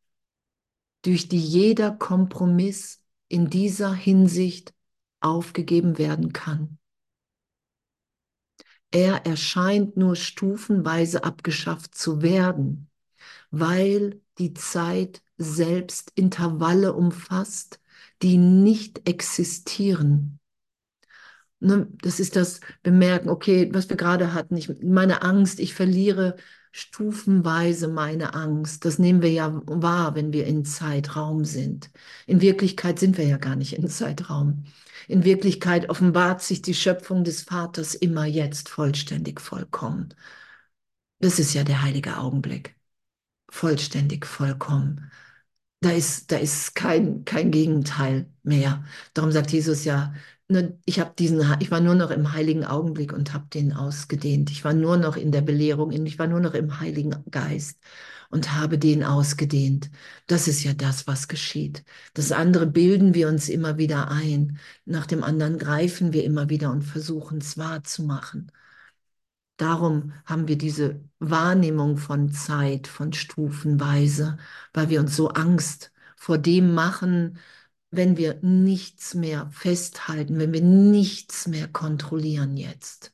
durch 1.01 1.27
die 1.27 1.41
jeder 1.41 1.91
Kompromiss 1.91 3.03
in 3.27 3.49
dieser 3.49 3.93
Hinsicht 3.93 4.73
aufgegeben 5.19 5.97
werden 5.97 6.31
kann. 6.31 6.79
Er 8.91 9.25
erscheint 9.25 9.97
nur 9.97 10.15
stufenweise 10.15 11.25
abgeschafft 11.25 11.95
zu 11.95 12.21
werden, 12.21 12.89
weil 13.51 14.21
die 14.37 14.53
Zeit 14.53 15.21
selbst 15.37 16.13
Intervalle 16.15 16.93
umfasst, 16.93 17.81
die 18.21 18.37
nicht 18.37 19.05
existieren. 19.05 20.39
Ne, 21.59 21.87
das 22.03 22.19
ist 22.19 22.35
das 22.35 22.59
Bemerken, 22.83 23.29
okay, 23.29 23.69
was 23.73 23.89
wir 23.89 23.97
gerade 23.97 24.33
hatten, 24.33 24.57
ich, 24.57 24.69
meine 24.83 25.23
Angst, 25.23 25.59
ich 25.59 25.73
verliere 25.73 26.35
stufenweise 26.71 27.87
meine 27.87 28.35
Angst. 28.35 28.85
Das 28.85 28.99
nehmen 28.99 29.21
wir 29.23 29.31
ja 29.31 29.61
wahr, 29.65 30.13
wenn 30.15 30.31
wir 30.33 30.45
in 30.45 30.63
Zeitraum 30.65 31.45
sind. 31.45 31.89
In 32.27 32.41
Wirklichkeit 32.41 32.99
sind 32.99 33.17
wir 33.17 33.25
ja 33.25 33.37
gar 33.37 33.55
nicht 33.55 33.73
in 33.73 33.87
Zeitraum. 33.89 34.65
In 35.07 35.23
Wirklichkeit 35.23 35.89
offenbart 35.89 36.43
sich 36.43 36.61
die 36.61 36.75
Schöpfung 36.75 37.23
des 37.23 37.41
Vaters 37.43 37.95
immer 37.95 38.25
jetzt 38.25 38.69
vollständig, 38.69 39.41
vollkommen. 39.41 40.13
Das 41.19 41.39
ist 41.39 41.53
ja 41.53 41.63
der 41.63 41.81
heilige 41.81 42.17
Augenblick. 42.17 42.75
Vollständig, 43.49 44.25
vollkommen. 44.25 45.11
Da 45.81 45.91
ist, 45.91 46.31
da 46.31 46.37
ist 46.37 46.75
kein, 46.75 47.25
kein 47.25 47.51
Gegenteil 47.51 48.31
mehr. 48.43 48.85
Darum 49.13 49.31
sagt 49.31 49.51
Jesus 49.51 49.85
ja, 49.85 50.13
Ne, 50.49 50.79
ich 50.85 50.99
habe 51.01 51.13
diesen, 51.19 51.41
ich 51.59 51.71
war 51.71 51.81
nur 51.81 51.95
noch 51.95 52.09
im 52.09 52.31
heiligen 52.31 52.63
Augenblick 52.63 53.11
und 53.11 53.33
habe 53.33 53.47
den 53.53 53.73
ausgedehnt. 53.73 54.49
Ich 54.49 54.63
war 54.63 54.73
nur 54.73 54.95
noch 54.95 55.17
in 55.17 55.31
der 55.33 55.41
Belehrung, 55.41 55.91
ich 55.91 56.17
war 56.19 56.27
nur 56.27 56.39
noch 56.39 56.53
im 56.53 56.79
Heiligen 56.79 57.15
Geist 57.29 57.77
und 58.29 58.53
habe 58.53 58.77
den 58.77 59.03
ausgedehnt. 59.03 59.89
Das 60.25 60.47
ist 60.47 60.63
ja 60.63 60.73
das, 60.73 61.05
was 61.05 61.27
geschieht. 61.27 61.83
Das 62.13 62.31
andere 62.31 62.65
bilden 62.65 63.13
wir 63.13 63.27
uns 63.27 63.49
immer 63.49 63.77
wieder 63.77 64.09
ein. 64.09 64.57
Nach 64.85 65.05
dem 65.05 65.21
anderen 65.23 65.57
greifen 65.57 66.13
wir 66.13 66.23
immer 66.23 66.47
wieder 66.49 66.71
und 66.71 66.83
versuchen 66.83 67.39
es 67.39 67.57
wahrzumachen. 67.57 68.49
Darum 69.57 70.13
haben 70.25 70.47
wir 70.47 70.57
diese 70.57 71.01
Wahrnehmung 71.19 71.97
von 71.97 72.31
Zeit, 72.31 72.87
von 72.87 73.11
Stufenweise, 73.13 74.37
weil 74.73 74.89
wir 74.89 74.99
uns 74.99 75.15
so 75.15 75.29
Angst 75.29 75.91
vor 76.15 76.37
dem 76.37 76.73
machen, 76.75 77.37
wenn 77.91 78.17
wir 78.17 78.39
nichts 78.41 79.13
mehr 79.13 79.49
festhalten, 79.51 80.39
wenn 80.39 80.53
wir 80.53 80.61
nichts 80.61 81.47
mehr 81.47 81.67
kontrollieren 81.67 82.57
jetzt, 82.57 83.11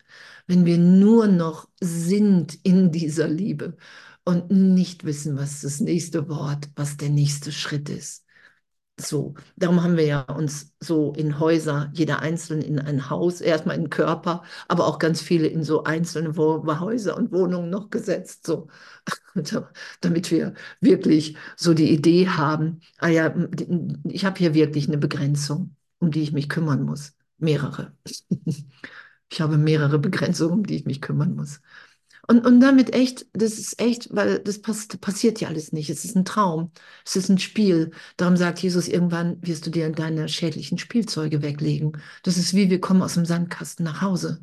wenn 0.47 0.65
wir 0.65 0.77
nur 0.77 1.27
noch 1.27 1.69
sind 1.79 2.59
in 2.63 2.91
dieser 2.91 3.27
Liebe 3.27 3.77
und 4.25 4.51
nicht 4.51 5.03
wissen, 5.03 5.37
was 5.37 5.61
das 5.61 5.79
nächste 5.79 6.27
Wort, 6.29 6.69
was 6.75 6.97
der 6.97 7.09
nächste 7.09 7.51
Schritt 7.51 7.89
ist. 7.89 8.22
So, 8.99 9.33
darum 9.55 9.81
haben 9.83 9.97
wir 9.97 10.05
ja 10.05 10.21
uns 10.21 10.71
so 10.79 11.13
in 11.13 11.39
Häuser, 11.39 11.89
jeder 11.93 12.19
einzeln 12.19 12.61
in 12.61 12.77
ein 12.79 13.09
Haus, 13.09 13.41
erstmal 13.41 13.75
in 13.75 13.89
Körper, 13.89 14.43
aber 14.67 14.85
auch 14.85 14.99
ganz 14.99 15.19
viele 15.21 15.47
in 15.47 15.63
so 15.63 15.83
einzelne 15.83 16.35
Häuser 16.37 17.17
und 17.17 17.31
Wohnungen 17.31 17.71
noch 17.71 17.89
gesetzt, 17.89 18.45
so, 18.45 18.67
damit 20.01 20.29
wir 20.31 20.53
wirklich 20.79 21.35
so 21.57 21.73
die 21.73 21.91
Idee 21.91 22.27
haben, 22.29 22.81
ah 22.99 23.07
ja, 23.07 23.33
ich 24.03 24.25
habe 24.25 24.37
hier 24.37 24.53
wirklich 24.53 24.87
eine 24.87 24.97
Begrenzung, 24.99 25.75
um 25.99 26.11
die 26.11 26.21
ich 26.21 26.31
mich 26.31 26.47
kümmern 26.47 26.83
muss. 26.83 27.13
Mehrere. 27.39 27.93
Ich 29.31 29.41
habe 29.41 29.57
mehrere 29.57 29.97
Begrenzungen, 29.99 30.53
um 30.53 30.63
die 30.65 30.75
ich 30.75 30.85
mich 30.85 31.01
kümmern 31.01 31.35
muss. 31.35 31.59
Und, 32.27 32.45
und 32.45 32.61
damit 32.61 32.93
echt, 32.93 33.25
das 33.33 33.53
ist 33.59 33.81
echt, 33.81 34.07
weil 34.15 34.39
das 34.39 34.61
pass 34.61 34.87
passiert 34.87 35.41
ja 35.41 35.49
alles 35.49 35.73
nicht. 35.73 35.89
Es 35.89 36.05
ist 36.05 36.15
ein 36.15 36.25
Traum, 36.25 36.71
es 37.05 37.15
ist 37.17 37.29
ein 37.29 37.37
Spiel. 37.39 37.91
Darum 38.17 38.37
sagt 38.37 38.59
Jesus, 38.59 38.87
irgendwann 38.87 39.37
wirst 39.41 39.65
du 39.65 39.69
dir 39.69 39.89
deine 39.91 40.29
schädlichen 40.29 40.77
Spielzeuge 40.77 41.41
weglegen. 41.41 41.97
Das 42.23 42.37
ist 42.37 42.53
wie 42.53 42.69
wir 42.69 42.79
kommen 42.79 43.01
aus 43.01 43.15
dem 43.15 43.25
Sandkasten 43.25 43.83
nach 43.85 44.01
Hause. 44.01 44.41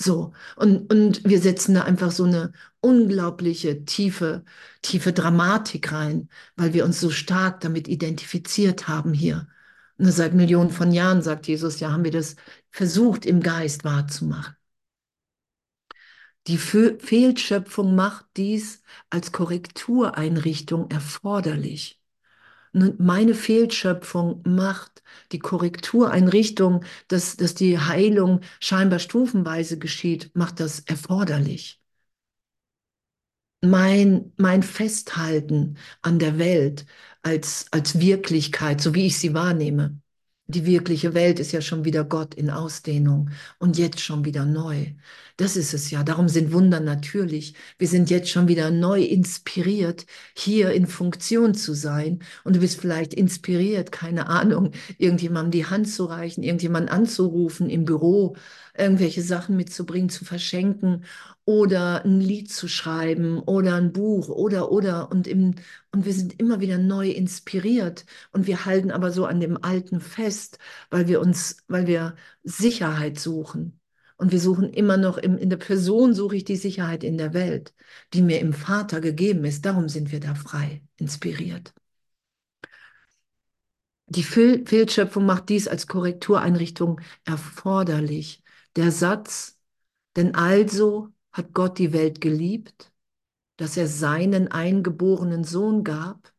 So. 0.00 0.32
Und, 0.56 0.92
und 0.92 1.24
wir 1.24 1.40
setzen 1.40 1.74
da 1.74 1.82
einfach 1.84 2.10
so 2.12 2.24
eine 2.24 2.52
unglaubliche 2.80 3.84
tiefe, 3.84 4.44
tiefe 4.82 5.12
Dramatik 5.12 5.92
rein, 5.92 6.28
weil 6.56 6.74
wir 6.74 6.84
uns 6.84 7.00
so 7.00 7.10
stark 7.10 7.60
damit 7.60 7.88
identifiziert 7.88 8.88
haben 8.88 9.14
hier. 9.14 9.48
Und 9.98 10.06
seit 10.12 10.34
Millionen 10.34 10.70
von 10.70 10.92
Jahren, 10.92 11.22
sagt 11.22 11.46
Jesus, 11.48 11.80
ja, 11.80 11.92
haben 11.92 12.04
wir 12.04 12.10
das 12.10 12.36
versucht, 12.70 13.26
im 13.26 13.40
Geist 13.42 13.84
wahrzumachen. 13.84 14.55
Die 16.46 16.58
Fehlschöpfung 16.58 17.94
macht 17.94 18.26
dies 18.36 18.82
als 19.10 19.32
Korrektureinrichtung 19.32 20.90
erforderlich. 20.90 22.00
Und 22.72 23.00
meine 23.00 23.34
Fehlschöpfung 23.34 24.42
macht 24.46 25.02
die 25.32 25.38
Korrektureinrichtung, 25.40 26.84
dass, 27.08 27.36
dass 27.36 27.54
die 27.54 27.78
Heilung 27.78 28.40
scheinbar 28.60 28.98
stufenweise 29.00 29.78
geschieht, 29.78 30.30
macht 30.34 30.60
das 30.60 30.80
erforderlich. 30.80 31.80
Mein, 33.62 34.32
mein 34.36 34.62
Festhalten 34.62 35.76
an 36.02 36.18
der 36.18 36.38
Welt 36.38 36.86
als, 37.22 37.66
als 37.72 37.98
Wirklichkeit, 38.00 38.80
so 38.80 38.94
wie 38.94 39.06
ich 39.06 39.18
sie 39.18 39.34
wahrnehme, 39.34 39.98
die 40.48 40.64
wirkliche 40.64 41.14
Welt 41.14 41.40
ist 41.40 41.52
ja 41.52 41.60
schon 41.60 41.84
wieder 41.84 42.04
Gott 42.04 42.34
in 42.34 42.50
Ausdehnung 42.50 43.30
und 43.58 43.78
jetzt 43.78 44.00
schon 44.00 44.24
wieder 44.24 44.44
neu. 44.44 44.92
Das 45.36 45.56
ist 45.56 45.74
es 45.74 45.90
ja. 45.90 46.02
Darum 46.02 46.28
sind 46.28 46.52
Wunder 46.52 46.80
natürlich. 46.80 47.54
Wir 47.78 47.88
sind 47.88 48.10
jetzt 48.10 48.30
schon 48.30 48.48
wieder 48.48 48.70
neu 48.70 49.02
inspiriert, 49.02 50.06
hier 50.34 50.72
in 50.72 50.86
Funktion 50.86 51.54
zu 51.54 51.74
sein. 51.74 52.20
Und 52.44 52.56
du 52.56 52.60
bist 52.60 52.80
vielleicht 52.80 53.12
inspiriert, 53.12 53.92
keine 53.92 54.28
Ahnung, 54.28 54.70
irgendjemandem 54.98 55.50
die 55.50 55.66
Hand 55.66 55.88
zu 55.90 56.04
reichen, 56.04 56.42
irgendjemanden 56.42 56.90
anzurufen 56.90 57.68
im 57.68 57.84
Büro, 57.84 58.36
irgendwelche 58.78 59.22
Sachen 59.22 59.56
mitzubringen, 59.56 60.08
zu 60.10 60.24
verschenken 60.24 61.04
oder 61.44 62.04
ein 62.04 62.20
Lied 62.20 62.50
zu 62.52 62.68
schreiben 62.68 63.38
oder 63.40 63.74
ein 63.76 63.92
Buch 63.92 64.28
oder 64.28 64.70
oder 64.72 65.10
und 65.10 65.26
im 65.26 65.54
und 65.92 66.04
wir 66.04 66.12
sind 66.12 66.38
immer 66.40 66.60
wieder 66.60 66.78
neu 66.78 67.10
inspiriert 67.10 68.04
und 68.32 68.46
wir 68.46 68.64
halten 68.66 68.90
aber 68.90 69.10
so 69.12 69.26
an 69.26 69.40
dem 69.40 69.62
Alten 69.62 70.00
fest, 70.00 70.58
weil 70.90 71.08
wir 71.08 71.20
uns, 71.20 71.58
weil 71.68 71.86
wir 71.86 72.16
Sicherheit 72.42 73.18
suchen. 73.18 73.80
Und 74.18 74.32
wir 74.32 74.40
suchen 74.40 74.70
immer 74.72 74.96
noch 74.96 75.18
im, 75.18 75.36
in 75.38 75.50
der 75.50 75.58
Person 75.58 76.14
suche 76.14 76.36
ich 76.36 76.44
die 76.44 76.56
Sicherheit 76.56 77.04
in 77.04 77.18
der 77.18 77.34
Welt, 77.34 77.74
die 78.14 78.22
mir 78.22 78.40
im 78.40 78.52
Vater 78.54 79.00
gegeben 79.00 79.44
ist. 79.44 79.64
Darum 79.66 79.88
sind 79.88 80.10
wir 80.12 80.20
da 80.20 80.34
frei, 80.34 80.82
inspiriert. 80.96 81.74
Die 84.08 84.22
Fehlschöpfung 84.24 85.26
macht 85.26 85.48
dies 85.48 85.68
als 85.68 85.86
Korrektureinrichtung 85.86 87.00
erforderlich. 87.24 88.42
Der 88.76 88.92
Satz, 88.92 89.58
denn 90.16 90.34
also 90.34 91.08
hat 91.32 91.54
Gott 91.54 91.78
die 91.78 91.92
Welt 91.92 92.20
geliebt, 92.20 92.92
dass 93.56 93.76
er 93.76 93.88
seinen 93.88 94.48
eingeborenen 94.48 95.44
Sohn 95.44 95.82
gab, 95.82 96.32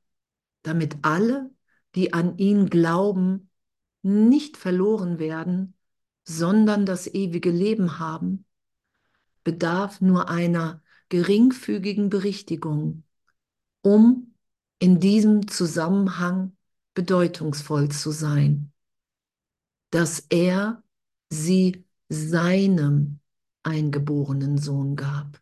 damit 0.61 0.97
alle, 1.01 1.49
die 1.95 2.13
an 2.13 2.37
ihn 2.37 2.69
glauben, 2.69 3.49
nicht 4.03 4.55
verloren 4.55 5.17
werden, 5.17 5.73
sondern 6.25 6.85
das 6.85 7.07
ewige 7.07 7.49
Leben 7.49 7.99
haben, 7.99 8.45
bedarf 9.43 10.01
nur 10.01 10.29
einer 10.29 10.83
geringfügigen 11.09 12.09
Berichtigung, 12.09 13.03
um 13.81 14.35
in 14.79 14.99
diesem 14.99 15.47
Zusammenhang 15.47 16.55
bedeutungsvoll 16.93 17.89
zu 17.89 18.11
sein, 18.11 18.71
dass 19.89 20.19
er 20.29 20.83
sie 21.29 21.86
seinem 22.09 23.19
eingeborenen 23.63 24.57
Sohn 24.57 24.95
gab. 24.95 25.41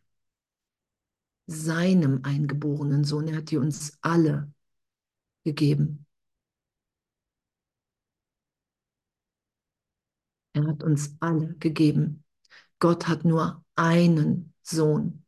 Seinem 1.48 2.22
eingeborenen 2.24 3.04
Sohn. 3.04 3.28
Er 3.28 3.38
hat 3.38 3.52
die 3.52 3.58
uns 3.58 3.98
alle 4.02 4.52
gegeben. 5.44 6.06
Er 10.54 10.68
hat 10.68 10.84
uns 10.84 11.16
alle 11.20 11.56
gegeben. 11.56 12.24
Gott 12.80 13.08
hat 13.08 13.26
nur 13.26 13.64
einen 13.76 14.54
Sohn. 14.64 15.24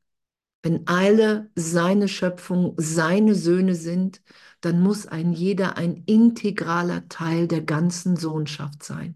Wenn 0.63 0.88
alle 0.88 1.51
seine 1.55 2.07
Schöpfung 2.07 2.73
seine 2.77 3.35
Söhne 3.35 3.75
sind, 3.75 4.21
dann 4.61 4.81
muss 4.81 5.05
ein 5.05 5.31
jeder 5.33 5.77
ein 5.77 6.03
integraler 6.05 7.07
Teil 7.09 7.47
der 7.47 7.61
ganzen 7.61 8.17
Sohnschaft 8.17 8.83
sein. 8.83 9.15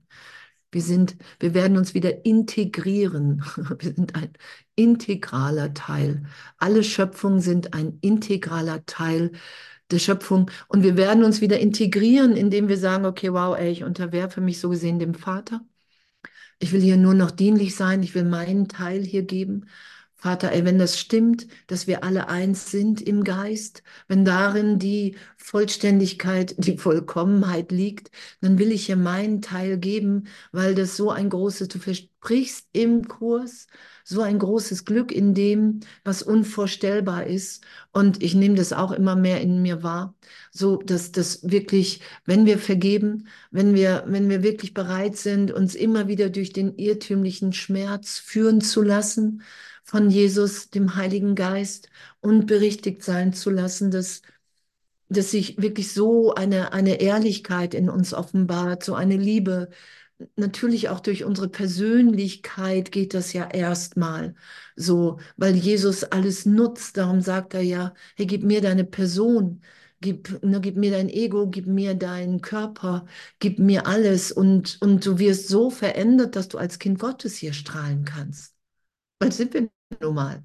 Wir 0.72 0.82
sind, 0.82 1.18
wir 1.40 1.54
werden 1.54 1.78
uns 1.78 1.94
wieder 1.94 2.26
integrieren. 2.26 3.44
Wir 3.80 3.94
sind 3.94 4.16
ein 4.16 4.32
integraler 4.76 5.74
Teil. 5.74 6.24
Alle 6.58 6.84
Schöpfungen 6.84 7.42
sind 7.42 7.74
ein 7.74 7.98
integraler 8.02 8.86
Teil 8.86 9.32
der 9.92 10.00
Schöpfung. 10.00 10.50
Und 10.68 10.84
wir 10.84 10.98
werden 10.98 11.24
uns 11.24 11.42
wieder 11.42 11.60
integrieren, 11.60 12.36
indem 12.36 12.70
wir 12.70 12.78
sagen, 12.78 13.06
okay, 13.06 13.32
wow, 13.34 13.58
ey, 13.58 13.72
ich 13.72 13.84
unterwerfe 13.84 14.42
mich 14.42 14.60
so 14.60 14.70
gesehen 14.70 15.00
dem 15.00 15.14
Vater. 15.14 15.62
Ich 16.60 16.72
will 16.72 16.82
hier 16.82 16.98
nur 16.98 17.14
noch 17.14 17.32
dienlich 17.32 17.76
sein. 17.76 18.04
Ich 18.04 18.16
will 18.16 18.24
meinen 18.24 18.68
Teil 18.68 19.04
hier 19.04 19.24
geben. 19.24 19.66
Vater, 20.22 20.52
ey, 20.52 20.64
wenn 20.66 20.78
das 20.78 21.00
stimmt, 21.00 21.48
dass 21.68 21.88
wir 21.88 22.04
alle 22.04 22.30
eins 22.30 22.70
sind 22.70 23.02
im 23.02 23.24
Geist, 23.24 23.82
wenn 24.08 24.24
darin 24.24 24.78
die 24.78 25.16
Vollständigkeit, 25.36 26.54
die 26.60 26.78
Vollkommenheit 26.78 27.72
liegt, 27.72 28.12
dann 28.40 28.60
will 28.60 28.72
ich 28.72 28.86
hier 28.86 28.98
meinen 28.98 29.42
Teil 29.42 29.80
geben, 29.80 30.28
weil 30.52 30.76
das 30.76 30.96
so 30.96 31.10
ein 31.10 31.30
großes, 31.30 31.70
du 31.70 31.80
versprichst 31.80 32.68
im 32.72 33.08
Kurs, 33.08 33.66
so 34.04 34.22
ein 34.22 34.38
großes 34.40 34.86
Glück 34.86 35.12
in 35.12 35.34
dem, 35.34 35.80
was 36.04 36.22
unvorstellbar 36.22 37.26
ist. 37.26 37.64
Und 37.92 38.22
ich 38.22 38.36
nehme 38.36 38.56
das 38.56 38.74
auch 38.74 38.92
immer 38.92 39.16
mehr 39.16 39.42
in 39.42 39.62
mir 39.64 39.82
wahr, 39.84 40.14
so 40.52 40.78
dass 40.78 41.12
das 41.12 41.50
wirklich, 41.50 42.02
wenn 42.26 42.46
wir 42.46 42.60
vergeben, 42.60 43.28
wenn 43.52 43.74
wir, 43.74 44.04
wenn 44.08 44.30
wir 44.30 44.44
wirklich 44.44 44.74
bereit 44.76 45.18
sind, 45.18 45.52
uns 45.52 45.74
immer 45.76 46.08
wieder 46.08 46.30
durch 46.30 46.54
den 46.54 46.78
irrtümlichen 46.78 47.54
Schmerz 47.54 48.20
führen 48.20 48.62
zu 48.62 48.82
lassen, 48.84 49.42
von 49.84 50.10
Jesus, 50.10 50.70
dem 50.70 50.96
Heiligen 50.96 51.36
Geist 51.36 51.90
und 52.22 52.46
berichtigt 52.48 53.04
sein 53.04 53.34
zu 53.34 53.50
lassen, 53.50 53.92
dass, 53.92 54.22
dass 55.10 55.32
sich 55.32 55.62
wirklich 55.62 55.94
so 55.94 56.34
eine, 56.36 56.74
eine 56.74 57.02
Ehrlichkeit 57.02 57.74
in 57.74 57.90
uns 57.90 58.14
offenbart, 58.14 58.84
so 58.84 58.96
eine 58.96 59.18
Liebe. 59.18 59.70
Natürlich 60.36 60.90
auch 60.90 61.00
durch 61.00 61.24
unsere 61.26 61.50
Persönlichkeit 61.50 62.92
geht 62.92 63.14
das 63.14 63.34
ja 63.34 63.50
erstmal 63.50 64.36
so, 64.76 65.20
weil 65.38 65.56
Jesus 65.56 66.04
alles 66.04 66.46
nutzt. 66.46 66.98
Darum 66.98 67.22
sagt 67.22 67.54
er 67.56 67.62
ja, 67.62 67.94
hey, 68.16 68.26
gib 68.28 68.44
mir 68.44 68.62
deine 68.62 68.84
Person, 68.86 69.62
gib, 70.02 70.44
ne, 70.44 70.62
gib 70.62 70.78
mir 70.78 70.92
dein 70.92 71.10
Ego, 71.10 71.48
gib 71.50 71.68
mir 71.68 71.96
deinen 71.96 72.42
Körper, 72.42 73.06
gib 73.40 73.60
mir 73.60 73.88
alles 73.88 74.32
und, 74.32 74.78
und 74.82 75.06
du 75.06 75.20
wirst 75.20 75.48
so 75.48 75.70
verändert, 75.70 76.36
dass 76.36 76.48
du 76.50 76.58
als 76.58 76.80
Kind 76.80 77.00
Gottes 77.00 77.38
hier 77.38 77.54
strahlen 77.54 78.06
kannst. 78.06 78.51
Weil 79.22 79.32
sind 79.32 79.54
wir 79.54 79.70
nun 80.02 80.16
mal. 80.16 80.44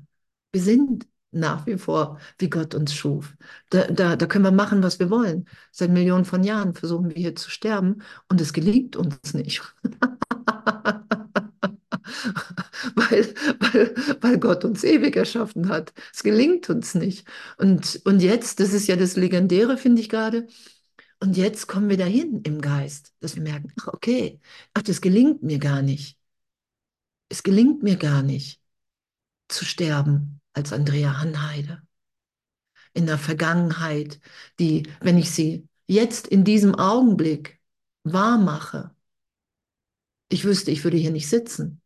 Wir 0.52 0.60
sind 0.60 1.06
nach 1.30 1.66
wie 1.66 1.78
vor, 1.78 2.18
wie 2.38 2.50
Gott 2.50 2.74
uns 2.74 2.94
schuf. 2.94 3.34
Da, 3.70 3.86
da, 3.86 4.16
da 4.16 4.26
können 4.26 4.44
wir 4.44 4.50
machen, 4.50 4.82
was 4.82 4.98
wir 4.98 5.08
wollen. 5.08 5.48
Seit 5.72 5.90
Millionen 5.90 6.26
von 6.26 6.44
Jahren 6.44 6.74
versuchen 6.74 7.08
wir 7.08 7.16
hier 7.16 7.34
zu 7.34 7.50
sterben 7.50 8.02
und 8.28 8.40
es 8.40 8.52
gelingt 8.52 8.96
uns 8.96 9.32
nicht. 9.32 9.62
weil, 12.94 13.34
weil, 13.60 13.94
weil 14.20 14.38
Gott 14.38 14.64
uns 14.64 14.84
ewig 14.84 15.16
erschaffen 15.16 15.68
hat. 15.70 15.94
Es 16.14 16.22
gelingt 16.22 16.68
uns 16.68 16.94
nicht. 16.94 17.26
Und, 17.56 18.02
und 18.04 18.20
jetzt, 18.20 18.60
das 18.60 18.74
ist 18.74 18.88
ja 18.88 18.96
das 18.96 19.16
Legendäre, 19.16 19.78
finde 19.78 20.02
ich 20.02 20.10
gerade, 20.10 20.46
und 21.20 21.36
jetzt 21.38 21.66
kommen 21.66 21.88
wir 21.88 21.96
dahin 21.96 22.42
im 22.42 22.60
Geist, 22.60 23.14
dass 23.20 23.36
wir 23.36 23.42
merken, 23.42 23.72
ach 23.80 23.88
okay, 23.88 24.38
ach, 24.74 24.82
das 24.82 25.00
gelingt 25.00 25.42
mir 25.42 25.58
gar 25.58 25.80
nicht. 25.80 26.18
Es 27.30 27.42
gelingt 27.42 27.82
mir 27.82 27.96
gar 27.96 28.22
nicht 28.22 28.60
zu 29.48 29.64
sterben 29.64 30.40
als 30.52 30.72
Andrea 30.72 31.18
Hanheide. 31.18 31.82
In 32.94 33.06
der 33.06 33.18
Vergangenheit, 33.18 34.20
die, 34.58 34.88
wenn 35.00 35.18
ich 35.18 35.30
sie 35.30 35.68
jetzt 35.86 36.26
in 36.26 36.44
diesem 36.44 36.74
Augenblick 36.74 37.60
wahr 38.04 38.38
mache, 38.38 38.94
ich 40.28 40.44
wüsste, 40.44 40.70
ich 40.70 40.84
würde 40.84 40.96
hier 40.96 41.10
nicht 41.10 41.28
sitzen. 41.28 41.80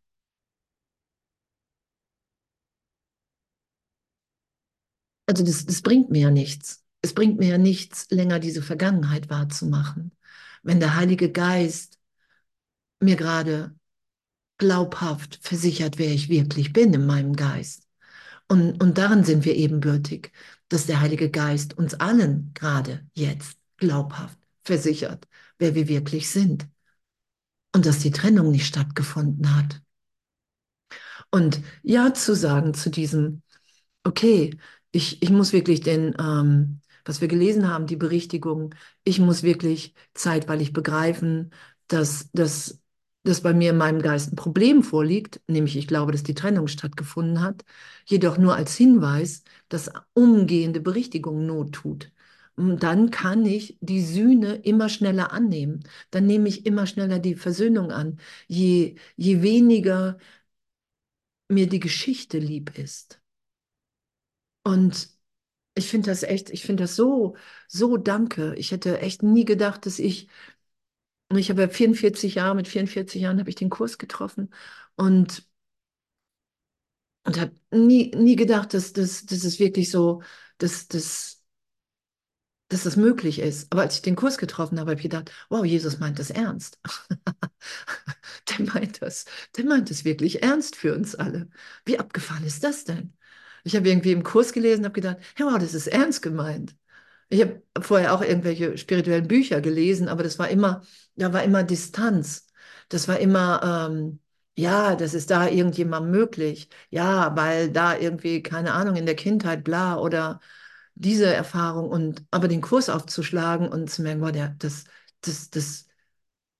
Also 5.25 5.43
das, 5.43 5.65
das 5.65 5.81
bringt 5.81 6.09
mir 6.09 6.21
ja 6.23 6.31
nichts. 6.31 6.83
Es 7.01 7.13
bringt 7.13 7.39
mir 7.39 7.47
ja 7.49 7.57
nichts, 7.57 8.07
länger 8.11 8.39
diese 8.39 8.61
Vergangenheit 8.61 9.29
wahrzumachen. 9.29 10.11
Wenn 10.63 10.79
der 10.79 10.95
Heilige 10.95 11.31
Geist 11.31 11.99
mir 12.99 13.15
gerade 13.15 13.75
glaubhaft 14.61 15.39
versichert, 15.41 15.97
wer 15.97 16.11
ich 16.11 16.29
wirklich 16.29 16.71
bin 16.71 16.93
in 16.93 17.07
meinem 17.07 17.35
Geist. 17.35 17.87
Und, 18.47 18.79
und 18.79 18.99
darin 18.99 19.23
sind 19.23 19.43
wir 19.43 19.55
ebenbürtig, 19.55 20.31
dass 20.69 20.85
der 20.85 21.01
Heilige 21.01 21.31
Geist 21.31 21.75
uns 21.79 21.95
allen 21.95 22.51
gerade 22.53 23.03
jetzt 23.15 23.57
glaubhaft 23.77 24.37
versichert, 24.63 25.27
wer 25.57 25.73
wir 25.73 25.87
wirklich 25.87 26.29
sind. 26.29 26.67
Und 27.73 27.87
dass 27.87 27.99
die 27.99 28.11
Trennung 28.11 28.51
nicht 28.51 28.67
stattgefunden 28.67 29.57
hat. 29.57 29.81
Und 31.31 31.59
ja 31.81 32.13
zu 32.13 32.35
sagen 32.35 32.75
zu 32.75 32.91
diesem, 32.91 33.41
okay, 34.03 34.59
ich, 34.91 35.23
ich 35.23 35.31
muss 35.31 35.53
wirklich 35.53 35.81
den, 35.81 36.13
ähm, 36.19 36.81
was 37.03 37.19
wir 37.19 37.27
gelesen 37.27 37.67
haben, 37.67 37.87
die 37.87 37.95
Berichtigung, 37.95 38.75
ich 39.03 39.17
muss 39.17 39.41
wirklich 39.41 39.95
zeitweilig 40.13 40.71
begreifen, 40.71 41.51
dass, 41.87 42.29
dass 42.31 42.80
dass 43.23 43.41
bei 43.41 43.53
mir 43.53 43.71
in 43.71 43.77
meinem 43.77 44.01
Geist 44.01 44.31
ein 44.33 44.35
Problem 44.35 44.83
vorliegt, 44.83 45.41
nämlich 45.47 45.77
ich 45.77 45.87
glaube, 45.87 46.11
dass 46.11 46.23
die 46.23 46.33
Trennung 46.35 46.67
stattgefunden 46.67 47.41
hat, 47.41 47.63
jedoch 48.05 48.37
nur 48.37 48.55
als 48.55 48.75
Hinweis, 48.75 49.43
dass 49.69 49.91
umgehende 50.13 50.79
Berichtigung 50.81 51.45
Not 51.45 51.73
tut. 51.73 52.11
Und 52.55 52.83
dann 52.83 53.11
kann 53.11 53.45
ich 53.45 53.77
die 53.81 54.01
Sühne 54.03 54.55
immer 54.55 54.89
schneller 54.89 55.31
annehmen. 55.31 55.83
Dann 56.11 56.25
nehme 56.27 56.49
ich 56.49 56.65
immer 56.65 56.85
schneller 56.85 57.19
die 57.19 57.35
Versöhnung 57.35 57.91
an. 57.91 58.19
Je, 58.47 58.95
je 59.15 59.41
weniger 59.41 60.17
mir 61.49 61.67
die 61.69 61.79
Geschichte 61.79 62.39
lieb 62.39 62.75
ist. 62.79 63.21
Und 64.63 65.09
ich 65.75 65.89
finde 65.89 66.11
das 66.11 66.23
echt, 66.23 66.49
ich 66.51 66.63
finde 66.65 66.83
das 66.85 66.95
so, 66.95 67.35
so 67.67 67.97
danke. 67.97 68.55
Ich 68.57 68.71
hätte 68.71 68.99
echt 69.01 69.23
nie 69.23 69.45
gedacht, 69.45 69.85
dass 69.85 69.99
ich 69.99 70.29
ich 71.37 71.49
habe 71.49 71.61
ja 71.63 71.67
44 71.69 72.35
Jahre, 72.35 72.55
mit 72.55 72.67
44 72.67 73.21
Jahren 73.21 73.39
habe 73.39 73.49
ich 73.49 73.55
den 73.55 73.69
Kurs 73.69 73.97
getroffen 73.97 74.49
und, 74.95 75.47
und 77.23 77.39
habe 77.39 77.55
nie, 77.71 78.11
nie 78.15 78.35
gedacht, 78.35 78.73
dass, 78.73 78.93
dass, 78.93 79.25
dass 79.25 79.43
es 79.43 79.59
wirklich 79.59 79.91
so, 79.91 80.21
dass, 80.57 80.87
dass, 80.87 81.43
dass 82.69 82.83
das 82.83 82.95
möglich 82.95 83.39
ist. 83.39 83.71
Aber 83.71 83.81
als 83.81 83.95
ich 83.95 84.01
den 84.01 84.15
Kurs 84.15 84.37
getroffen 84.37 84.79
habe, 84.79 84.91
habe 84.91 84.99
ich 84.99 85.03
gedacht, 85.03 85.31
wow, 85.49 85.65
Jesus 85.65 85.99
meint 85.99 86.19
das 86.19 86.29
ernst. 86.29 86.79
der 88.49 88.65
meint 88.65 89.01
das, 89.01 89.25
der 89.57 89.65
meint 89.65 89.91
es 89.91 90.05
wirklich 90.05 90.43
ernst 90.43 90.75
für 90.75 90.93
uns 90.95 91.15
alle. 91.15 91.49
Wie 91.85 91.99
abgefahren 91.99 92.45
ist 92.45 92.63
das 92.63 92.83
denn? 92.85 93.13
Ich 93.63 93.75
habe 93.75 93.89
irgendwie 93.89 94.11
im 94.11 94.23
Kurs 94.23 94.53
gelesen, 94.53 94.85
habe 94.85 94.93
gedacht, 94.93 95.17
hey, 95.35 95.45
wow, 95.45 95.57
das 95.59 95.73
ist 95.73 95.87
ernst 95.87 96.21
gemeint. 96.21 96.75
Ich 97.31 97.41
habe 97.41 97.63
vorher 97.81 98.13
auch 98.13 98.21
irgendwelche 98.21 98.77
spirituellen 98.77 99.27
Bücher 99.27 99.61
gelesen, 99.61 100.09
aber 100.09 100.23
das 100.23 100.37
war 100.39 100.49
immer, 100.49 100.83
da 101.15 101.31
war 101.33 101.43
immer 101.43 101.63
Distanz. 101.63 102.47
Das 102.89 103.07
war 103.07 103.19
immer, 103.19 103.87
ähm, 103.91 104.19
ja, 104.57 104.95
das 104.97 105.13
ist 105.13 105.31
da 105.31 105.47
irgendjemand 105.47 106.11
möglich. 106.11 106.69
Ja, 106.89 107.35
weil 107.37 107.71
da 107.71 107.97
irgendwie, 107.97 108.43
keine 108.43 108.73
Ahnung, 108.73 108.97
in 108.97 109.05
der 109.05 109.15
Kindheit, 109.15 109.63
bla, 109.63 109.97
oder 109.97 110.41
diese 110.95 111.33
Erfahrung 111.33 111.89
und 111.89 112.23
aber 112.31 112.47
den 112.49 112.61
Kurs 112.61 112.89
aufzuschlagen 112.89 113.69
und 113.69 113.89
zu 113.89 114.01
merken, 114.03 114.21
wow, 114.21 114.31
der, 114.33 114.49
das, 114.59 114.85
das, 115.21 115.49
das, 115.51 115.87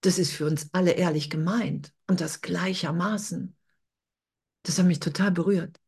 das 0.01 0.19
ist 0.19 0.33
für 0.33 0.45
uns 0.47 0.69
alle 0.73 0.93
ehrlich 0.93 1.29
gemeint 1.31 1.93
und 2.07 2.21
das 2.21 2.41
gleichermaßen. 2.41 3.57
Das 4.63 4.79
hat 4.79 4.85
mich 4.87 4.99
total 4.99 5.29
berührt. 5.31 5.79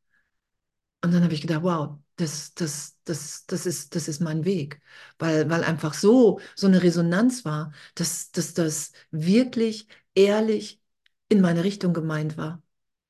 Und 1.04 1.14
dann 1.14 1.24
habe 1.24 1.34
ich 1.34 1.42
gedacht, 1.42 1.62
wow, 1.64 2.00
das, 2.18 2.54
das, 2.54 2.98
das, 3.06 3.46
das, 3.48 3.66
ist, 3.66 3.96
das 3.96 4.08
ist 4.08 4.20
mein 4.22 4.46
Weg, 4.46 4.82
weil, 5.20 5.50
weil 5.50 5.64
einfach 5.64 5.94
so, 5.94 6.40
so 6.56 6.68
eine 6.68 6.84
Resonanz 6.84 7.46
war, 7.46 7.74
dass, 7.96 8.32
dass 8.32 8.54
das 8.54 8.92
wirklich 9.12 9.88
ehrlich 10.16 10.82
in 11.30 11.42
meine 11.42 11.64
Richtung 11.64 11.94
gemeint 11.94 12.38
war. 12.38 12.62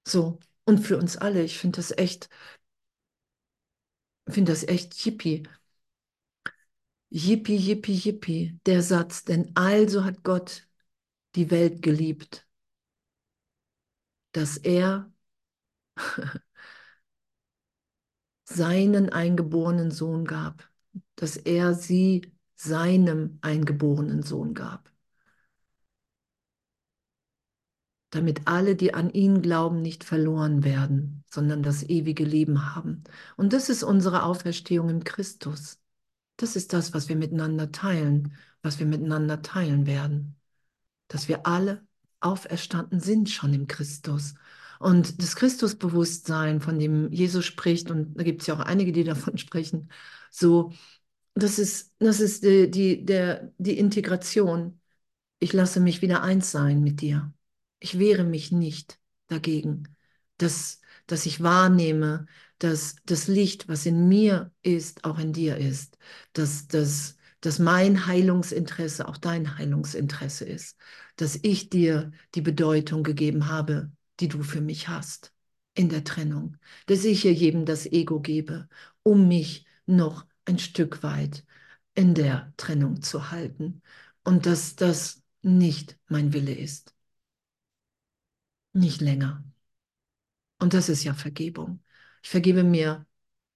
So, 0.07 0.39
und 0.65 0.79
für 0.79 0.97
uns 0.97 1.17
alle. 1.17 1.43
Ich 1.43 1.57
finde 1.59 1.77
das 1.77 1.91
echt, 1.97 2.29
finde 4.29 4.51
das 4.51 4.63
echt 4.67 4.93
yippie. 5.05 5.43
Yippie, 7.11 7.55
yippie, 7.55 7.93
yippie, 8.03 8.59
der 8.65 8.81
Satz, 8.81 9.23
denn 9.23 9.51
also 9.55 10.03
hat 10.03 10.23
Gott 10.23 10.67
die 11.35 11.51
Welt 11.51 11.81
geliebt, 11.83 12.47
dass 14.31 14.57
er 14.57 15.11
seinen 18.45 19.09
eingeborenen 19.09 19.91
Sohn 19.91 20.25
gab, 20.25 20.69
dass 21.15 21.37
er 21.37 21.73
sie 21.73 22.33
seinem 22.55 23.39
eingeborenen 23.41 24.23
Sohn 24.23 24.53
gab. 24.53 24.91
Damit 28.11 28.47
alle, 28.47 28.75
die 28.75 28.93
an 28.93 29.09
ihn 29.09 29.41
glauben, 29.41 29.81
nicht 29.81 30.03
verloren 30.03 30.63
werden, 30.63 31.23
sondern 31.31 31.63
das 31.63 31.81
ewige 31.83 32.23
Leben 32.23 32.75
haben. 32.75 33.03
Und 33.37 33.53
das 33.53 33.69
ist 33.69 33.81
unsere 33.83 34.23
Auferstehung 34.23 34.89
in 34.89 35.03
Christus. 35.03 35.79
Das 36.37 36.55
ist 36.55 36.73
das, 36.73 36.93
was 36.93 37.09
wir 37.09 37.15
miteinander 37.15 37.71
teilen, 37.71 38.35
was 38.61 38.79
wir 38.79 38.85
miteinander 38.85 39.41
teilen 39.41 39.87
werden. 39.87 40.35
Dass 41.07 41.27
wir 41.27 41.47
alle 41.47 41.85
auferstanden 42.19 42.99
sind 42.99 43.29
schon 43.29 43.53
im 43.53 43.67
Christus. 43.67 44.35
Und 44.79 45.21
das 45.21 45.35
Christusbewusstsein, 45.35 46.61
von 46.61 46.79
dem 46.79 47.11
Jesus 47.11 47.45
spricht, 47.45 47.89
und 47.91 48.15
da 48.17 48.23
gibt 48.23 48.41
es 48.41 48.47
ja 48.47 48.55
auch 48.55 48.59
einige, 48.59 48.91
die 48.91 49.03
davon 49.03 49.37
sprechen, 49.37 49.89
so, 50.31 50.71
das 51.35 51.59
ist, 51.59 51.93
das 51.99 52.19
ist 52.19 52.43
die, 52.43 52.69
die, 52.69 53.05
der, 53.05 53.51
die 53.57 53.77
Integration. 53.77 54.79
Ich 55.39 55.53
lasse 55.53 55.79
mich 55.79 56.01
wieder 56.01 56.23
eins 56.23 56.51
sein 56.51 56.81
mit 56.81 57.01
dir. 57.01 57.33
Ich 57.79 57.99
wehre 57.99 58.23
mich 58.23 58.51
nicht 58.51 58.99
dagegen, 59.27 59.95
dass, 60.37 60.79
dass 61.07 61.25
ich 61.25 61.41
wahrnehme, 61.41 62.27
dass 62.59 62.95
das 63.05 63.27
Licht, 63.27 63.67
was 63.67 63.85
in 63.85 64.07
mir 64.07 64.51
ist, 64.61 65.03
auch 65.05 65.19
in 65.19 65.33
dir 65.33 65.57
ist. 65.57 65.97
Dass, 66.33 66.67
dass, 66.67 67.17
dass 67.41 67.59
mein 67.59 68.05
Heilungsinteresse 68.05 69.07
auch 69.07 69.17
dein 69.17 69.57
Heilungsinteresse 69.57 70.45
ist. 70.45 70.77
Dass 71.17 71.37
ich 71.41 71.69
dir 71.69 72.11
die 72.35 72.41
Bedeutung 72.41 73.03
gegeben 73.03 73.49
habe, 73.49 73.91
die 74.23 74.29
du 74.29 74.41
für 74.41 74.61
mich 74.61 74.87
hast 74.87 75.33
in 75.73 75.89
der 75.89 76.05
Trennung. 76.05 76.57
Dass 76.85 77.03
ich 77.03 77.23
hier 77.23 77.33
jedem 77.33 77.65
das 77.65 77.85
Ego 77.85 78.21
gebe, 78.21 78.69
um 79.03 79.27
mich 79.27 79.65
noch 79.85 80.25
ein 80.45 80.59
Stück 80.59 81.03
weit 81.03 81.45
in 81.93 82.13
der 82.15 82.53
Trennung 82.55 83.01
zu 83.01 83.31
halten. 83.31 83.81
Und 84.23 84.45
dass 84.45 84.77
das 84.77 85.21
nicht 85.41 85.99
mein 86.07 86.31
Wille 86.31 86.53
ist. 86.53 86.95
Nicht 88.73 89.01
länger. 89.01 89.43
Und 90.59 90.73
das 90.73 90.87
ist 90.87 91.03
ja 91.03 91.13
Vergebung. 91.13 91.83
Ich 92.23 92.29
vergebe 92.29 92.63
mir, 92.63 93.05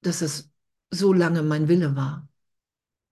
dass 0.02 0.22
es 0.22 0.52
so 0.92 1.14
lange 1.14 1.44
mein 1.44 1.70
Wille 1.70 1.96
war. 1.96 2.28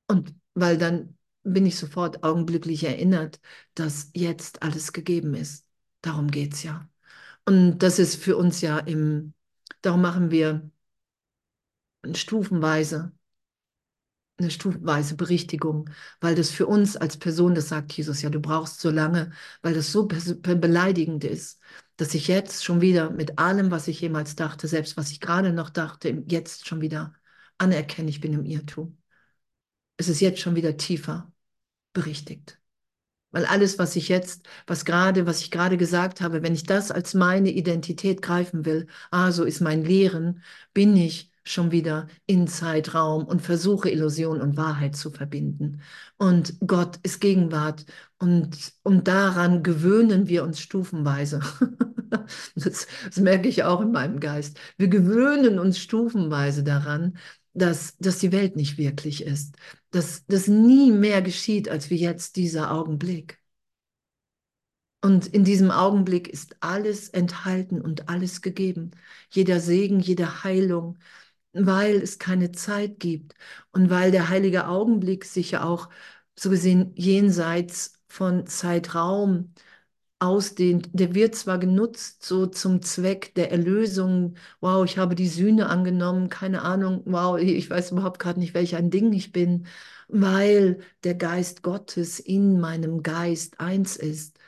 Und 0.08 0.36
weil 0.56 0.78
dann 0.78 1.18
bin 1.44 1.66
ich 1.66 1.78
sofort 1.78 2.24
augenblicklich 2.24 2.84
erinnert, 2.84 3.40
dass 3.76 4.12
jetzt 4.14 4.62
alles 4.62 4.92
gegeben 4.92 5.36
ist. 5.36 5.66
Darum 6.02 6.30
geht 6.30 6.54
es 6.54 6.64
ja. 6.64 6.90
Und 7.46 7.80
das 7.80 8.00
ist 8.00 8.22
für 8.24 8.38
uns 8.38 8.62
ja 8.62 8.80
im, 8.80 9.34
darum 9.82 10.02
machen 10.02 10.32
wir 10.32 10.70
stufenweise 12.16 13.12
eine 14.38 14.52
stufenweise 14.52 15.16
Berichtigung, 15.16 15.90
weil 16.20 16.36
das 16.36 16.52
für 16.52 16.68
uns 16.68 16.98
als 16.98 17.18
Person, 17.18 17.56
das 17.56 17.70
sagt 17.70 17.94
Jesus 17.94 18.22
ja, 18.22 18.30
du 18.30 18.40
brauchst 18.42 18.82
so 18.82 18.90
lange, 18.90 19.32
weil 19.62 19.74
das 19.74 19.92
so 19.92 20.08
beleidigend 20.08 21.24
ist, 21.24 21.60
dass 21.98 22.14
ich 22.14 22.28
jetzt 22.28 22.64
schon 22.66 22.82
wieder 22.82 23.10
mit 23.12 23.40
allem, 23.40 23.72
was 23.72 23.88
ich 23.88 24.02
jemals 24.02 24.36
dachte, 24.36 24.68
selbst 24.68 24.98
was 24.98 25.12
ich 25.12 25.22
gerade 25.22 25.54
noch 25.54 25.70
dachte, 25.70 26.24
jetzt 26.28 26.68
schon 26.68 26.82
wieder 26.82 27.14
anerkenne, 27.58 28.10
ich 28.10 28.20
bin 28.22 28.34
im 28.34 28.46
Irrtum. 28.46 28.98
Es 29.98 30.08
ist 30.10 30.22
jetzt 30.22 30.40
schon 30.42 30.56
wieder 30.56 30.78
tiefer 30.78 31.32
berichtigt. 31.94 32.60
Weil 33.36 33.46
alles, 33.46 33.78
was 33.80 33.98
ich 33.98 34.08
jetzt, 34.08 34.48
was 34.66 34.86
gerade, 34.86 35.26
was 35.26 35.42
ich 35.42 35.52
gerade 35.52 35.76
gesagt 35.76 36.22
habe, 36.22 36.42
wenn 36.42 36.54
ich 36.54 36.64
das 36.64 36.90
als 36.90 37.14
meine 37.14 37.50
Identität 37.52 38.22
greifen 38.22 38.64
will, 38.64 38.88
ah, 39.12 39.34
so 39.34 39.44
ist 39.44 39.60
mein 39.60 39.84
Lehren, 39.84 40.42
bin 40.74 40.96
ich 40.96 41.32
schon 41.44 41.72
wieder 41.72 42.08
in 42.28 42.48
Zeitraum 42.48 43.26
und 43.26 43.42
versuche 43.42 43.90
Illusion 43.90 44.40
und 44.40 44.56
Wahrheit 44.56 44.96
zu 44.96 45.12
verbinden. 45.12 45.82
Und 46.18 46.56
Gott 46.66 46.98
ist 47.04 47.20
Gegenwart 47.20 47.86
und, 48.20 48.74
und 48.84 49.06
daran 49.10 49.64
gewöhnen 49.64 50.30
wir 50.30 50.44
uns 50.46 50.62
stufenweise. 50.62 51.42
das, 52.56 52.88
das 53.06 53.18
merke 53.20 53.50
ich 53.50 53.64
auch 53.66 53.82
in 53.82 53.92
meinem 53.92 54.22
Geist. 54.22 54.58
Wir 54.78 54.88
gewöhnen 54.88 55.60
uns 55.60 55.78
stufenweise 55.78 56.64
daran, 56.64 57.18
dass, 57.56 57.98
dass 57.98 58.20
die 58.20 58.32
Welt 58.32 58.56
nicht 58.56 58.78
wirklich 58.78 59.24
ist, 59.24 59.56
dass 59.92 60.26
das 60.28 60.48
nie 60.48 60.92
mehr 60.92 61.22
geschieht, 61.22 61.70
als 61.70 61.90
wie 61.90 61.98
jetzt 61.98 62.36
dieser 62.36 62.72
Augenblick. 62.72 63.40
Und 65.02 65.28
in 65.28 65.44
diesem 65.44 65.70
Augenblick 65.72 66.28
ist 66.28 66.58
alles 66.62 67.10
enthalten 67.10 67.80
und 67.82 68.10
alles 68.10 68.42
gegeben. 68.42 68.92
Jeder 69.30 69.60
Segen, 69.60 70.00
jede 70.00 70.44
Heilung, 70.44 70.98
weil 71.54 71.98
es 71.98 72.20
keine 72.20 72.52
Zeit 72.52 73.00
gibt 73.00 73.36
und 73.72 73.90
weil 73.90 74.12
der 74.12 74.30
heilige 74.30 74.68
Augenblick 74.68 75.26
sich 75.26 75.52
ja 75.52 75.64
auch 75.64 75.90
so 76.36 76.50
gesehen 76.50 76.92
jenseits 76.96 78.02
von 78.08 78.48
Zeitraum 78.48 79.54
ausdehnt. 80.20 80.90
Der 80.94 81.14
wird 81.16 81.36
zwar 81.36 81.60
genutzt 81.60 82.24
so 82.24 82.48
zum 82.48 82.82
Zweck 82.82 83.34
der 83.36 83.52
Erlösung, 83.52 84.36
wow, 84.62 84.86
ich 84.86 84.98
habe 84.98 85.16
die 85.16 85.28
Sühne 85.28 85.68
angenommen, 85.70 86.30
keine 86.30 86.62
Ahnung, 86.64 87.02
wow, 87.06 87.38
ich 87.38 87.70
weiß 87.70 87.92
überhaupt 87.92 88.20
gerade 88.20 88.40
nicht, 88.40 88.54
welch 88.54 88.76
ein 88.76 88.90
Ding 88.92 89.14
ich 89.14 89.32
bin, 89.32 89.68
weil 90.08 90.80
der 91.04 91.16
Geist 91.16 91.64
Gottes 91.64 92.20
in 92.20 92.60
meinem 92.60 93.04
Geist 93.04 93.60
eins 93.60 93.96
ist. 93.98 94.40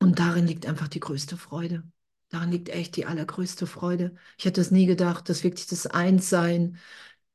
Und 0.00 0.18
darin 0.18 0.46
liegt 0.46 0.66
einfach 0.66 0.88
die 0.88 1.00
größte 1.00 1.36
Freude. 1.36 1.82
Daran 2.28 2.50
liegt 2.50 2.68
echt 2.68 2.96
die 2.96 3.06
allergrößte 3.06 3.66
Freude. 3.66 4.14
Ich 4.38 4.44
hätte 4.44 4.60
es 4.60 4.70
nie 4.70 4.86
gedacht, 4.86 5.28
dass 5.28 5.44
wirklich 5.44 5.66
das 5.66 5.86
Einssein, 5.86 6.78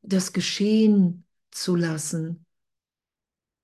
das 0.02 0.34
Geschehen 0.34 1.26
zu 1.52 1.76
lassen, 1.76 2.46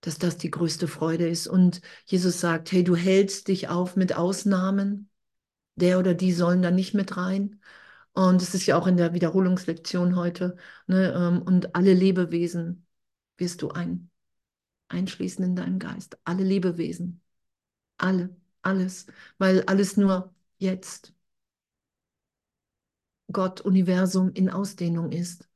dass 0.07 0.17
das 0.19 0.37
die 0.37 0.51
größte 0.51 0.87
Freude 0.87 1.27
ist. 1.27 1.47
Und 1.47 1.81
Jesus 2.05 2.39
sagt, 2.39 2.71
hey, 2.71 2.83
du 2.83 2.95
hältst 2.95 3.49
dich 3.49 3.69
auf 3.69 3.95
mit 3.97 4.15
Ausnahmen. 4.15 5.09
Der 5.75 5.99
oder 5.99 6.13
die 6.15 6.33
sollen 6.33 6.61
da 6.63 6.71
nicht 6.71 6.93
mit 6.95 7.17
rein. 7.17 7.61
Und 8.13 8.41
es 8.41 8.55
ist 8.55 8.65
ja 8.65 8.77
auch 8.77 8.87
in 8.87 8.97
der 8.97 9.13
Wiederholungslektion 9.13 10.15
heute. 10.15 10.55
Ne, 10.87 11.13
ähm, 11.15 11.41
und 11.43 11.75
alle 11.75 11.93
Lebewesen 11.93 12.87
wirst 13.37 13.61
du 13.61 13.69
ein, 13.71 14.09
einschließen 14.89 15.43
in 15.45 15.55
deinen 15.55 15.79
Geist. 15.79 16.17
Alle 16.23 16.43
Lebewesen. 16.43 17.21
Alle, 17.97 18.35
alles. 18.63 19.07
Weil 19.39 19.63
alles 19.65 19.97
nur 19.97 20.33
jetzt 20.57 21.13
Gott, 23.31 23.61
Universum 23.61 24.31
in 24.33 24.49
Ausdehnung 24.49 25.11
ist. 25.11 25.47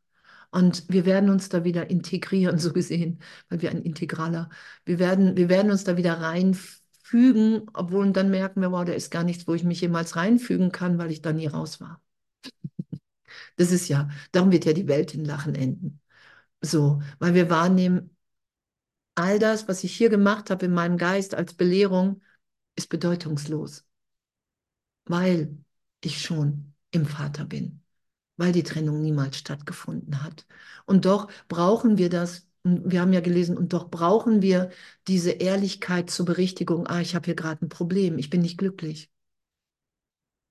Und 0.52 0.84
wir 0.90 1.06
werden 1.06 1.30
uns 1.30 1.50
da 1.50 1.64
wieder 1.64 1.90
integrieren, 1.90 2.58
so 2.60 2.74
gesehen, 2.74 3.20
weil 3.50 3.62
wir 3.62 3.72
ein 3.72 3.84
Integraler, 3.84 4.50
wir 4.86 5.00
werden, 5.00 5.38
wir 5.38 5.50
werden 5.50 5.72
uns 5.72 5.84
da 5.84 5.98
wieder 5.98 6.20
reinfügen, 6.22 7.64
obwohl 7.74 8.12
dann 8.12 8.30
merken 8.32 8.62
wir, 8.62 8.72
wow, 8.72 8.86
da 8.86 8.94
ist 8.94 9.12
gar 9.12 9.24
nichts, 9.24 9.48
wo 9.48 9.54
ich 9.54 9.64
mich 9.64 9.82
jemals 9.82 10.16
reinfügen 10.16 10.72
kann, 10.72 10.98
weil 10.98 11.12
ich 11.12 11.22
da 11.22 11.34
nie 11.34 11.48
raus 11.48 11.80
war. 11.82 12.02
Das 13.58 13.72
ist 13.72 13.88
ja, 13.88 14.10
darum 14.32 14.52
wird 14.52 14.66
ja 14.66 14.74
die 14.74 14.88
Welt 14.88 15.14
in 15.14 15.26
Lachen 15.26 15.56
enden. 15.56 16.02
So, 16.62 17.02
weil 17.20 17.34
wir 17.36 17.50
wahrnehmen, 17.50 18.16
all 19.16 19.40
das, 19.40 19.68
was 19.70 19.84
ich 19.86 19.96
hier 19.96 20.10
gemacht 20.10 20.50
habe 20.50 20.66
in 20.66 20.74
meinem 20.74 20.98
Geist 20.98 21.34
als 21.36 21.54
Belehrung, 21.54 22.22
ist 22.76 22.90
bedeutungslos, 22.90 23.86
weil 25.06 25.58
ich 26.04 26.22
schon 26.22 26.74
im 26.92 27.06
Vater 27.06 27.46
bin, 27.46 27.81
weil 28.38 28.52
die 28.52 28.64
Trennung 28.64 29.02
niemals 29.02 29.38
stattgefunden 29.38 30.24
hat. 30.24 30.46
Und 30.86 31.06
doch 31.06 31.32
brauchen 31.48 31.98
wir 31.98 32.10
das, 32.10 32.48
wir 32.64 33.02
haben 33.02 33.14
ja 33.14 33.22
gelesen, 33.22 33.58
und 33.58 33.74
doch 33.74 33.90
brauchen 33.90 34.42
wir 34.42 34.72
diese 35.08 35.32
Ehrlichkeit 35.32 36.10
zur 36.10 36.26
Berichtigung, 36.26 36.88
ah, 36.88 37.02
ich 37.02 37.16
habe 37.16 37.26
hier 37.26 37.36
gerade 37.36 37.66
ein 37.66 37.70
Problem, 37.70 38.18
ich 38.18 38.30
bin 38.30 38.42
nicht 38.42 38.58
glücklich. 38.58 39.10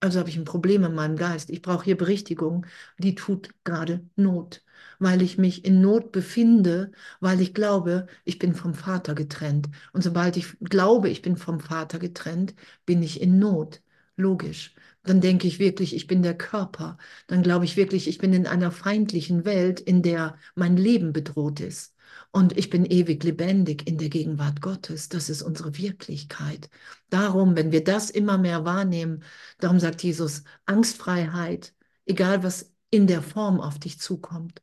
Also 0.03 0.19
habe 0.19 0.31
ich 0.31 0.37
ein 0.37 0.45
Problem 0.45 0.83
in 0.85 0.95
meinem 0.95 1.17
Geist. 1.17 1.51
Ich 1.51 1.61
brauche 1.61 1.85
hier 1.85 1.97
Berichtigung, 1.97 2.65
die 2.99 3.15
tut 3.15 3.51
gerade 3.65 4.09
Not, 4.17 4.65
weil 4.99 5.21
ich 5.21 5.37
mich 5.37 5.65
in 5.65 5.83
Not 5.83 6.11
befinde, 6.11 6.93
weil 7.21 7.41
ich 7.43 7.53
glaube, 7.53 8.07
ich 8.25 8.39
bin 8.39 8.55
vom 8.55 8.73
Vater 8.75 9.15
getrennt. 9.15 9.69
Und 9.93 10.03
sobald 10.03 10.37
ich 10.39 10.59
glaube, 10.61 11.11
ich 11.11 11.21
bin 11.23 11.37
vom 11.37 11.61
Vater 11.61 11.99
getrennt, 11.99 12.55
bin 12.87 13.03
ich 13.03 13.21
in 13.21 13.39
Not. 13.39 13.83
Logisch 14.17 14.75
dann 15.03 15.21
denke 15.21 15.47
ich 15.49 15.59
wirklich, 15.59 15.95
ich 15.95 16.07
bin 16.07 16.23
der 16.23 16.37
Körper. 16.37 16.99
Dann 17.27 17.43
glaube 17.43 17.65
ich 17.65 17.77
wirklich, 17.77 18.09
ich 18.09 18.19
bin 18.19 18.33
in 18.33 18.47
einer 18.47 18.71
feindlichen 18.71 19.45
Welt, 19.45 19.81
in 19.81 20.03
der 20.03 20.37
mein 20.55 20.77
Leben 20.77 21.13
bedroht 21.13 21.61
ist. 21.61 21.95
Und 22.33 22.57
ich 22.59 22.71
bin 22.71 22.85
ewig 22.85 23.23
lebendig 23.25 23.87
in 23.89 23.99
der 23.99 24.09
Gegenwart 24.09 24.61
Gottes. 24.61 25.09
Das 25.09 25.31
ist 25.31 25.43
unsere 25.43 25.77
Wirklichkeit. 25.79 26.71
Darum, 27.09 27.57
wenn 27.57 27.73
wir 27.73 27.83
das 27.85 28.11
immer 28.11 28.39
mehr 28.39 28.65
wahrnehmen, 28.65 29.25
darum 29.59 29.81
sagt 29.81 30.03
Jesus, 30.03 30.45
Angstfreiheit, 30.67 31.75
egal 32.07 32.43
was 32.43 32.73
in 32.91 33.07
der 33.07 33.23
Form 33.23 33.61
auf 33.61 33.79
dich 33.79 33.99
zukommt. 34.01 34.63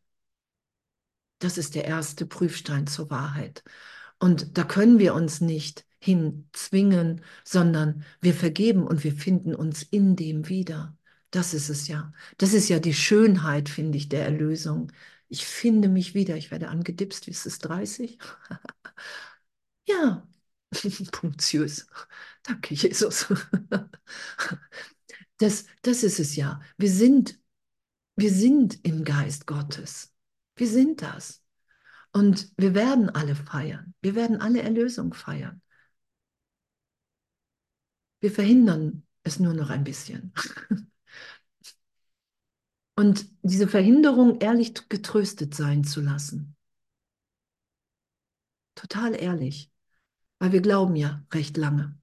Das 1.39 1.57
ist 1.57 1.75
der 1.75 1.85
erste 1.85 2.25
Prüfstein 2.25 2.88
zur 2.88 3.09
Wahrheit. 3.09 3.63
Und 4.19 4.57
da 4.57 4.63
können 4.63 4.99
wir 4.99 5.13
uns 5.13 5.41
nicht 5.41 5.85
hinzwingen, 5.99 7.21
sondern 7.43 8.03
wir 8.21 8.33
vergeben 8.33 8.85
und 8.85 9.03
wir 9.03 9.13
finden 9.13 9.55
uns 9.55 9.83
in 9.83 10.15
dem 10.15 10.49
wieder. 10.49 10.95
Das 11.31 11.53
ist 11.53 11.69
es 11.69 11.87
ja. 11.87 12.13
Das 12.37 12.53
ist 12.53 12.69
ja 12.69 12.79
die 12.79 12.93
Schönheit, 12.93 13.69
finde 13.69 13.97
ich, 13.97 14.09
der 14.09 14.25
Erlösung. 14.25 14.91
Ich 15.29 15.45
finde 15.45 15.89
mich 15.89 16.13
wieder. 16.13 16.37
Ich 16.37 16.51
werde 16.51 16.69
angedipst. 16.69 17.27
Wie 17.27 17.31
ist 17.31 17.45
es 17.45 17.59
30? 17.59 18.17
ja, 19.87 20.27
punktiös. 21.11 21.87
Danke, 22.43 22.75
Jesus. 22.75 23.27
das, 25.37 25.65
das 25.81 26.03
ist 26.03 26.19
es 26.19 26.35
ja. 26.35 26.61
Wir 26.77 26.91
sind, 26.91 27.39
wir 28.15 28.31
sind 28.31 28.85
im 28.85 29.03
Geist 29.03 29.47
Gottes. 29.47 30.13
Wir 30.55 30.67
sind 30.67 31.01
das. 31.01 31.43
Und 32.13 32.51
wir 32.57 32.73
werden 32.73 33.09
alle 33.09 33.35
feiern. 33.35 33.93
Wir 34.01 34.15
werden 34.15 34.41
alle 34.41 34.61
Erlösung 34.61 35.13
feiern. 35.13 35.61
Wir 38.20 38.32
verhindern 38.32 39.03
es 39.24 39.39
nur 39.39 39.53
noch 39.53 39.70
ein 39.70 39.84
bisschen. 39.84 40.34
Und 42.95 43.28
diese 43.43 43.68
Verhinderung 43.68 44.39
ehrlich 44.39 44.89
getröstet 44.89 45.53
sein 45.53 45.84
zu 45.84 46.01
lassen. 46.01 46.55
Total 48.74 49.13
ehrlich. 49.13 49.72
Weil 50.39 50.51
wir 50.51 50.61
glauben 50.61 50.95
ja 50.95 51.24
recht 51.32 51.57
lange. 51.57 51.97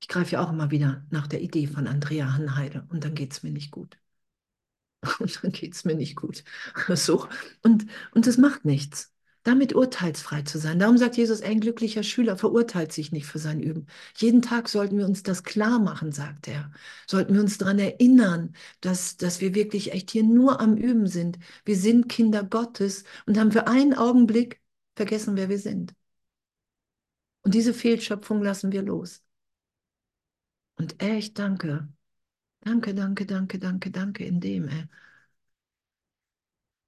Ich 0.00 0.08
greife 0.08 0.32
ja 0.32 0.44
auch 0.44 0.50
immer 0.50 0.70
wieder 0.70 1.06
nach 1.10 1.26
der 1.26 1.40
Idee 1.42 1.66
von 1.66 1.86
Andrea 1.86 2.32
Hanheide 2.34 2.86
und 2.90 3.04
dann 3.04 3.14
geht 3.14 3.32
es 3.32 3.42
mir 3.42 3.50
nicht 3.50 3.70
gut. 3.70 3.98
Und 5.18 5.44
dann 5.44 5.52
geht 5.52 5.74
es 5.74 5.84
mir 5.84 5.94
nicht 5.94 6.16
gut. 6.16 6.44
So. 6.94 7.28
Und, 7.62 7.86
und 8.12 8.38
macht 8.38 8.64
nichts 8.64 9.13
damit 9.44 9.74
urteilsfrei 9.74 10.42
zu 10.42 10.58
sein. 10.58 10.78
Darum 10.78 10.98
sagt 10.98 11.16
Jesus, 11.16 11.42
ein 11.42 11.60
glücklicher 11.60 12.02
Schüler 12.02 12.36
verurteilt 12.36 12.92
sich 12.92 13.12
nicht 13.12 13.26
für 13.26 13.38
sein 13.38 13.60
Üben. 13.60 13.86
Jeden 14.16 14.42
Tag 14.42 14.68
sollten 14.68 14.98
wir 14.98 15.04
uns 15.06 15.22
das 15.22 15.44
klar 15.44 15.78
machen, 15.78 16.12
sagt 16.12 16.48
er. 16.48 16.72
Sollten 17.06 17.34
wir 17.34 17.40
uns 17.42 17.58
daran 17.58 17.78
erinnern, 17.78 18.54
dass, 18.80 19.16
dass 19.16 19.40
wir 19.40 19.54
wirklich 19.54 19.92
echt 19.92 20.10
hier 20.10 20.24
nur 20.24 20.60
am 20.60 20.76
Üben 20.76 21.06
sind. 21.06 21.38
Wir 21.64 21.76
sind 21.76 22.08
Kinder 22.08 22.42
Gottes 22.44 23.04
und 23.26 23.38
haben 23.38 23.52
für 23.52 23.66
einen 23.68 23.94
Augenblick 23.94 24.60
vergessen, 24.96 25.36
wer 25.36 25.48
wir 25.48 25.58
sind. 25.58 25.94
Und 27.42 27.54
diese 27.54 27.72
Fehlschöpfung 27.74 28.42
lassen 28.42 28.72
wir 28.72 28.82
los. 28.82 29.22
Und 30.76 31.02
echt 31.02 31.38
danke. 31.38 31.88
Danke, 32.60 32.94
danke, 32.94 33.26
danke, 33.26 33.58
danke, 33.58 33.90
danke 33.90 34.24
in 34.24 34.40
dem, 34.40 34.68
ey. 34.68 34.88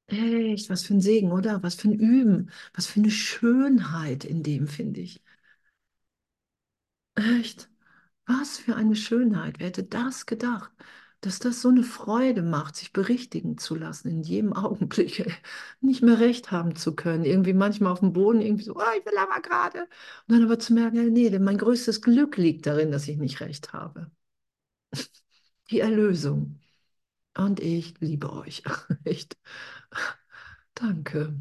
Echt, 0.09 0.69
was 0.71 0.83
für 0.85 0.95
ein 0.95 1.01
Segen, 1.01 1.31
oder? 1.33 1.63
Was 1.63 1.75
für 1.77 1.89
ein 1.89 1.99
Üben, 1.99 2.51
was 2.75 2.87
für 2.87 2.99
eine 3.01 3.11
Schönheit 3.11 4.25
in 4.25 4.43
dem, 4.43 4.67
finde 4.69 5.01
ich. 5.01 5.21
Echt, 7.15 7.69
was 8.27 8.59
für 8.59 8.77
eine 8.77 8.97
Schönheit. 8.97 9.59
Wer 9.61 9.69
hätte 9.69 9.85
das 9.85 10.27
gedacht, 10.27 10.71
dass 11.23 11.39
das 11.41 11.63
so 11.63 11.69
eine 11.71 11.83
Freude 11.85 12.43
macht, 12.43 12.77
sich 12.77 12.93
berichtigen 12.93 13.59
zu 13.59 13.75
lassen 13.77 14.09
in 14.11 14.23
jedem 14.23 14.53
Augenblick, 14.55 15.27
nicht 15.83 16.03
mehr 16.03 16.21
recht 16.21 16.51
haben 16.53 16.77
zu 16.77 16.95
können. 16.97 17.25
Irgendwie 17.25 17.55
manchmal 17.55 17.93
auf 17.93 18.01
dem 18.01 18.13
Boden, 18.15 18.41
irgendwie 18.43 18.65
so, 18.65 18.77
oh, 18.77 18.83
ich 18.99 19.07
will 19.07 19.19
aber 19.19 19.41
gerade. 19.43 19.81
Und 19.83 19.89
dann 20.37 20.45
aber 20.45 20.59
zu 20.59 20.75
merken, 20.75 21.13
nee, 21.13 21.37
mein 21.41 21.59
größtes 21.59 22.03
Glück 22.03 22.37
liegt 22.37 22.67
darin, 22.67 22.93
dass 22.93 23.09
ich 23.09 23.19
nicht 23.19 23.41
recht 23.41 23.73
habe. 23.73 24.11
Die 25.71 25.81
Erlösung. 25.81 26.61
Und 27.37 27.61
ich 27.61 27.95
liebe 28.01 28.33
euch. 28.33 28.63
Echt. 29.05 29.37
Danke. 30.75 31.35